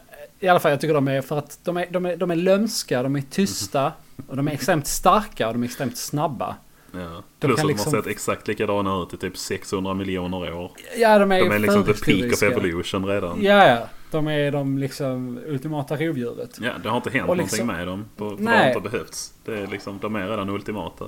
I 0.40 0.48
alla 0.48 0.60
fall, 0.60 0.70
jag 0.70 0.80
tycker 0.80 0.94
de 0.94 1.08
är 1.08 1.20
för 1.22 1.38
att 1.38 1.58
de 1.64 1.76
är, 1.76 1.86
de 1.90 2.06
är, 2.06 2.16
de 2.16 2.30
är 2.30 2.36
lömska, 2.36 3.02
de 3.02 3.16
är 3.16 3.20
tysta 3.30 3.92
och 4.26 4.36
de 4.36 4.48
är 4.48 4.52
extremt 4.52 4.86
starka 4.86 5.46
och 5.48 5.52
de 5.54 5.62
är 5.62 5.66
extremt 5.66 5.96
snabba. 5.98 6.56
Ja. 6.92 7.22
De 7.38 7.46
Plus 7.46 7.60
att 7.60 7.66
liksom- 7.66 7.92
de 7.92 7.96
har 7.96 8.02
sett 8.02 8.12
exakt 8.12 8.48
likadana 8.48 9.02
ut 9.02 9.14
i 9.14 9.16
typ 9.16 9.36
600 9.38 9.94
miljoner 9.94 10.52
år. 10.54 10.70
Ja, 10.98 11.18
de 11.18 11.32
är, 11.32 11.40
De 11.40 11.50
är 11.52 11.58
liksom 11.58 11.84
the 11.84 11.92
peak 11.92 12.32
of 12.32 12.42
evolution 12.42 13.06
redan. 13.06 13.42
Ja, 13.42 13.68
ja. 13.68 13.88
De 14.10 14.28
är 14.28 14.52
de 14.52 14.78
liksom 14.78 15.38
ultimata 15.46 15.96
rovdjuret. 15.96 16.58
Ja, 16.60 16.70
det 16.82 16.88
har 16.88 16.96
inte 16.96 17.10
hänt 17.10 17.28
Och 17.28 17.36
liksom- 17.36 17.66
någonting 17.66 17.76
med 17.86 17.86
dem. 17.86 18.04
På, 18.16 18.30
för 18.30 18.36
det 18.36 18.42
Nej. 18.42 18.58
har 18.58 18.68
inte 18.68 18.90
behövts. 18.90 19.32
Det 19.44 19.58
är 19.58 19.66
liksom, 19.66 19.98
de 20.02 20.16
är 20.16 20.28
redan 20.28 20.48
ultimata. 20.50 21.04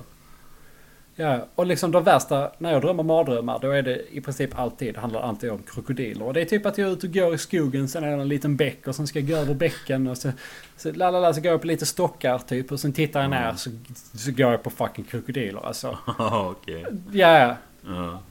Ja, 1.20 1.46
och 1.54 1.66
liksom 1.66 1.90
de 1.90 2.04
värsta, 2.04 2.50
när 2.58 2.72
jag 2.72 2.82
drömmer 2.82 3.02
mardrömmar, 3.02 3.58
då 3.62 3.70
är 3.70 3.82
det 3.82 4.02
i 4.16 4.20
princip 4.20 4.58
alltid, 4.58 4.94
det 4.94 5.00
handlar 5.00 5.20
alltid 5.20 5.50
om 5.50 5.62
krokodiler. 5.62 6.24
Och 6.24 6.34
det 6.34 6.40
är 6.40 6.44
typ 6.44 6.66
att 6.66 6.78
jag 6.78 6.88
är 6.88 6.92
ute 6.92 7.06
och 7.06 7.12
går 7.14 7.34
i 7.34 7.38
skogen, 7.38 7.88
sen 7.88 8.04
är 8.04 8.16
det 8.16 8.22
en 8.22 8.28
liten 8.28 8.56
bäck 8.56 8.86
och 8.86 8.94
sen 8.94 9.06
ska 9.06 9.18
jag 9.18 9.28
gå 9.28 9.36
över 9.36 9.54
bäcken 9.54 10.06
och 10.06 10.18
så, 10.18 10.30
så, 10.76 10.92
lalala, 10.92 11.34
så 11.34 11.40
går 11.40 11.50
jag 11.52 11.60
på 11.60 11.66
lite 11.66 11.86
stockar 11.86 12.38
typ 12.38 12.72
och 12.72 12.80
sen 12.80 12.92
tittar 12.92 13.20
jag 13.20 13.30
ner 13.30 13.52
så, 13.56 13.70
så 14.14 14.32
går 14.32 14.50
jag 14.50 14.62
på 14.62 14.70
fucking 14.70 15.04
krokodiler 15.04 15.66
alltså. 15.66 15.98
Okej. 16.18 16.84
Ja, 17.12 17.38
ja. 17.38 17.56
Ja. 17.86 18.22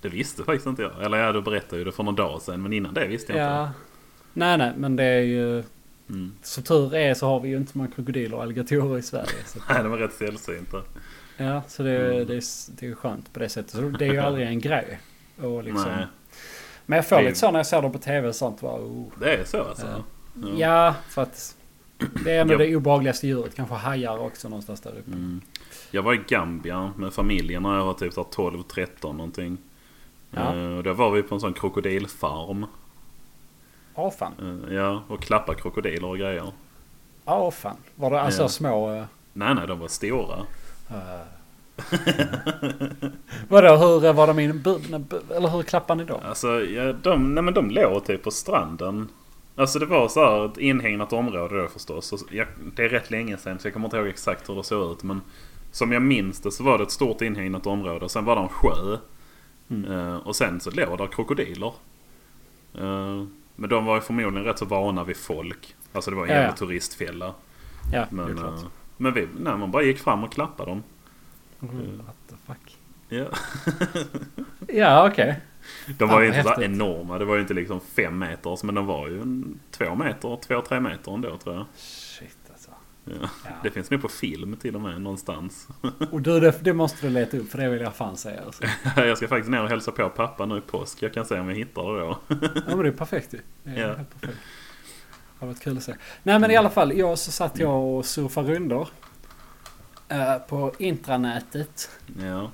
Det 0.00 0.08
visste 0.08 0.44
faktiskt 0.44 0.66
inte 0.66 0.82
jag. 0.82 1.04
Eller 1.04 1.18
ja, 1.18 1.32
du 1.32 1.42
berättade 1.42 1.78
ju 1.78 1.84
det 1.84 1.92
för 1.92 2.02
några 2.02 2.16
dagar 2.16 2.38
sedan. 2.38 2.62
Men 2.62 2.72
innan 2.72 2.94
det 2.94 3.06
visste 3.06 3.32
jag 3.32 3.40
Ja. 3.52 3.62
inte. 3.66 3.74
Nej, 4.32 4.58
nej, 4.58 4.72
men 4.76 4.96
det 4.96 5.04
är 5.04 5.20
ju... 5.20 5.62
Mm. 6.08 6.32
Som 6.42 6.62
tur 6.62 6.94
är 6.94 7.14
så 7.14 7.26
har 7.26 7.40
vi 7.40 7.48
ju 7.48 7.56
inte 7.56 7.72
så 7.72 7.78
många 7.78 7.90
krokodiler 7.90 8.36
och 8.36 8.42
alligatorer 8.42 8.98
i 8.98 9.02
Sverige. 9.02 9.44
Så, 9.46 9.58
Nej, 9.68 9.82
de 9.82 9.92
är 9.92 9.96
rätt 9.96 10.12
sällsynta. 10.12 10.82
Ja, 11.36 11.62
så 11.68 11.82
det, 11.82 11.96
Mm. 11.96 12.26
det, 12.26 12.34
är, 12.36 12.42
det 12.80 12.86
är 12.86 12.94
skönt 12.94 13.32
på 13.32 13.38
det 13.38 13.48
sättet. 13.48 13.70
Så 13.70 13.80
det 13.80 14.04
är 14.06 14.12
ju 14.12 14.18
aldrig 14.18 14.46
en 14.48 14.60
grej. 14.60 15.00
Och 15.42 15.64
liksom, 15.64 15.90
Nej, 15.96 16.06
men 16.86 16.96
jag 16.96 17.08
får 17.08 17.16
Det- 17.16 17.22
lite 17.22 17.38
så 17.38 17.50
när 17.50 17.58
jag 17.58 17.66
ser 17.66 17.82
dem 17.82 17.92
på 17.92 17.98
tv 17.98 18.28
och 18.28 18.34
sånt. 18.34 18.60
Bara, 18.60 18.80
oh. 18.80 19.06
det 19.20 19.34
är 19.36 19.44
så 19.44 19.62
alltså. 19.62 19.86
Ja. 19.86 20.48
Ja, 20.56 20.94
för 21.08 21.22
att 21.22 21.56
det 22.24 22.32
är 22.32 22.40
ändå 22.40 22.52
Jag- 22.54 22.60
det 22.60 22.76
obehagligaste 22.76 23.26
djuret. 23.26 23.54
Kanske 23.54 23.74
hajar 23.74 24.18
också 24.18 24.48
någonstans 24.48 24.80
där 24.80 24.90
uppe. 24.90 25.10
Mm. 25.12 25.40
Jag 25.90 26.02
var 26.02 26.14
i 26.14 26.20
Gambia 26.28 26.92
med 26.96 27.12
familjen 27.12 27.62
när 27.62 27.76
jag 27.76 27.84
var 27.84 27.94
typ 27.94 28.12
så 28.12 28.22
här 28.22 28.30
12-13 28.30 29.16
någonting. 29.16 29.58
Ja. 30.30 30.56
Eh, 30.56 30.76
och 30.76 30.82
då 30.82 30.92
var 30.92 31.10
vi 31.10 31.22
på 31.22 31.34
en 31.34 31.40
sån 31.40 31.52
krokodilfarm. 31.54 32.66
Ja, 33.94 34.10
fan. 34.10 34.62
Eh, 34.68 34.74
ja, 34.74 35.02
och 35.08 35.22
klappa 35.22 35.54
krokodiler 35.54 36.08
och 36.08 36.18
grejer. 36.18 36.52
Ja, 37.24 37.50
fan. 37.50 37.76
Var 37.94 38.10
det 38.10 38.20
alltså 38.20 38.48
små... 38.48 38.92
eh, 38.94 39.04
Nej, 39.32 39.54
nej, 39.54 39.66
de 39.66 39.78
var 39.78 39.88
stora. 39.88 40.38
Uh. 40.90 41.22
Vadå, 43.48 43.76
hur 43.76 44.12
var 44.12 44.26
de 44.26 44.38
inburna? 44.38 45.04
Eller 45.36 45.48
hur 45.48 45.62
klappade 45.62 46.02
ni 46.02 46.08
dem? 46.08 46.20
Alltså, 46.24 46.64
ja, 46.64 46.92
de, 46.92 47.34
nej, 47.34 47.44
men 47.44 47.54
de 47.54 47.70
låg 47.70 48.04
typ 48.04 48.22
på 48.22 48.30
stranden. 48.30 49.08
Alltså 49.56 49.78
det 49.78 49.86
var 49.86 50.08
så 50.08 50.20
här 50.20 50.46
ett 50.46 50.58
inhägnat 50.58 51.12
område 51.12 51.62
då 51.62 51.68
förstås. 51.68 52.12
Och 52.12 52.20
jag, 52.30 52.46
det 52.76 52.84
är 52.84 52.88
rätt 52.88 53.10
länge 53.10 53.36
sedan 53.36 53.58
så 53.58 53.66
jag 53.66 53.72
kommer 53.72 53.86
inte 53.86 53.96
ihåg 53.96 54.06
exakt 54.06 54.48
hur 54.48 54.54
det 54.54 54.64
såg 54.64 54.92
ut. 54.92 55.02
Men 55.02 55.20
som 55.72 55.92
jag 55.92 56.02
minns 56.02 56.40
det 56.40 56.50
så 56.50 56.64
var 56.64 56.78
det 56.78 56.84
ett 56.84 56.90
stort 56.90 57.20
inhägnat 57.20 57.66
område. 57.66 58.08
Sen 58.08 58.24
var 58.24 58.36
det 58.36 58.42
en 58.42 58.48
sjö. 58.48 58.96
Mm. 59.70 59.92
Eh, 59.92 60.16
och 60.16 60.36
sen 60.36 60.60
så 60.60 60.70
låg 60.70 60.98
där 60.98 61.06
krokodiler. 61.06 61.72
Eh, 62.74 63.24
men 63.56 63.70
de 63.70 63.84
var 63.84 63.94
ju 63.94 64.00
förmodligen 64.00 64.44
rätt 64.44 64.58
så 64.58 64.64
vana 64.64 65.04
vid 65.04 65.16
folk. 65.16 65.74
Alltså 65.92 66.10
det 66.10 66.16
var 66.16 66.22
en 66.22 66.30
jävla 66.30 66.48
ja. 66.48 66.56
turistfälla. 66.56 67.34
Ja, 67.92 68.06
det 68.10 68.22
är 68.22 68.26
Men, 68.26 68.36
klart. 68.36 68.62
eh, 68.62 68.68
men 68.96 69.14
vi, 69.14 69.28
nej, 69.38 69.56
man 69.56 69.70
bara 69.70 69.82
gick 69.82 69.98
fram 69.98 70.24
och 70.24 70.32
klappade 70.32 70.70
dem. 70.70 70.82
Mm, 71.62 71.98
What 72.06 72.16
the 72.28 72.34
fuck? 72.46 72.76
Ja. 73.08 73.26
Ja, 74.68 75.08
okej. 75.10 75.40
De 75.86 75.94
Fan, 75.94 76.08
var 76.08 76.20
ju 76.20 76.26
inte 76.26 76.42
så 76.42 76.48
häftigt. 76.48 76.64
enorma. 76.70 77.18
Det 77.18 77.24
var 77.24 77.34
ju 77.34 77.40
inte 77.40 77.54
liksom 77.54 77.80
fem 77.80 78.18
meters. 78.18 78.62
Men 78.62 78.74
de 78.74 78.86
var 78.86 79.08
ju 79.08 79.20
en, 79.20 79.60
två 79.70 79.94
meter, 79.94 80.38
två, 80.46 80.60
tre 80.60 80.80
meter 80.80 81.14
ändå 81.14 81.36
tror 81.36 81.54
jag. 81.54 81.64
Shit 81.76 82.36
alltså. 82.52 82.70
Ja. 83.04 83.12
Ja. 83.44 83.50
Det 83.62 83.70
finns 83.70 83.90
nog 83.90 84.02
på 84.02 84.08
film 84.08 84.56
till 84.56 84.74
och 84.74 84.80
med 84.80 85.00
någonstans. 85.00 85.68
Och 86.10 86.20
du, 86.22 86.40
det, 86.40 86.54
det 86.64 86.72
måste 86.72 87.06
du 87.06 87.12
leta 87.12 87.36
upp 87.36 87.50
för 87.50 87.58
det 87.58 87.68
vill 87.68 87.80
jag 87.80 87.94
fan 87.94 88.16
säga. 88.16 88.40
Alltså. 88.46 88.64
jag 88.96 89.16
ska 89.16 89.28
faktiskt 89.28 89.50
ner 89.50 89.62
och 89.62 89.68
hälsa 89.68 89.92
på 89.92 90.08
pappa 90.08 90.46
nu 90.46 90.58
i 90.58 90.60
påsk. 90.60 91.02
Jag 91.02 91.12
kan 91.14 91.24
se 91.26 91.40
om 91.40 91.48
jag 91.48 91.56
hittar 91.56 91.82
det 91.94 92.00
då. 92.00 92.18
Ja 92.28 92.36
men 92.66 92.78
det 92.78 92.88
är 92.88 92.92
perfekt 92.92 93.34
ju. 93.34 93.38
Det 93.62 93.70
är 93.70 93.88
Ja. 93.88 93.94
helt 93.94 94.20
perfekt. 94.20 94.38
Det 95.38 95.40
har 95.40 95.46
varit 95.46 95.60
kul 95.60 95.76
att 95.76 95.82
se. 95.82 95.94
Nej 96.22 96.38
men 96.38 96.50
i 96.50 96.56
alla 96.56 96.70
fall, 96.70 96.98
jag 96.98 97.18
så 97.18 97.30
satt 97.32 97.58
jag 97.58 97.84
och 97.84 98.06
surfade 98.06 98.54
rundor. 98.54 98.88
eh, 100.08 100.36
på 100.38 100.72
intranätet. 100.78 101.90
Ja. 102.20 102.50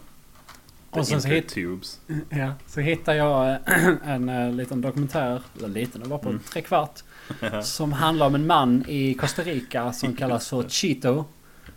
Och 0.91 1.07
sen 1.07 1.22
så, 1.22 1.28
tubes. 1.49 2.01
ja, 2.28 2.53
så 2.66 2.81
hittade 2.81 3.16
jag 3.16 3.51
eh, 3.51 3.57
en 4.05 4.28
eh, 4.28 4.53
liten 4.53 4.81
dokumentär, 4.81 5.43
eller 5.59 5.68
liten, 5.68 6.01
den 6.01 6.11
var 6.11 6.18
på 6.18 6.28
Mm. 6.28 6.41
tre 6.53 6.62
kvart. 6.62 7.01
Som 7.62 7.93
handlar 7.93 8.26
om 8.26 8.35
en 8.35 8.47
man 8.47 8.85
i 8.89 9.14
Costa 9.14 9.43
Rica 9.43 9.93
som 9.93 10.16
kallas 10.16 10.49
för 10.49 10.62
Chito. 10.68 11.24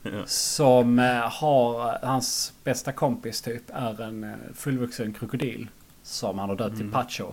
Ja. 0.04 0.12
Som 0.26 0.98
har, 1.32 2.06
hans 2.06 2.54
bästa 2.64 2.92
kompis 2.92 3.42
typ 3.42 3.64
är 3.74 4.02
en 4.02 4.36
fullvuxen 4.56 5.14
krokodil. 5.14 5.68
Som 6.04 6.40
han 6.40 6.50
har 6.50 6.56
döpt 6.56 6.78
till 6.78 6.92
Pacho. 6.92 7.32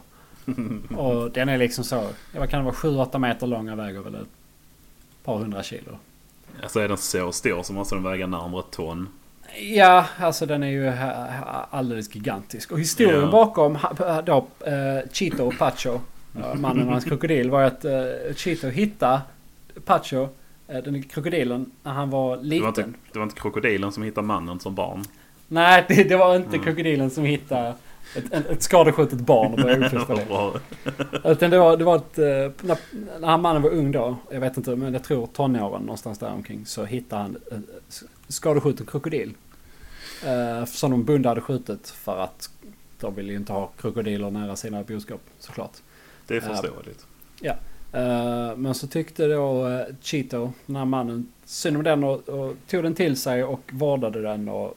Och 0.97 1.31
den 1.31 1.49
är 1.49 1.59
liksom 1.59 1.85
så, 1.85 2.09
vad 2.39 2.51
kan 2.51 2.59
det 2.59 2.65
vara, 2.65 2.75
7-8 2.75 3.19
meter 3.19 3.47
lång 3.47 3.69
och 3.71 3.79
väger 3.79 4.01
väl 4.01 4.15
ett 4.15 4.29
par 5.25 5.39
hundra 5.39 5.63
kilo. 5.63 5.99
Alltså 6.63 6.81
är 6.81 6.89
den 6.89 6.97
så 6.97 7.33
stor 7.33 7.63
så 7.63 7.73
måste 7.73 7.95
den 7.95 8.05
väga 8.05 8.27
närmare 8.27 8.61
ett 8.61 8.71
ton. 8.71 9.09
Ja, 9.61 10.07
alltså 10.19 10.47
den 10.47 10.63
är 10.63 10.69
ju 10.69 10.93
alldeles 11.71 12.15
gigantisk. 12.15 12.73
Och 12.73 12.81
historien 12.81 13.21
Ja. 13.21 13.31
bakom 13.31 13.79
då, 14.25 14.47
eh, 14.67 15.11
Chito 15.13 15.45
och 15.45 15.59
Pacho, 15.59 15.99
mannen 16.55 16.87
och 16.87 16.93
hans 16.93 17.05
krokodil, 17.05 17.51
var 17.51 17.63
att 17.63 17.85
eh, 17.85 17.93
Chito 18.37 18.69
hittade 18.69 19.21
Pacho, 19.85 20.29
eh, 20.69 20.79
den 20.85 21.03
krokodilen, 21.03 21.71
när 21.83 21.93
han 21.93 22.11
var 22.11 22.37
Det 22.37 22.43
liten. 22.43 22.63
var, 22.63 22.69
inte, 22.69 22.85
det 23.13 23.19
var 23.19 23.25
inte 23.27 23.41
krokodilen 23.41 23.93
som 23.93 24.03
hittade 24.03 24.27
mannen 24.27 24.61
som 24.61 24.75
barn. 24.75 25.05
Nej, 25.49 25.85
det, 25.89 26.05
det 26.05 26.17
var 26.17 26.37
inte 26.37 26.49
Mm. 26.49 26.63
krokodilen 26.65 27.11
som 27.11 27.25
hittade 27.25 27.75
ett, 28.17 28.33
ett, 28.33 28.47
ett 28.47 28.63
skadeskjutet 28.63 29.21
barn 29.21 29.53
och 29.53 29.59
började 29.59 29.87
uppfostra 29.97 30.17
det. 30.17 31.31
Utan 31.31 31.51
det 31.51 31.59
var, 31.59 31.77
det 31.77 31.85
var 31.85 31.97
ett, 31.97 32.19
eh, 32.19 32.67
när, 32.69 32.79
när 33.21 33.29
han 33.29 33.43
mannen 33.43 33.63
var 33.63 33.71
ung 33.71 33.93
då, 33.93 34.17
jag 34.31 34.41
vet 34.41 34.57
inte, 34.57 34.77
men 34.77 34.93
jag 34.93 35.05
tror 35.05 35.27
tonåren 35.27 35.83
någonstans 35.83 36.19
där 36.19 36.33
omkring 36.33 36.67
så 36.67 36.85
hittade 36.85 37.23
han 37.23 37.37
en 37.51 37.67
skadeskjuten 38.29 38.87
krokodil. 38.87 39.35
Eh, 40.27 40.65
som 40.65 40.91
de 40.91 41.05
bonde 41.05 41.29
hade 41.29 41.41
skjutit 41.41 41.89
för 41.89 42.19
att 42.19 42.51
de 43.01 43.15
ville 43.15 43.33
ju 43.33 43.39
inte 43.39 43.53
ha 43.53 43.67
krokodiler 43.67 44.31
nära 44.31 44.57
sina 44.57 44.83
boskap 44.83 45.21
såklart. 45.39 45.77
Det 46.27 46.37
är 46.37 46.41
förståeligt. 46.41 47.07
Eh, 47.93 48.57
men 48.57 48.75
så 48.75 48.87
tyckte 48.87 49.27
då 49.27 49.81
Chito, 50.01 50.53
den 50.67 50.77
här 50.77 50.85
mannen, 50.85 51.33
synd 51.45 51.77
om 51.77 51.83
den 51.83 52.05
och, 52.05 52.29
och 52.29 52.57
tog 52.69 52.83
den 52.83 52.95
till 52.95 53.17
sig 53.17 53.45
och 53.45 53.61
vårdade 53.73 54.23
den 54.23 54.49
och, 54.49 54.77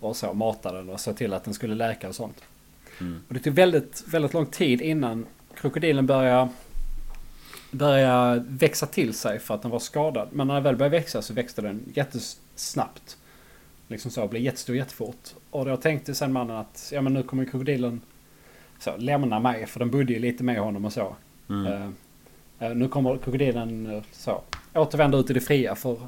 och 0.00 0.16
så 0.16 0.32
matade 0.32 0.78
den 0.78 0.90
och 0.90 1.00
såg 1.00 1.16
till 1.16 1.32
att 1.34 1.44
den 1.44 1.54
skulle 1.54 1.74
läka 1.74 2.08
och 2.08 2.14
sånt. 2.14 2.42
Mm. 3.00 3.20
Och 3.28 3.34
det 3.34 3.40
tog 3.40 3.54
väldigt, 3.54 4.04
väldigt 4.06 4.34
lång 4.34 4.46
tid 4.46 4.80
innan 4.80 5.26
krokodilen 5.54 6.06
började, 6.06 6.48
började 7.70 8.44
växa 8.48 8.86
till 8.86 9.14
sig 9.14 9.38
för 9.38 9.54
att 9.54 9.62
den 9.62 9.70
var 9.70 9.78
skadad. 9.78 10.28
Men 10.32 10.46
när 10.46 10.54
den 10.54 10.62
väl 10.62 10.76
började 10.76 10.96
växa 10.98 11.22
så 11.22 11.34
växte 11.34 11.62
den 11.62 11.82
jättesnabbt. 11.94 13.16
Liksom 13.88 14.10
så, 14.10 14.28
blev 14.28 14.42
jättestor 14.42 14.76
jättefort. 14.76 15.34
Och 15.50 15.64
då 15.64 15.76
tänkte 15.76 16.14
sen 16.14 16.32
mannen 16.32 16.56
att 16.56 16.90
ja 16.92 17.00
men 17.00 17.14
nu 17.14 17.22
kommer 17.22 17.44
krokodilen 17.44 18.00
så, 18.78 18.96
lämna 18.96 19.40
mig 19.40 19.66
för 19.66 19.78
den 19.78 19.90
bodde 19.90 20.12
ju 20.12 20.18
lite 20.18 20.44
med 20.44 20.58
honom 20.58 20.84
och 20.84 20.92
så. 20.92 21.16
Mm. 21.48 21.66
Eh, 21.66 21.88
eh, 22.58 22.74
nu 22.74 22.88
kommer 22.88 23.16
krokodilen 23.16 23.86
eh, 23.86 24.02
så, 24.12 24.42
återvända 24.74 25.18
ut 25.18 25.30
i 25.30 25.32
det 25.32 25.40
fria 25.40 25.74
för 25.74 25.98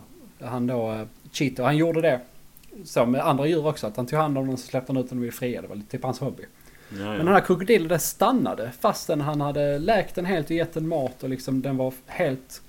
han 0.41 0.67
då, 0.67 0.93
uh, 0.93 1.03
Cheeto, 1.33 1.63
han 1.63 1.77
gjorde 1.77 2.01
det. 2.01 2.21
Så 2.85 3.07
med 3.07 3.27
andra 3.27 3.47
djur 3.47 3.67
också, 3.67 3.87
att 3.87 3.97
han 3.97 4.07
tog 4.07 4.19
hand 4.19 4.39
om 4.39 4.47
dem 4.47 4.55
och 4.55 4.61
släppte 4.61 4.93
han 4.93 5.03
ut 5.03 5.11
dem 5.11 5.23
i 5.23 5.27
det 5.27 5.33
fria. 5.33 5.63
Det 5.63 5.69
var 5.69 5.81
typ 5.91 6.03
hans 6.03 6.19
hobby. 6.19 6.43
Ja, 6.99 6.99
Men 6.99 7.19
den 7.19 7.29
här 7.29 7.41
krokodilen 7.41 8.01
stannade 8.01 8.73
fastän 8.81 9.21
han 9.21 9.41
hade 9.41 9.79
läkt 9.79 10.15
den 10.15 10.25
helt 10.25 10.47
och 10.47 10.57
gett 10.57 10.75
den 10.75 10.89
mat 10.89 11.23
och 11.23 11.29
liksom 11.29 11.63
den 11.63 11.77
var 11.77 11.93
helt 12.07 12.63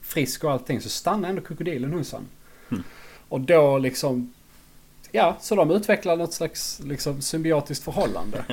frisk 0.00 0.44
och 0.44 0.52
allting. 0.52 0.80
Så 0.80 0.88
stannade 0.88 1.28
ändå 1.28 1.42
krokodilen 1.42 1.92
hos 1.92 2.12
honom. 2.12 2.28
Mm. 2.70 2.84
Och 3.28 3.40
då 3.40 3.78
liksom... 3.78 4.32
Ja, 5.12 5.36
så 5.40 5.54
de 5.54 5.70
utvecklade 5.70 6.18
något 6.18 6.32
slags 6.32 6.80
liksom 6.84 7.20
symbiotiskt 7.20 7.84
förhållande. 7.84 8.44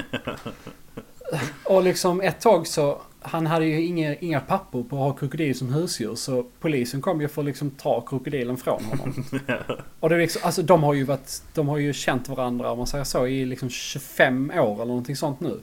och 1.63 1.83
liksom 1.83 2.21
ett 2.21 2.41
tag 2.41 2.67
så... 2.67 3.01
Han 3.23 3.45
hade 3.47 3.65
ju 3.65 3.81
inga, 3.85 4.15
inga 4.15 4.39
papper 4.39 4.83
på 4.83 4.95
att 4.95 5.01
ha 5.01 5.13
krokodil 5.13 5.57
som 5.57 5.73
husdjur. 5.73 6.15
Så 6.15 6.45
polisen 6.59 7.01
kom 7.01 7.21
ju 7.21 7.27
för 7.27 7.41
att 7.41 7.45
liksom 7.45 7.69
ta 7.71 8.01
krokodilen 8.01 8.57
från 8.57 8.83
honom. 8.83 9.23
Och 9.99 10.09
det 10.09 10.15
är 10.15 10.19
liksom, 10.19 10.41
alltså 10.45 10.61
de 10.61 10.83
har 10.83 10.93
ju 10.93 11.03
varit, 11.03 11.43
de 11.53 11.67
har 11.67 11.77
ju 11.77 11.93
känt 11.93 12.29
varandra 12.29 12.71
om 12.71 12.77
man 12.77 12.87
säger 12.87 13.03
så 13.03 13.27
i 13.27 13.45
liksom 13.45 13.69
25 13.69 14.51
år 14.55 14.73
eller 14.75 14.85
någonting 14.85 15.15
sånt 15.15 15.39
nu. 15.39 15.59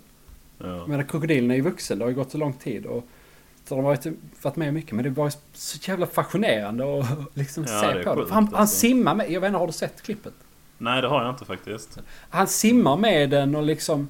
Ja. 0.59 0.87
Men 0.87 1.07
krokodilen 1.07 1.51
är 1.51 1.55
ju 1.55 1.61
vuxen, 1.63 1.99
det 1.99 2.05
har 2.05 2.11
ju 2.11 2.17
gått 2.17 2.31
så 2.31 2.39
lång 2.39 2.53
tid. 2.53 2.87
Och, 2.87 3.05
så 3.65 3.75
de 3.77 3.85
har 3.85 3.99
ju 4.05 4.15
varit 4.43 4.57
med 4.57 4.75
mycket, 4.75 4.93
men 4.93 5.05
det 5.05 5.11
var 5.11 5.25
ju 5.27 5.31
så 5.53 5.79
jävla 5.91 6.07
fascinerande 6.07 7.01
att 7.01 7.07
liksom 7.37 7.65
Ja, 7.69 7.81
se 7.81 7.87
på 7.87 8.15
det. 8.15 8.21
sjukt, 8.21 8.31
Han, 8.31 8.45
han 8.47 8.55
alltså. 8.55 8.77
simmar 8.77 9.15
med, 9.15 9.31
jag 9.31 9.41
vet 9.41 9.49
inte, 9.49 9.59
har 9.59 9.67
du 9.67 9.73
sett 9.73 10.03
klippet? 10.03 10.33
Nej, 10.79 11.03
det 11.03 11.09
har 11.09 11.23
jag 11.25 11.33
inte 11.35 11.45
faktiskt. 11.45 11.99
Han 12.31 12.47
simmar 12.47 12.97
med 12.97 13.31
den 13.31 13.55
och 13.55 13.63
liksom 13.63 14.09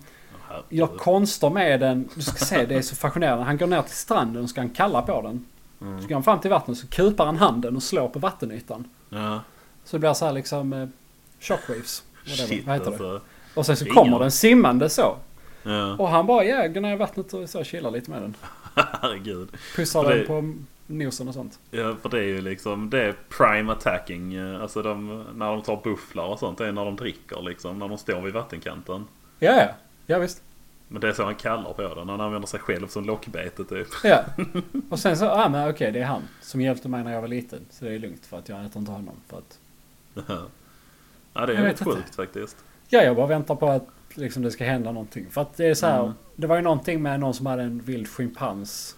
gör 0.68 0.86
konster 0.86 1.50
med 1.50 1.80
den. 1.80 2.08
Du 2.14 2.22
ska 2.22 2.44
se, 2.44 2.66
det 2.66 2.74
är 2.74 2.82
så 2.82 2.96
fascinerande. 2.96 3.44
Han 3.44 3.56
går 3.56 3.66
ner 3.66 3.82
till 3.82 3.96
stranden 3.96 4.42
och 4.42 4.50
ska 4.50 4.60
han 4.60 4.70
kalla 4.70 5.02
på 5.02 5.22
den. 5.22 5.46
Mm. 5.80 6.02
Så 6.02 6.08
går 6.08 6.14
han 6.14 6.22
fram 6.22 6.40
till 6.40 6.50
vattnet 6.50 6.78
så 6.78 6.86
kupar 6.86 7.26
han 7.26 7.36
handen 7.36 7.76
och 7.76 7.82
slår 7.82 8.08
på 8.08 8.18
vattenytan. 8.18 8.84
Ja, 9.08 9.40
Så 9.84 9.96
det 9.96 10.00
blir 10.00 10.12
så 10.12 10.24
här 10.26 10.32
liksom 10.32 10.72
eh, 10.72 10.88
shockwaves. 11.40 12.02
Shit 12.24 12.66
vad 12.66 12.74
heter 12.76 12.90
det? 12.90 12.96
alltså. 13.14 13.20
Och 13.54 13.66
sen 13.66 13.76
så 13.76 13.84
kommer 13.84 14.18
den 14.18 14.30
simmande 14.30 14.88
så. 14.90 15.16
Ja, 15.62 15.96
Och 15.96 16.08
han 16.08 16.26
bara 16.26 16.44
ja, 16.44 16.66
går 16.68 16.80
ner 16.80 16.92
i 16.92 16.96
vattnet 16.96 17.32
och 17.34 17.48
så 17.48 17.64
chillar 17.64 17.90
lite 17.90 18.10
med 18.10 18.22
den. 18.22 18.34
herregud. 18.74 19.48
Pussar 19.76 20.04
det- 20.04 20.16
den 20.16 20.26
på 20.26 20.54
nosen 20.86 21.28
och 21.28 21.34
sånt. 21.34 21.58
Ja, 21.70 21.96
för 22.02 22.08
det 22.08 22.18
är 22.18 22.22
ju 22.26 22.40
liksom 22.40 22.90
det 22.90 23.02
är 23.02 23.14
prime 23.38 23.72
attacking. 23.72 24.34
eh, 24.34 24.62
Alltså 24.62 24.82
de, 24.82 25.24
när 25.34 25.50
de 25.50 25.62
tar 25.62 25.80
bufflar 25.84 26.24
och 26.24 26.38
sånt. 26.38 26.58
Det 26.58 26.66
är 26.66 26.72
när 26.72 26.84
de 26.84 26.96
dricker 26.96 27.42
liksom. 27.42 27.78
När 27.78 27.88
de 27.88 27.98
står 27.98 28.20
vid 28.20 28.34
vattenkanten. 28.34 29.04
Ja, 29.38 29.52
ja. 29.52 29.68
Ja, 30.10 30.18
visst. 30.18 30.42
Men 30.88 31.00
det 31.00 31.08
är 31.08 31.12
så 31.12 31.24
han 31.24 31.34
kallar 31.34 31.72
på 31.72 31.94
den. 31.94 32.08
Han 32.08 32.20
använder 32.20 32.48
sig 32.48 32.60
själv 32.60 32.86
som 32.88 33.04
lockbete 33.04 33.64
typ. 33.64 33.86
Ja. 34.04 34.24
Och 34.90 34.98
sen 34.98 35.16
så, 35.16 35.24
ja 35.24 35.48
men 35.48 35.70
okej, 35.70 35.92
det 35.92 36.00
är 36.00 36.04
han 36.04 36.22
som 36.40 36.60
hjälpte 36.60 36.88
mig 36.88 37.04
när 37.04 37.12
jag 37.12 37.20
var 37.20 37.28
liten. 37.28 37.60
Så 37.70 37.84
det 37.84 37.94
är 37.94 37.98
lugnt 37.98 38.26
för 38.26 38.38
att 38.38 38.48
jag 38.48 38.64
äter 38.64 38.80
inte 38.80 38.92
honom. 38.92 39.14
För 39.28 39.38
att, 39.38 39.58
Ja, 41.32 41.46
det 41.46 41.52
är 41.52 41.62
rätt 41.62 41.64
vet 41.64 41.80
inte. 41.80 41.84
sjukt 41.96 42.14
faktiskt. 42.14 42.56
ja, 42.88 43.02
jag 43.02 43.16
bara 43.16 43.26
väntar 43.26 43.54
på 43.54 43.68
att 43.68 43.86
liksom, 44.14 44.42
det 44.42 44.50
ska 44.50 44.64
hända 44.64 44.92
någonting. 44.92 45.26
För 45.30 45.40
att 45.40 45.56
det 45.56 45.66
är 45.66 45.74
så 45.74 45.86
här, 45.86 46.00
Mm. 46.00 46.12
det 46.36 46.46
var 46.46 46.56
ju 46.56 46.62
någonting 46.62 47.02
med 47.02 47.20
någon 47.20 47.34
som 47.34 47.46
hade 47.46 47.62
en 47.62 47.78
vild 47.80 48.08
schimpans. 48.08 48.96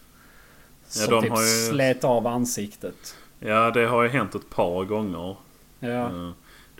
Som 0.86 1.10
de 1.10 1.22
typ 1.22 1.30
ju- 1.32 1.70
slet 1.70 2.04
av 2.04 2.26
ansiktet. 2.26 3.16
Ja, 3.40 3.70
det 3.70 3.86
har 3.86 4.02
ju 4.02 4.08
hänt 4.08 4.34
ett 4.34 4.50
par 4.50 4.84
gånger. 4.84 5.36
Ja. 5.80 5.88
Eh, 5.88 6.30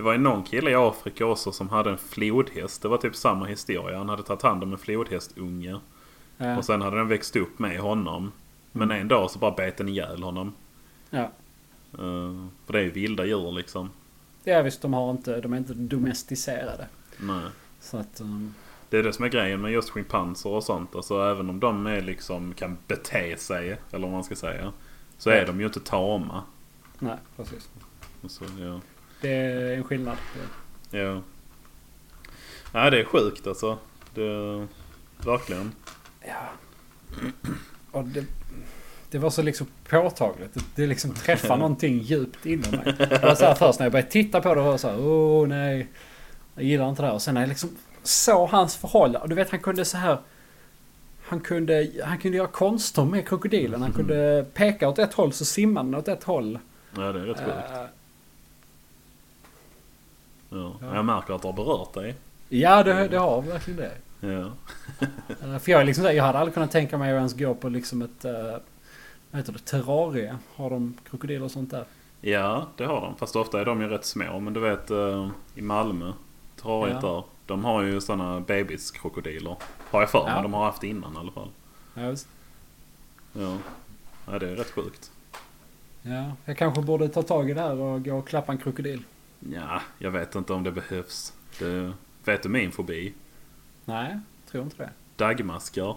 Det 0.02 0.06
var 0.06 0.12
ju 0.12 0.18
någon 0.18 0.42
kille 0.42 0.70
i 0.70 0.74
Afrika 0.74 1.26
också 1.26 1.52
som 1.52 1.68
hade 1.68 1.90
en 1.90 1.98
flodhäst. 1.98 2.82
Det 2.82 2.88
var 2.88 2.96
typ 2.98 3.16
samma 3.16 3.46
historia. 3.46 3.98
Han 3.98 4.08
hade 4.08 4.22
tagit 4.22 4.42
hand 4.42 4.62
om 4.62 4.72
en 4.72 4.78
flodhästunge. 4.78 5.80
Ja. 6.36 6.56
Och 6.56 6.64
sen 6.64 6.82
hade 6.82 6.96
den 6.96 7.08
växt 7.08 7.36
upp 7.36 7.58
med 7.58 7.78
honom. 7.78 8.32
Men 8.72 8.90
en 8.90 9.08
dag 9.08 9.30
så 9.30 9.38
bara 9.38 9.50
bet 9.50 9.76
den 9.76 9.88
ihjäl 9.88 10.22
honom. 10.22 10.52
ja. 11.10 11.20
Eh, 11.92 12.46
För 12.66 12.72
det 12.72 12.78
är 12.78 12.82
ju 12.82 12.90
vilda 12.90 13.24
djur 13.24 13.52
liksom. 13.52 13.90
Ja 14.44 14.62
visst, 14.62 14.82
de, 14.82 14.92
har 14.94 15.10
inte, 15.10 15.40
de 15.40 15.52
är 15.52 15.56
inte 15.56 15.74
domesticerade. 15.74 16.86
Nej. 17.18 17.44
Så 17.80 17.96
att... 17.96 18.20
Um, 18.20 18.54
Det 18.90 18.98
är 18.98 19.02
det 19.02 19.12
som 19.12 19.24
är 19.24 19.28
grejen 19.28 19.60
med 19.60 19.72
just 19.72 19.90
schimpanser 19.90 20.50
och 20.50 20.64
sånt. 20.64 20.96
Alltså 20.96 21.22
även 21.22 21.50
om 21.50 21.60
de 21.60 21.86
är 21.86 22.00
liksom 22.02 22.54
kan 22.54 22.78
bete 22.86 23.36
sig, 23.36 23.78
eller 23.90 24.06
vad 24.06 24.12
man 24.12 24.24
ska 24.24 24.34
säga. 24.36 24.72
Så 25.18 25.30
är 25.30 25.46
de 25.46 25.60
ju 25.60 25.66
inte 25.66 25.80
tama. 25.80 26.42
nej, 26.98 27.16
precis. 27.36 27.68
Så, 28.28 28.44
ja. 28.60 28.80
Det 29.22 29.30
är 29.30 29.76
en 29.76 29.84
skillnad. 29.84 30.16
ja. 30.90 31.22
Nej, 32.72 32.90
det 32.90 33.00
är 33.00 33.04
sjukt 33.04 33.46
alltså. 33.46 33.78
Det, 34.14 34.66
verkligen. 35.24 35.72
Ja. 36.20 36.48
Och 37.90 38.04
det, 38.04 38.24
det 39.10 39.18
var 39.18 39.30
så 39.30 39.42
liksom 39.42 39.66
påtagligt. 39.88 40.54
Det, 40.54 40.60
det 40.74 40.86
liksom 40.86 41.14
träffar 41.14 41.56
någonting 41.58 41.98
djupt 41.98 42.46
inom 42.46 42.70
mig. 42.70 42.94
Det 42.98 43.22
var 43.22 43.34
så 43.34 43.44
här 43.44 43.54
först 43.54 43.78
när 43.78 43.86
jag 43.86 43.92
började 43.92 44.10
titta 44.10 44.40
på 44.40 44.54
det 44.54 44.60
var 44.60 44.70
jag 44.70 44.80
så 44.80 44.88
här, 44.88 45.00
åh 45.00 45.48
nej. 45.48 45.86
Jag 46.54 46.64
gillar 46.64 46.88
inte 46.88 47.02
det 47.02 47.06
här. 47.06 47.14
Och 47.14 47.22
sen 47.22 47.34
när 47.34 47.40
jag 47.40 47.48
liksom 47.48 47.76
såg 48.02 48.48
hans 48.48 48.76
förhållande. 48.76 49.18
Och 49.18 49.28
du 49.28 49.34
vet 49.34 49.50
han 49.50 49.60
kunde 49.60 49.84
så 49.84 49.96
här. 49.96 50.18
Han 51.22 51.40
kunde, 51.40 51.90
han 52.04 52.18
kunde 52.18 52.36
göra 52.36 52.48
konster 52.48 53.04
med 53.04 53.28
krokodilen. 53.28 53.82
Han 53.82 53.92
kunde 53.92 54.46
peka 54.54 54.88
åt 54.88 54.98
ett 54.98 55.14
håll 55.14 55.32
så 55.32 55.44
simmade 55.44 55.86
den 55.86 55.94
åt 55.94 56.08
ett 56.08 56.24
håll. 56.24 56.58
Ja, 56.96 57.00
det 57.12 57.20
är 57.20 57.24
rätt 57.24 57.38
sjukt. 57.38 57.92
Ja. 60.52 60.72
ja. 60.80 60.94
Jag 60.94 61.04
märker 61.04 61.34
att 61.34 61.42
det 61.42 61.48
har 61.48 61.52
berört 61.52 61.92
dig. 61.94 62.14
ja, 62.48 62.82
det, 62.82 63.08
det 63.08 63.18
har 63.18 63.42
verkligen 63.42 63.80
det. 63.80 63.92
Ja. 64.20 64.50
Eh, 65.42 65.58
För 65.58 65.72
jag, 65.72 65.80
är 65.80 65.84
liksom, 65.84 66.04
jag 66.04 66.24
hade 66.24 66.38
aldrig 66.38 66.54
kunnat 66.54 66.70
tänka 66.70 66.98
mig 66.98 67.10
att 67.12 67.16
ens 67.16 67.34
gå 67.34 67.54
på 67.54 67.68
liksom 67.68 68.02
ett... 68.02 68.24
eh, 68.24 68.32
Vad 69.30 69.40
heter 69.40 69.52
det? 69.52 69.58
Terrarie. 69.58 70.36
Har 70.56 70.70
de 70.70 70.94
krokodiler 71.10 71.44
och 71.44 71.50
sånt 71.50 71.70
där? 71.70 71.84
ja, 72.20 72.66
det 72.76 72.84
har 72.84 73.00
de. 73.00 73.16
Fast 73.16 73.36
ofta 73.36 73.60
är 73.60 73.64
de 73.64 73.80
ju 73.80 73.88
rätt 73.88 74.04
små. 74.04 74.40
Men 74.40 74.52
du 74.52 74.60
vet 74.60 74.90
eh, 74.90 75.28
i 75.54 75.62
Malmö, 75.62 76.12
terrariet 76.62 76.98
Ja. 77.02 77.08
där. 77.08 77.22
De 77.46 77.64
har 77.64 77.82
ju 77.82 78.00
sådana 78.00 78.40
bebiskrokodiler. 78.40 79.56
Har 79.90 80.00
jag 80.00 80.10
för 80.10 80.24
mig. 80.24 80.32
Ja. 80.36 80.42
De 80.42 80.52
har 80.54 80.64
haft 80.64 80.82
innan 80.84 81.14
i 81.14 81.18
alla 81.18 81.32
fall. 81.32 81.48
Ja, 81.94 82.10
visst. 82.10 82.28
Ja. 83.32 83.56
ja, 84.30 84.38
det 84.38 84.48
är 84.50 84.56
rätt 84.56 84.70
sjukt. 84.70 85.10
Ja, 86.02 86.32
jag 86.44 86.56
kanske 86.58 86.82
borde 86.82 87.08
ta 87.08 87.22
tag 87.22 87.50
i 87.50 87.54
det 87.54 87.60
här 87.60 87.74
och 87.80 88.04
gå 88.04 88.16
och 88.18 88.28
klappa 88.28 88.52
en 88.52 88.58
krokodil. 88.58 89.02
Ja, 89.50 89.80
jag 89.98 90.10
vet 90.10 90.34
inte 90.34 90.52
om 90.52 90.62
det 90.62 90.72
behövs. 90.72 91.32
Det, 91.58 91.92
vet 92.24 92.42
du 92.42 92.48
min 92.48 92.72
fobi? 92.72 93.14
Nej, 93.84 94.18
tror 94.50 94.64
inte 94.64 94.76
det. 94.76 94.90
Dagmaskar. 95.16 95.96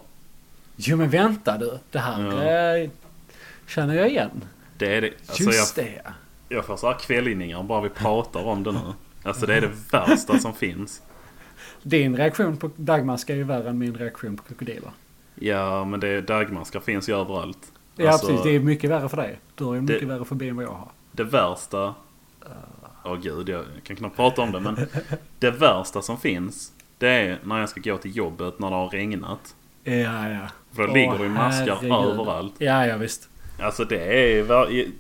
Jo 0.75 0.97
men 0.97 1.09
vänta 1.09 1.57
du. 1.57 1.79
Det 1.91 1.99
här 1.99 2.21
Ja. 2.21 2.77
eh, 2.83 2.89
känner 3.67 3.95
jag 3.95 4.09
igen. 4.09 4.43
Det 4.77 4.95
är 4.95 5.01
det. 5.01 5.11
Alltså 5.27 5.43
Just 5.43 5.77
jag, 5.77 5.85
det 5.85 6.01
ja. 6.05 6.11
jag 6.49 6.65
får 6.65 6.77
så 6.77 6.87
här 6.87 6.99
kvällningar 6.99 7.63
bara 7.63 7.81
vi 7.81 7.89
pratar 7.89 8.43
om 8.43 8.63
det 8.63 8.71
nu. 8.71 8.79
Alltså 9.23 9.45
det 9.45 9.55
är 9.55 9.61
det 9.61 9.71
värsta 9.91 10.39
som 10.39 10.53
finns. 10.53 11.01
Din 11.83 12.17
reaktion 12.17 12.57
på 12.57 12.69
dagmask 12.75 13.29
är 13.29 13.35
ju 13.35 13.43
värre 13.43 13.69
än 13.69 13.77
min 13.77 13.95
reaktion 13.95 14.37
på 14.37 14.43
krokodiler. 14.43 14.91
Ja, 15.35 15.85
men 15.85 15.99
det, 15.99 16.21
dagmaskar 16.21 16.79
finns 16.79 17.09
ju 17.09 17.15
överallt. 17.19 17.71
Ja 17.95 18.11
Alltså, 18.11 18.27
precis, 18.27 18.43
det 18.43 18.49
är 18.55 18.59
mycket 18.59 18.89
värre 18.89 19.09
för 19.09 19.17
dig. 19.17 19.39
Du 19.55 19.63
har 19.63 19.73
ju 19.75 19.81
Det- 19.81 19.93
mycket 19.93 20.07
värre 20.07 20.25
fobi 20.25 20.49
än 20.49 20.55
vad 20.55 20.65
jag 20.65 20.69
har. 20.71 20.89
Det 21.11 21.23
värsta... 21.23 21.95
Åh 23.03 23.15
gud, 23.15 23.49
jag 23.49 23.63
kan 23.83 23.95
knappt 23.95 24.15
prata 24.15 24.41
om 24.41 24.51
det 24.51 24.59
men. 24.59 24.87
Det 25.39 25.51
värsta 25.51 26.01
som 26.01 26.17
finns. 26.17 26.71
Det 26.97 27.07
är 27.09 27.39
när 27.43 27.59
jag 27.59 27.69
ska 27.69 27.81
gå 27.81 27.97
till 27.97 28.17
jobbet 28.17 28.59
när 28.59 28.69
det 28.69 28.75
har 28.75 28.89
regnat. 28.89 29.55
Ja, 29.83 29.93
ja. 30.29 30.39
För 30.75 30.81
då 30.83 30.87
Åh, 30.87 30.93
ligger 30.93 31.17
det 31.17 31.23
ju 31.23 31.29
maskar 31.29 31.75
herregud. 31.81 31.91
överallt. 32.19 32.53
Ja, 32.57 32.85
ja 32.85 32.97
visst. 32.97 33.29
Alltså 33.61 33.83
det 33.85 33.97
är, 34.37 34.43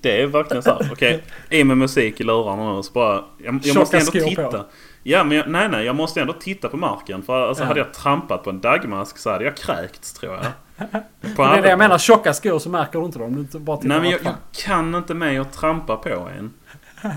det 0.01 0.21
är 0.21 0.27
verkligen 0.27 0.63
så 0.63 0.69
här. 0.69 0.89
Okej, 0.93 1.23
i 1.49 1.63
med 1.63 1.77
musik 1.77 2.21
i 2.21 2.23
lurarna 2.23 2.75
nu 2.75 2.83
så 2.83 2.93
bara... 2.93 3.23
Jag, 3.37 3.59
jag 3.63 3.77
måste 3.77 3.97
ändå 3.97 4.11
skor 4.11 4.19
på. 4.21 4.27
titta. 4.27 4.65
Ja 5.03 5.23
men 5.23 5.37
jag, 5.37 5.49
nej 5.49 5.69
nej, 5.69 5.85
jag 5.85 5.95
måste 5.95 6.21
ändå 6.21 6.33
titta 6.33 6.69
på 6.69 6.77
marken. 6.77 7.21
För 7.23 7.47
alltså 7.47 7.63
Ja. 7.63 7.67
hade 7.67 7.79
jag 7.79 7.93
trampat 7.93 8.43
på 8.43 8.49
en 8.49 8.61
dagmask 8.61 9.17
så 9.17 9.31
hade 9.31 9.45
jag 9.45 9.57
kräkts 9.57 10.13
tror 10.13 10.33
jag. 10.33 10.45
Det 11.21 11.43
är 11.43 11.61
det 11.61 11.69
jag 11.69 11.79
menar, 11.79 11.97
tjocka 11.97 12.33
skor 12.33 12.59
så 12.59 12.69
märker 12.69 12.99
du 12.99 13.05
inte 13.05 13.19
dem. 13.19 13.33
Du 13.35 13.39
inte 13.41 13.59
bara 13.59 13.79
Nej 13.81 13.99
men 14.01 14.09
jag, 14.09 14.19
jag 14.23 14.33
kan 14.65 14.95
inte 14.95 15.13
med 15.13 15.41
att 15.41 15.53
trampa 15.53 15.95
på 15.97 16.09
en. 16.37 16.53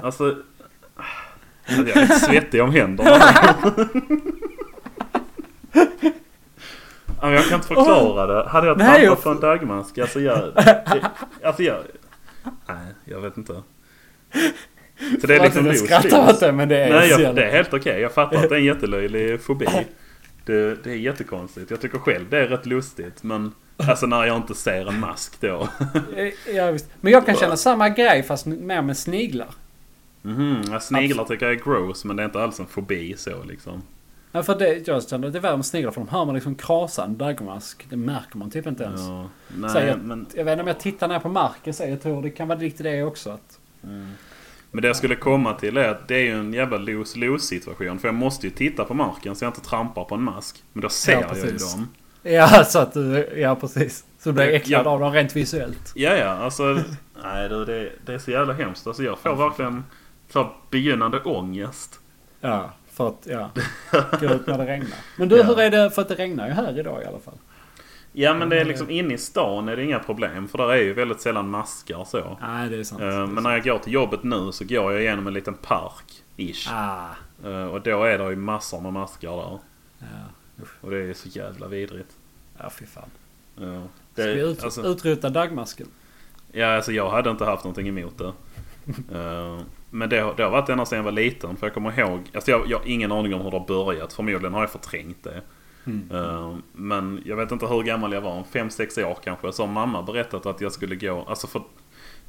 Alltså... 0.02 0.36
Jag 1.66 1.88
är 1.88 2.00
lite 2.00 2.18
svettig 2.18 2.62
om 2.62 2.70
händerna. 2.72 3.18
Men 7.20 7.32
jag 7.32 7.44
kan 7.44 7.54
inte 7.54 7.66
förklara 7.68 8.26
det. 8.26 8.48
Hade 8.48 8.66
jag 8.66 8.78
trampat 8.78 9.02
jag- 9.02 9.22
på 9.22 9.30
en 9.30 9.40
dagmask, 9.40 9.98
alltså 9.98 10.20
jag... 10.20 10.52
Alltså 11.42 11.62
jag... 11.62 11.76
Nej, 12.68 12.94
jag 13.04 13.20
vet 13.20 13.36
inte. 13.36 13.62
Så 15.20 15.26
det 15.26 15.36
är 15.36 15.40
liksom 15.40 15.66
jag 15.66 15.78
skrattar 15.78 16.30
åt 16.30 16.40
det 16.40 16.52
men 16.52 16.68
det 16.68 16.76
är 16.78 16.90
Nej, 16.92 17.10
jag, 17.10 17.34
det 17.34 17.44
är 17.44 17.50
helt 17.50 17.74
okej. 17.74 18.00
Jag 18.00 18.12
fattar 18.12 18.36
att 18.36 18.48
det 18.48 18.54
är 18.54 18.58
en 18.58 18.64
jättelöjlig 18.64 19.42
fobi. 19.42 19.66
Det, 20.46 20.84
det 20.84 20.90
är 20.90 20.96
jättekonstigt. 20.96 21.70
Jag 21.70 21.80
tycker 21.80 21.98
själv 21.98 22.30
det 22.30 22.38
är 22.38 22.46
rätt 22.46 22.66
lustigt. 22.66 23.22
Men 23.22 23.54
alltså 23.76 24.06
när 24.06 24.24
jag 24.24 24.36
inte 24.36 24.54
ser 24.54 24.88
en 24.88 25.00
mask 25.00 25.40
då. 25.40 25.68
Ja, 26.54 26.70
visst. 26.70 26.86
Men 27.00 27.12
jag 27.12 27.26
kan 27.26 27.36
känna 27.36 27.56
samma 27.56 27.88
grej 27.88 28.22
fast 28.22 28.46
mer 28.46 28.82
med 28.82 28.96
sniglar. 28.96 29.48
Ja, 30.70 30.80
sniglar 30.80 31.24
tycker 31.24 31.46
jag 31.46 31.54
är 31.54 31.64
gross 31.64 32.04
men 32.04 32.16
det 32.16 32.22
är 32.22 32.24
inte 32.24 32.42
alls 32.42 32.60
en 32.60 32.66
fobi 32.66 33.14
så 33.16 33.42
liksom. 33.44 33.82
Ja, 34.32 34.42
för 34.42 34.58
det, 34.58 34.86
jag 34.88 35.08
känner 35.08 35.30
det 35.30 35.38
är 35.38 35.42
värre 35.42 35.56
med 35.56 35.66
sniglar 35.66 35.90
för 35.90 36.00
de 36.00 36.08
hör 36.08 36.24
man 36.24 36.34
liksom 36.34 36.54
krasa 36.54 37.04
en 37.04 37.16
dagmask. 37.18 37.86
Det 37.90 37.96
märker 37.96 38.38
man 38.38 38.50
typ 38.50 38.66
inte 38.66 38.82
ens. 38.84 39.00
Ja, 39.00 39.28
Så 39.68 39.74
nej, 39.78 39.86
jag, 39.86 39.98
men, 39.98 40.26
jag 40.34 40.44
vet 40.44 40.52
inte 40.52 40.62
om 40.62 40.68
jag 40.68 40.80
tittar 40.80 41.08
ner 41.08 41.18
på 41.18 41.28
marken 41.28 41.74
så 41.74 41.84
jag 41.84 42.02
tror 42.02 42.22
det 42.22 42.30
kan 42.30 42.48
vara 42.48 42.58
lite 42.58 42.82
det 42.82 43.02
också. 43.02 43.30
Att, 43.30 43.58
men 44.70 44.82
det 44.82 44.86
jag 44.86 44.96
skulle 44.96 45.16
komma 45.16 45.52
till 45.52 45.76
är 45.76 45.88
att 45.88 46.08
det 46.08 46.14
är 46.14 46.20
ju 46.24 46.40
en 46.40 46.52
jävla 46.52 46.76
lose-lose 46.78 47.38
situation. 47.46 47.98
För 47.98 48.08
jag 48.08 48.14
måste 48.14 48.46
ju 48.46 48.50
titta 48.50 48.84
på 48.84 48.94
marken 48.94 49.36
så 49.36 49.44
jag 49.44 49.48
inte 49.50 49.60
trampar 49.60 50.04
på 50.04 50.14
en 50.14 50.22
mask. 50.22 50.62
Men 50.72 50.80
då 50.82 50.88
ser 50.88 51.12
Ja, 51.12 51.22
jag 51.28 51.36
ju 51.46 51.56
dem. 51.56 51.88
ja, 52.22 52.64
så 52.66 52.78
att 52.78 52.92
du, 52.92 53.28
ja 53.36 53.54
precis. 53.54 54.04
Så 54.18 54.28
du 54.28 54.32
blir 54.32 54.44
Ja. 54.44 54.50
äcklad 54.50 54.86
av 54.86 55.00
dem 55.00 55.12
rent 55.12 55.36
visuellt. 55.36 55.92
Ja, 55.94 56.16
ja, 56.16 56.26
alltså. 56.30 56.62
nej 57.22 57.48
du, 57.48 57.64
det, 57.64 57.92
det 58.06 58.14
är 58.14 58.18
så 58.18 58.30
jävla 58.30 58.52
hemskt. 58.52 58.86
Alltså 58.86 59.02
jag 59.02 59.18
får 59.18 59.36
verkligen 59.36 59.84
så 60.28 60.50
begynnande 60.70 61.20
ångest. 61.20 62.00
Ja, 62.40 62.70
för 62.92 63.08
att 63.08 63.26
ja, 63.30 63.50
gå 64.20 64.26
ut 64.26 64.46
när 64.46 64.58
det 64.58 64.66
regnar. 64.66 64.98
Men 65.16 65.28
du, 65.28 65.36
Ja. 65.36 65.42
hur 65.42 65.60
är 65.60 65.70
det? 65.70 65.90
För 65.90 66.02
att 66.02 66.08
det 66.08 66.14
regnar 66.14 66.46
ju 66.46 66.52
här 66.52 66.78
idag 66.78 67.02
i 67.02 67.06
alla 67.06 67.18
fall. 67.18 67.34
Ja 68.12 68.34
men 68.34 68.48
det 68.48 68.60
är 68.60 68.64
liksom 68.64 68.90
inne 68.90 69.14
i 69.14 69.18
stan 69.18 69.68
är 69.68 69.76
det 69.76 69.84
inga 69.84 69.98
problem. 69.98 70.48
För 70.48 70.58
där 70.58 70.68
är 70.68 70.76
ju 70.82 70.92
väldigt 70.94 71.20
sällan 71.20 71.50
maskar 71.50 72.04
så. 72.04 72.38
Nej, 72.40 72.68
det 72.68 72.76
är 72.76 72.84
sant. 72.84 73.00
Eh, 73.02 73.06
Det 73.08 73.26
Men 73.26 73.42
när 73.42 73.50
jag 73.52 73.64
går 73.64 73.78
till 73.78 73.92
jobbet 73.92 74.22
nu 74.22 74.52
så 74.52 74.64
går 74.64 74.92
jag 74.92 75.02
igenom 75.02 75.26
en 75.26 75.32
liten 75.34 75.54
park. 75.54 76.24
Ish. 76.36 76.68
Ah, 76.72 77.06
Eh, 77.44 77.64
Och 77.64 77.80
då 77.80 78.04
är 78.04 78.18
det 78.18 78.30
ju 78.30 78.36
massor 78.36 78.80
med 78.80 78.92
maskar 78.92 79.30
där. 79.36 79.58
ja. 79.98 80.06
Och 80.80 80.90
det 80.90 80.96
är 80.98 81.14
så 81.14 81.28
jävla 81.28 81.66
vidrigt. 81.68 82.16
Ja, 82.58 82.70
fy 82.70 82.86
fan. 82.86 83.10
Ja. 83.56 83.82
Ska 84.12 84.22
vi 84.22 84.34
Det, 84.34 84.40
ut, 84.40 84.64
alltså, 84.64 84.82
utrota 84.86 85.30
dagmasken? 85.30 85.86
ja, 86.52 86.76
alltså 86.76 86.92
jag 86.92 87.10
hade 87.10 87.30
inte 87.30 87.44
haft 87.44 87.64
någonting 87.64 87.88
emot 87.88 88.18
det. 88.18 88.32
Men 89.90 90.08
det, 90.08 90.32
det 90.36 90.42
har 90.42 90.50
varit 90.50 90.68
ända 90.68 90.84
sedan 90.86 90.96
jag 90.96 91.04
var 91.04 91.12
liten. 91.12 91.56
För 91.56 91.66
jag 91.66 91.74
kommer 91.74 91.98
ihåg, 91.98 92.20
alltså 92.34 92.50
jag, 92.50 92.62
jag 92.68 92.78
har 92.78 92.86
ingen 92.86 93.12
aning 93.12 93.34
om 93.34 93.40
hur 93.40 93.50
det 93.50 93.58
har 93.58 93.66
börjat. 93.66 94.12
Förmodligen 94.12 94.54
har 94.54 94.60
jag 94.60 94.70
förträngt 94.70 95.24
det. 95.24 95.42
Mm. 95.84 96.10
Eh, 96.12 96.54
Men 96.72 97.22
jag 97.24 97.36
vet 97.36 97.52
inte 97.52 97.66
hur 97.66 97.82
gammal 97.82 98.12
jag 98.12 98.20
var, 98.20 98.42
5-6 98.52 99.04
år 99.04 99.18
kanske. 99.24 99.52
Så 99.52 99.62
har 99.62 99.72
mamma 99.72 100.02
berättat 100.02 100.46
att 100.46 100.60
jag 100.60 100.72
skulle 100.72 100.96
gå, 100.96 101.24
alltså 101.28 101.46
för 101.46 101.62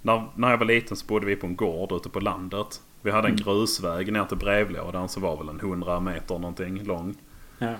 när, 0.01 0.23
när 0.35 0.49
jag 0.49 0.57
var 0.57 0.65
liten 0.65 0.97
så 0.97 1.05
bodde 1.05 1.25
vi 1.25 1.35
på 1.35 1.47
en 1.47 1.55
gård 1.55 1.91
ute 1.91 2.09
på 2.09 2.19
landet. 2.19 2.81
Vi 3.01 3.11
hade 3.11 3.27
en 3.27 3.35
grusväg 3.35 4.13
ner 4.13 4.23
till 4.25 4.37
brevlådan 4.37 5.09
som 5.09 5.23
var 5.23 5.37
väl 5.37 5.49
en 5.49 5.59
100 5.59 5.99
meter 5.99 6.39
någonting 6.39 6.83
lång. 6.83 7.15
Ja. 7.57 7.73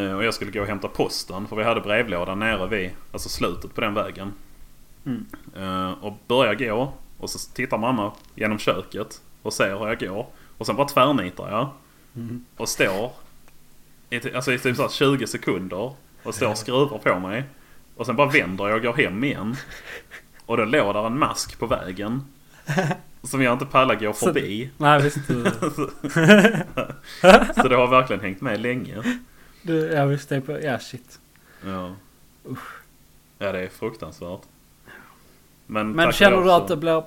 Eh, 0.00 0.16
Och 0.16 0.24
jag 0.24 0.34
skulle 0.34 0.50
gå 0.50 0.60
och 0.60 0.66
hämta 0.66 0.88
posten 0.88 1.46
för 1.46 1.56
vi 1.56 1.64
hade 1.64 1.80
brevlådan 1.80 2.38
nere 2.38 2.66
vid, 2.68 2.90
alltså 3.12 3.28
slutet 3.28 3.74
på 3.74 3.80
den 3.80 3.94
vägen. 3.94 4.32
Mm. 5.06 5.26
Eh, 5.56 5.92
Och 6.04 6.12
börjar 6.28 6.54
gå 6.54 6.92
och 7.24 7.30
så 7.30 7.38
tittar 7.52 7.78
mamma 7.78 8.12
genom 8.34 8.58
köket 8.58 9.20
och 9.42 9.52
ser 9.52 9.78
hur 9.78 9.88
jag 9.88 9.98
går. 9.98 10.26
Och 10.58 10.66
sen 10.66 10.76
bara 10.76 10.88
tvärnitar 10.88 11.50
jag. 11.50 11.68
Mm. 12.16 12.44
Och 12.56 12.68
står 12.68 13.12
i, 14.10 14.34
alltså 14.34 14.52
i 14.52 14.58
typ 14.58 14.76
så 14.76 14.82
här 14.82 14.88
20 14.88 15.26
sekunder 15.26 15.92
och 16.22 16.34
står 16.34 16.50
och 16.50 16.58
skruvar 16.58 16.98
på 16.98 17.18
mig. 17.18 17.44
Och 17.96 18.06
sen 18.06 18.16
bara 18.16 18.28
vänder 18.30 18.68
jag 18.68 18.76
och 18.76 18.82
går 18.82 18.92
hem 18.92 19.24
igen. 19.24 19.56
Och 20.46 20.56
då 20.56 20.64
låg 20.64 20.94
där 20.94 21.06
en 21.06 21.18
mask 21.18 21.58
på 21.58 21.66
vägen. 21.66 22.22
Som 23.22 23.42
jag 23.42 23.52
inte 23.52 23.66
pallar 23.66 23.94
gå 23.94 24.12
Så- 24.12 24.26
förbi. 24.26 24.70
Nej, 24.76 25.02
visst. 25.02 25.16
Så 27.62 27.68
det 27.68 27.76
har 27.76 27.86
verkligen 27.86 28.22
hängt 28.22 28.40
med 28.40 28.60
länge. 28.60 29.02
du, 29.62 29.78
ja, 29.92 30.04
visst. 30.04 30.28
Det 30.28 30.36
är 30.36 30.40
på, 30.40 30.60
ja, 30.62 30.78
shit. 30.78 31.18
Ja. 31.66 31.94
Ja 33.38 33.52
det 33.52 33.60
är 33.60 33.68
fruktansvärt. 33.68 34.40
Men, 35.66 35.92
Men 35.92 36.12
känner 36.12 36.36
du 36.44 36.52
att 36.52 36.68
så- 36.68 36.74
det 36.74 36.80
blir... 36.80 37.02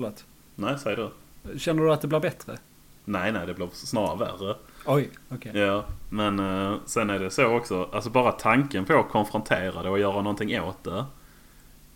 Förlåt. 0.00 0.24
Nej, 0.54 0.78
säg 0.78 0.96
du. 0.96 1.10
Känner 1.58 1.82
du 1.82 1.92
att 1.92 2.00
det 2.00 2.08
blir 2.08 2.20
bättre? 2.20 2.58
Nej, 3.04 3.32
nej, 3.32 3.46
det 3.46 3.54
blir 3.54 3.68
snarare 3.72 4.16
värre. 4.18 4.56
Oj, 4.86 5.10
okej. 5.28 5.52
Ja, 5.58 5.84
men 6.10 6.38
eh, 6.38 6.74
sen 6.86 7.10
är 7.10 7.18
det 7.18 7.30
så 7.30 7.46
också. 7.46 7.88
Alltså 7.92 8.10
bara 8.10 8.32
tanken 8.32 8.84
på 8.84 8.98
att 8.98 9.08
konfrontera 9.08 9.82
det 9.82 9.90
och 9.90 9.98
göra 9.98 10.22
någonting 10.22 10.60
åt 10.60 10.84
det. 10.84 11.04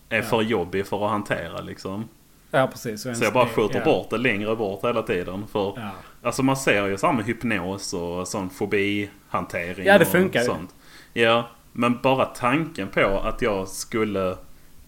Är 0.09 0.17
Ja. 0.17 0.23
för 0.23 0.43
jobbig 0.43 0.87
för 0.87 1.05
att 1.05 1.11
hantera 1.11 1.61
liksom. 1.61 2.09
Ja, 2.51 2.67
precis. 2.67 3.03
Så 3.03 3.25
jag 3.25 3.33
bara 3.33 3.49
skjuter 3.49 3.79
ja. 3.79 3.85
bort 3.85 4.11
det 4.11 4.19
längre 4.19 4.57
bort 4.57 4.85
hela 4.85 5.03
tiden. 5.03 5.47
För 5.47 5.73
Ja. 5.77 5.91
Alltså 6.23 6.43
man 6.43 6.57
ser 6.57 6.87
ju 6.87 6.99
samma 6.99 7.23
hypnos 7.23 7.93
och 7.95 8.29
sån 8.29 8.51
fobihantering. 8.51 9.87
Ja, 9.87 9.99
det 9.99 10.05
och 10.05 10.11
funkar 10.11 10.41
ju. 10.41 10.47
sånt. 10.47 10.75
Ja, 11.13 11.49
men 11.73 11.99
bara 12.03 12.25
tanken 12.25 12.89
på 12.89 13.21
att 13.25 13.43
jag 13.43 13.69
skulle... 13.69 14.37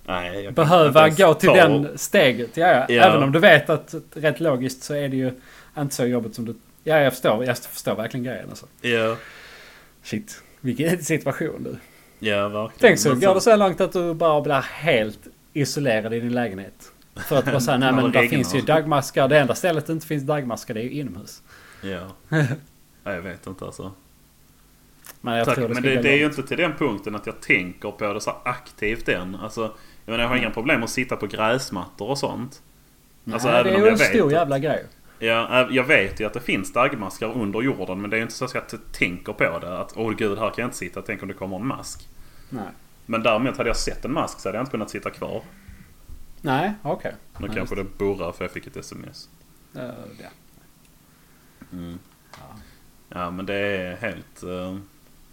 Nej, 0.09 0.51
Behöva 0.51 1.09
gå 1.09 1.35
till 1.35 1.49
ta- 1.49 1.55
den 1.55 1.99
steget. 1.99 2.57
Ja, 2.57 2.69
ja. 2.69 2.87
Ja. 2.89 3.03
Även 3.05 3.23
om 3.23 3.33
du 3.33 3.39
vet 3.39 3.71
att 3.71 3.95
rätt 4.15 4.41
logiskt 4.41 4.83
så 4.83 4.95
är 4.95 5.09
det 5.09 5.17
ju 5.17 5.33
inte 5.79 5.95
så 5.95 6.07
jobbigt 6.07 6.35
som 6.35 6.45
du... 6.45 6.55
Ja, 6.85 6.99
jag 6.99 7.13
förstår. 7.13 7.45
Jag 7.45 7.59
förstår 7.59 7.95
verkligen 7.95 8.25
grejen 8.25 8.49
alltså. 8.49 8.67
Ja, 8.81 9.17
Shit. 10.03 10.43
Vilken 10.61 10.99
situation 11.05 11.63
du. 11.65 11.77
ja 12.29 12.49
verkligen. 12.49 12.79
Tänk 12.81 12.99
så 12.99 13.15
går 13.15 13.35
det 13.35 13.41
så 13.41 13.57
långt 13.57 13.81
att 13.81 13.93
du 13.93 14.15
bara 14.15 14.41
blir 14.41 14.61
helt 14.73 15.19
isolerad 15.53 16.15
i 16.15 16.21
din 16.21 16.33
lägenhet. 16.35 16.93
För 17.29 17.39
att 17.39 17.45
bara 17.45 17.61
säga, 17.61 17.79
nej 17.79 17.93
men 17.93 18.05
det 18.13 18.21
där 18.21 18.29
finns 18.29 18.55
ju 18.55 18.61
dagmaskar. 18.61 19.29
Det 19.29 19.39
enda 19.39 19.55
stället 19.55 19.87
det 19.87 19.93
inte 19.93 20.07
finns 20.07 20.23
dagmaskar 20.23 20.75
det 20.75 20.81
är 20.81 20.85
ju 20.85 20.91
inomhus. 20.91 21.43
Ja. 21.83 22.07
Nej, 22.29 23.15
jag 23.15 23.23
vet 23.23 23.47
inte 23.47 23.65
alltså. 23.65 23.93
Men 25.21 25.35
jag 25.37 25.47
Tack, 25.47 25.55
tror 25.55 25.69
det 25.69 25.75
men 25.75 25.83
det, 25.83 26.03
det 26.03 26.09
är 26.13 26.17
ju 26.17 26.25
inte 26.25 26.43
till 26.43 26.57
den 26.57 26.73
punkten 26.75 27.15
att 27.15 27.27
jag 27.27 27.41
tänker 27.41 27.91
på 27.91 28.13
det 28.13 28.21
så 28.21 28.37
aktivt 28.45 29.09
än. 29.09 29.35
Alltså, 29.35 29.73
jag 30.07 30.13
menar 30.13 30.25
jag 30.25 30.29
har 30.29 30.37
inga 30.37 30.51
problem 30.51 30.83
att 30.83 30.91
sitta 30.91 31.17
på 31.17 31.27
gräsmattor 31.27 32.09
och 32.11 32.19
sånt. 32.19 32.63
Alltså, 33.33 33.49
Nej, 33.49 33.61
även 33.61 33.73
det 33.73 33.79
är 33.79 33.85
ju 33.85 33.89
en 33.91 33.99
stor 33.99 34.33
jävla 34.33 34.59
grej. 34.59 34.85
Ja, 35.19 35.69
jag 35.71 35.85
vet 35.85 36.21
ju 36.21 36.25
att 36.27 36.33
det 36.33 36.41
finns 36.41 36.73
dagmaskar 36.73 37.33
under 37.41 37.63
jorden 37.63 38.01
men 38.01 38.11
det 38.11 38.17
är 38.17 38.19
ju 38.19 38.23
inte 38.23 38.35
så 38.35 38.45
att 38.45 38.55
jag 38.55 38.67
tänker 38.93 39.33
på 39.33 39.59
det. 39.59 39.79
Att 39.81 39.93
åh 39.97 40.13
gud, 40.17 40.39
här 40.39 40.47
kan 40.51 40.55
jag 40.63 40.67
inte 40.67 40.77
sitta. 40.77 41.03
Tänk 41.03 41.23
om 41.23 41.29
det 41.29 41.35
kommer 41.35 41.57
en 41.57 41.67
mask. 41.67 42.09
Nej. 42.51 42.65
Men 43.07 43.23
däremot 43.23 43.57
hade 43.57 43.69
jag 43.69 43.77
sett 43.77 44.05
en 44.05 44.13
mask 44.13 44.41
så 44.41 44.49
hade 44.49 44.59
jag 44.59 44.63
inte 44.63 44.71
kunnat 44.71 44.91
sitta 44.91 45.11
kvar. 45.11 45.43
Nej, 46.41 46.73
okej. 46.83 47.15
Nu 47.39 47.47
Nej, 47.47 47.57
kanske 47.57 47.75
det 47.75 47.85
burrar 47.99 48.33
för 48.33 48.45
jag 48.45 48.51
fick 48.53 48.67
ett 48.67 48.77
sms. 48.77 49.29
Eh, 49.75 49.83
ja. 50.23 50.29
Mm. 51.73 51.99
Ja. 52.33 52.39
Ja 53.09 53.31
men 53.31 53.47
det 53.47 53.55
är 53.55 53.97
helt... 53.97 54.43
eh, 54.43 54.77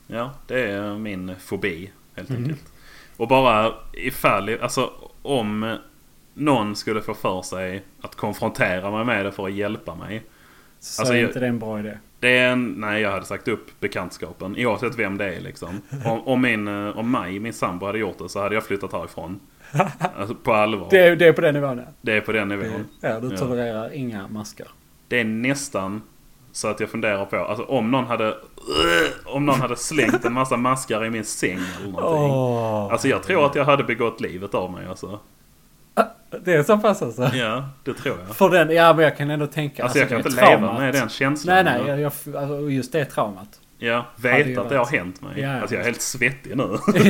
ja, 0.07 0.31
det 0.47 0.61
är 0.71 0.97
min 0.97 1.35
fobi 1.39 1.91
helt 2.15 2.29
Mhm. 2.29 2.37
enkelt. 2.43 2.72
Och 3.17 3.27
bara 3.27 3.73
ifall, 3.93 4.57
alltså 4.61 4.91
om 5.21 5.77
någon 6.33 6.75
skulle 6.75 7.01
få 7.01 7.13
för 7.13 7.41
sig 7.41 7.83
att 8.01 8.15
konfrontera 8.15 8.91
mig 8.91 9.05
med 9.05 9.25
det 9.25 9.31
för 9.31 9.45
att 9.45 9.53
hjälpa 9.53 9.95
mig. 9.95 10.23
Så 10.79 11.01
Alltså, 11.01 11.15
är 11.15 11.25
inte 11.27 11.39
det 11.39 11.47
en 11.47 11.59
bra 11.59 11.79
idé. 11.79 11.97
Det 12.19 12.37
är 12.37 12.49
en, 12.51 12.65
nej 12.77 13.01
jag 13.01 13.11
hade 13.11 13.25
sagt 13.25 13.47
upp 13.47 13.79
bekantskapen 13.79 14.55
oavsett 14.57 14.99
vem 14.99 15.17
det 15.17 15.35
är 15.35 15.41
liksom. 15.41 15.81
Om, 16.05 16.27
om, 16.27 16.41
min, 16.41 16.67
eh, 16.67 16.97
om 16.97 17.11
mig, 17.11 17.39
min 17.39 17.53
sambo 17.53 17.85
hade 17.85 17.99
gjort 17.99 18.17
det 18.17 18.29
så 18.29 18.41
hade 18.41 18.55
jag 18.55 18.65
flyttat 18.65 18.93
härifrån. 18.93 19.39
Alltså 20.17 20.35
på 20.35 20.53
allvar. 20.53 20.87
Det 20.89 20.97
Det, 20.97 21.07
är, 21.07 21.15
det 21.15 21.25
är 21.27 21.33
på 21.33 21.41
den 21.41 21.53
nivån 21.53 21.81
ja. 22.01 22.11
är 22.11 22.21
på 22.21 22.31
den 22.31 22.47
nivån. 22.47 22.85
Ja, 23.01 23.19
du 23.19 23.29
Ja. 23.31 23.37
tolererar 23.37 23.93
inga 23.93 24.27
maskar. 24.27 24.67
Det 25.07 25.19
är 25.19 25.23
nästan 25.25 26.01
så 26.53 26.67
att 26.67 26.79
jag 26.79 26.89
funderar 26.89 27.25
på, 27.25 27.37
alltså 27.37 27.63
om 27.65 27.91
någon 27.91 28.05
hade 28.05 28.35
om 29.25 29.45
någon 29.45 29.61
hade 29.61 29.75
slängt 29.75 30.25
en 30.25 30.33
massa 30.33 30.57
maskar 30.57 31.05
i 31.05 31.09
min 31.09 31.25
säng 31.25 31.59
eller 31.79 31.91
någonting. 31.91 32.31
Åh. 32.35 32.87
Alltså 32.91 33.07
jag 33.07 33.23
tror 33.23 33.45
att 33.45 33.55
jag 33.55 33.65
hade 33.65 33.83
begått 33.83 34.21
livet 34.21 34.53
av 34.53 34.71
mig 34.71 34.87
alltså. 34.87 35.19
Det 36.45 36.53
är 36.53 36.63
så 36.63 36.77
pass 36.77 37.01
alltså? 37.01 37.31
Ja, 37.33 37.69
det 37.83 37.93
tror 37.93 38.17
jag. 38.27 38.35
För 38.35 38.49
den, 38.49 38.75
ja 38.75 38.93
men 38.93 39.03
jag 39.03 39.17
kan 39.17 39.29
ändå 39.29 39.47
tänka. 39.47 39.83
Alltså 39.83 39.99
jag 39.99 40.09
kan 40.09 40.17
inte 40.17 40.31
traumat. 40.31 40.61
leva 40.61 40.79
med 40.79 40.93
den 40.93 41.09
känslan. 41.09 41.55
Nej 41.55 41.63
nej, 41.63 41.87
jag, 41.87 41.99
jag, 41.99 42.35
alltså, 42.35 42.69
just 42.69 42.91
det 42.91 43.05
traumat. 43.05 43.59
Ja, 43.77 44.05
Hade 44.23 44.37
ju 44.37 44.43
vet 44.43 44.57
att 44.57 44.69
det 44.69 44.77
har 44.77 44.85
hänt 44.85 45.21
mig. 45.21 45.31
Ja, 45.41 45.47
ja. 45.47 45.59
Alltså 45.61 45.75
jag 45.75 45.81
är 45.81 45.85
helt 45.85 46.01
svettig 46.01 46.57
nu. 46.57 46.77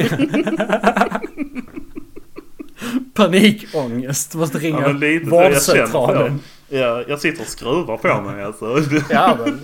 Panikångest. 3.14 4.36
Måste 4.36 4.58
ringa 4.58 4.82
Ja, 4.82 5.20
vårdcentralen. 5.30 6.40
Så. 6.74 6.80
Ja, 6.80 7.04
jag 7.08 7.20
sitter 7.20 7.42
och 7.42 7.48
skruvar 7.48 7.98
på 7.98 8.22
mig 8.22 8.44
alltså. 8.44 8.80
Ja, 9.10 9.38
men 9.46 9.60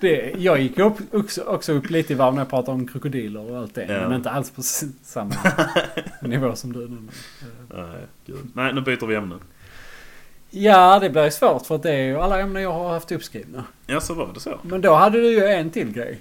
det, 0.00 0.34
jag 0.38 0.60
gick 0.60 0.78
upp, 0.78 1.14
också, 1.14 1.42
också 1.42 1.72
upp 1.72 1.90
lite 1.90 2.12
i 2.12 2.16
varv 2.16 2.34
när 2.34 2.40
jag 2.40 2.50
pratade 2.50 2.72
om 2.72 2.88
krokodiler 2.88 3.50
och 3.50 3.58
allt 3.58 3.74
det. 3.74 3.84
Ja. 3.84 4.00
Men 4.08 4.12
inte 4.12 4.30
alls 4.30 4.50
på 4.50 4.62
samma 5.02 5.34
nivå 6.22 6.54
som 6.56 6.72
du 6.72 6.88
nu. 6.88 6.98
Nej, 7.74 8.00
gud. 8.26 8.46
Nej, 8.54 8.72
nu 8.74 8.80
byter 8.80 9.06
vi 9.06 9.14
ämne. 9.14 9.34
Ja, 10.50 10.98
det 10.98 11.10
blir 11.10 11.30
svårt 11.30 11.66
för 11.66 11.74
att 11.74 11.82
det 11.82 11.92
är 11.92 12.02
ju 12.04 12.16
alla 12.16 12.40
ämnen 12.40 12.62
jag 12.62 12.72
har 12.72 12.88
haft 12.92 13.12
uppskrivna. 13.12 13.64
Ja, 13.86 14.00
så 14.00 14.14
var 14.14 14.30
det 14.34 14.40
så. 14.40 14.58
Men 14.62 14.80
då 14.80 14.94
hade 14.94 15.20
du 15.20 15.28
ju 15.30 15.44
en 15.44 15.70
till 15.70 15.92
grej. 15.92 16.20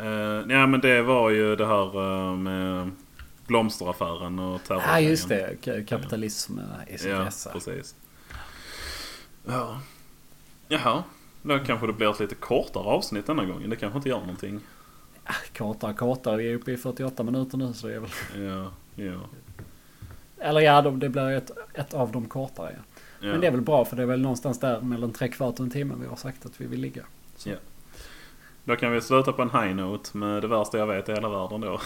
Uh, 0.00 0.06
ja, 0.48 0.66
men 0.66 0.80
det 0.80 1.02
var 1.02 1.30
ju 1.30 1.56
det 1.56 1.66
här 1.66 1.96
eh, 2.30 2.36
med 2.36 2.90
blomsteraffären 3.46 4.38
och 4.38 4.64
terror. 4.64 4.82
Ja, 4.86 5.00
just 5.00 5.28
det. 5.28 5.56
Kapitalism 5.88 6.58
eh, 6.58 6.94
i 6.94 6.98
sitt 6.98 7.10
Ja, 7.10 7.26
esse. 7.28 7.50
precis. 7.52 7.94
Ja. 9.48 9.80
Jaha. 10.68 11.04
Då 11.42 11.58
kanske 11.58 11.86
det 11.86 11.92
blir 11.92 12.10
ett 12.10 12.20
lite 12.20 12.34
kortare 12.34 12.84
avsnitt 12.84 13.26
denna 13.26 13.44
gången. 13.44 13.70
Det 13.70 13.76
kanske 13.76 13.96
inte 13.96 14.08
gör 14.08 14.20
någonting. 14.20 14.60
Ah, 15.24 15.32
Kortare, 15.58 15.94
kortare. 15.94 16.36
Vi 16.36 16.50
är 16.50 16.54
uppe 16.54 16.72
i 16.72 16.76
48 16.76 17.22
minuter 17.22 17.58
nu 17.58 17.72
så 17.72 17.86
det 17.86 17.94
är 17.94 18.00
väl... 18.00 18.10
Ja, 18.36 18.70
ja. 19.04 19.20
Eller 20.38 20.60
ja, 20.60 20.82
de- 20.82 20.98
det 20.98 21.08
blir 21.08 21.30
ett, 21.30 21.50
ett 21.74 21.94
av 21.94 22.12
de 22.12 22.26
kortare. 22.28 22.70
Ja. 22.76 22.82
ja. 23.26 23.32
Men 23.32 23.40
det 23.40 23.46
är 23.46 23.50
väl 23.50 23.60
bra 23.60 23.84
för 23.84 23.96
det 23.96 24.02
är 24.02 24.06
väl 24.06 24.20
någonstans 24.20 24.60
där 24.60 24.80
mellan 24.80 25.12
tre 25.12 25.28
kvart 25.28 25.54
och 25.54 25.60
en 25.60 25.70
timme 25.70 25.94
vi 26.00 26.06
har 26.06 26.16
sagt 26.16 26.46
att 26.46 26.60
vi 26.60 26.66
vill 26.66 26.80
ligga. 26.80 27.04
Så. 27.36 27.48
Ja. 27.48 27.56
Då 28.64 28.76
kan 28.76 28.92
vi 28.92 29.00
sluta 29.00 29.32
på 29.32 29.42
en 29.42 29.50
high 29.50 29.74
note 29.74 30.16
med 30.16 30.42
det 30.42 30.48
värsta 30.48 30.78
jag 30.78 30.86
vet 30.86 31.08
i 31.08 31.12
hela 31.12 31.28
världen 31.28 31.60
då. 31.60 31.80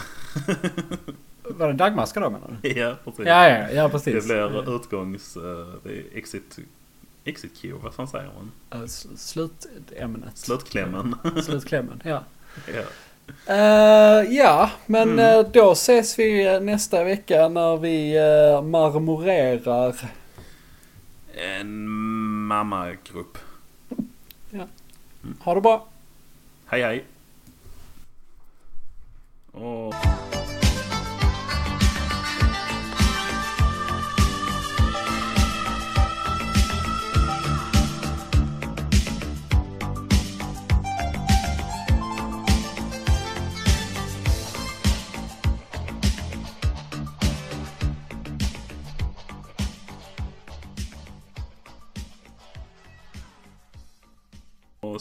Var 1.43 1.67
det 1.69 1.73
dagmaskar 1.75 2.21
då 2.21 2.31
menar 2.31 2.57
du? 2.63 2.69
ja, 2.69 2.97
precis. 3.05 3.27
Ja, 3.27 3.49
ja, 3.49 3.71
ja 3.71 3.89
precis. 3.89 4.29
Det 4.29 4.51
blir 4.51 4.77
utgångs... 4.77 5.37
Uh, 5.37 5.75
exit... 6.15 6.59
Exit 7.25 7.61
cue, 7.61 7.73
vad 7.83 7.95
fan 7.95 8.09
säger 8.09 8.31
man? 8.71 8.85
S- 8.85 9.07
Slutämnet. 9.17 10.39
Slutklämmen. 10.39 11.15
Slutklämmen, 11.45 12.01
ja. 12.05 12.25
ja. 12.75 12.83
Eh, 13.55 14.33
ja, 14.37 14.71
men 14.87 15.09
Mm. 15.13 15.19
eh, 15.41 15.47
då 15.53 15.73
ses 15.73 16.19
vi 16.19 16.61
nästa 16.61 17.05
vecka 17.05 17.49
när 17.49 17.77
vi 17.77 18.19
uh, 18.19 18.63
marmorerar. 18.63 19.97
En 21.35 21.89
mammagrupp. 22.47 23.39
Ha 25.41 25.55
det 25.55 25.61
bra! 25.61 25.87
Hej 26.67 26.83
hej. 26.83 27.05
Och... 29.53 29.95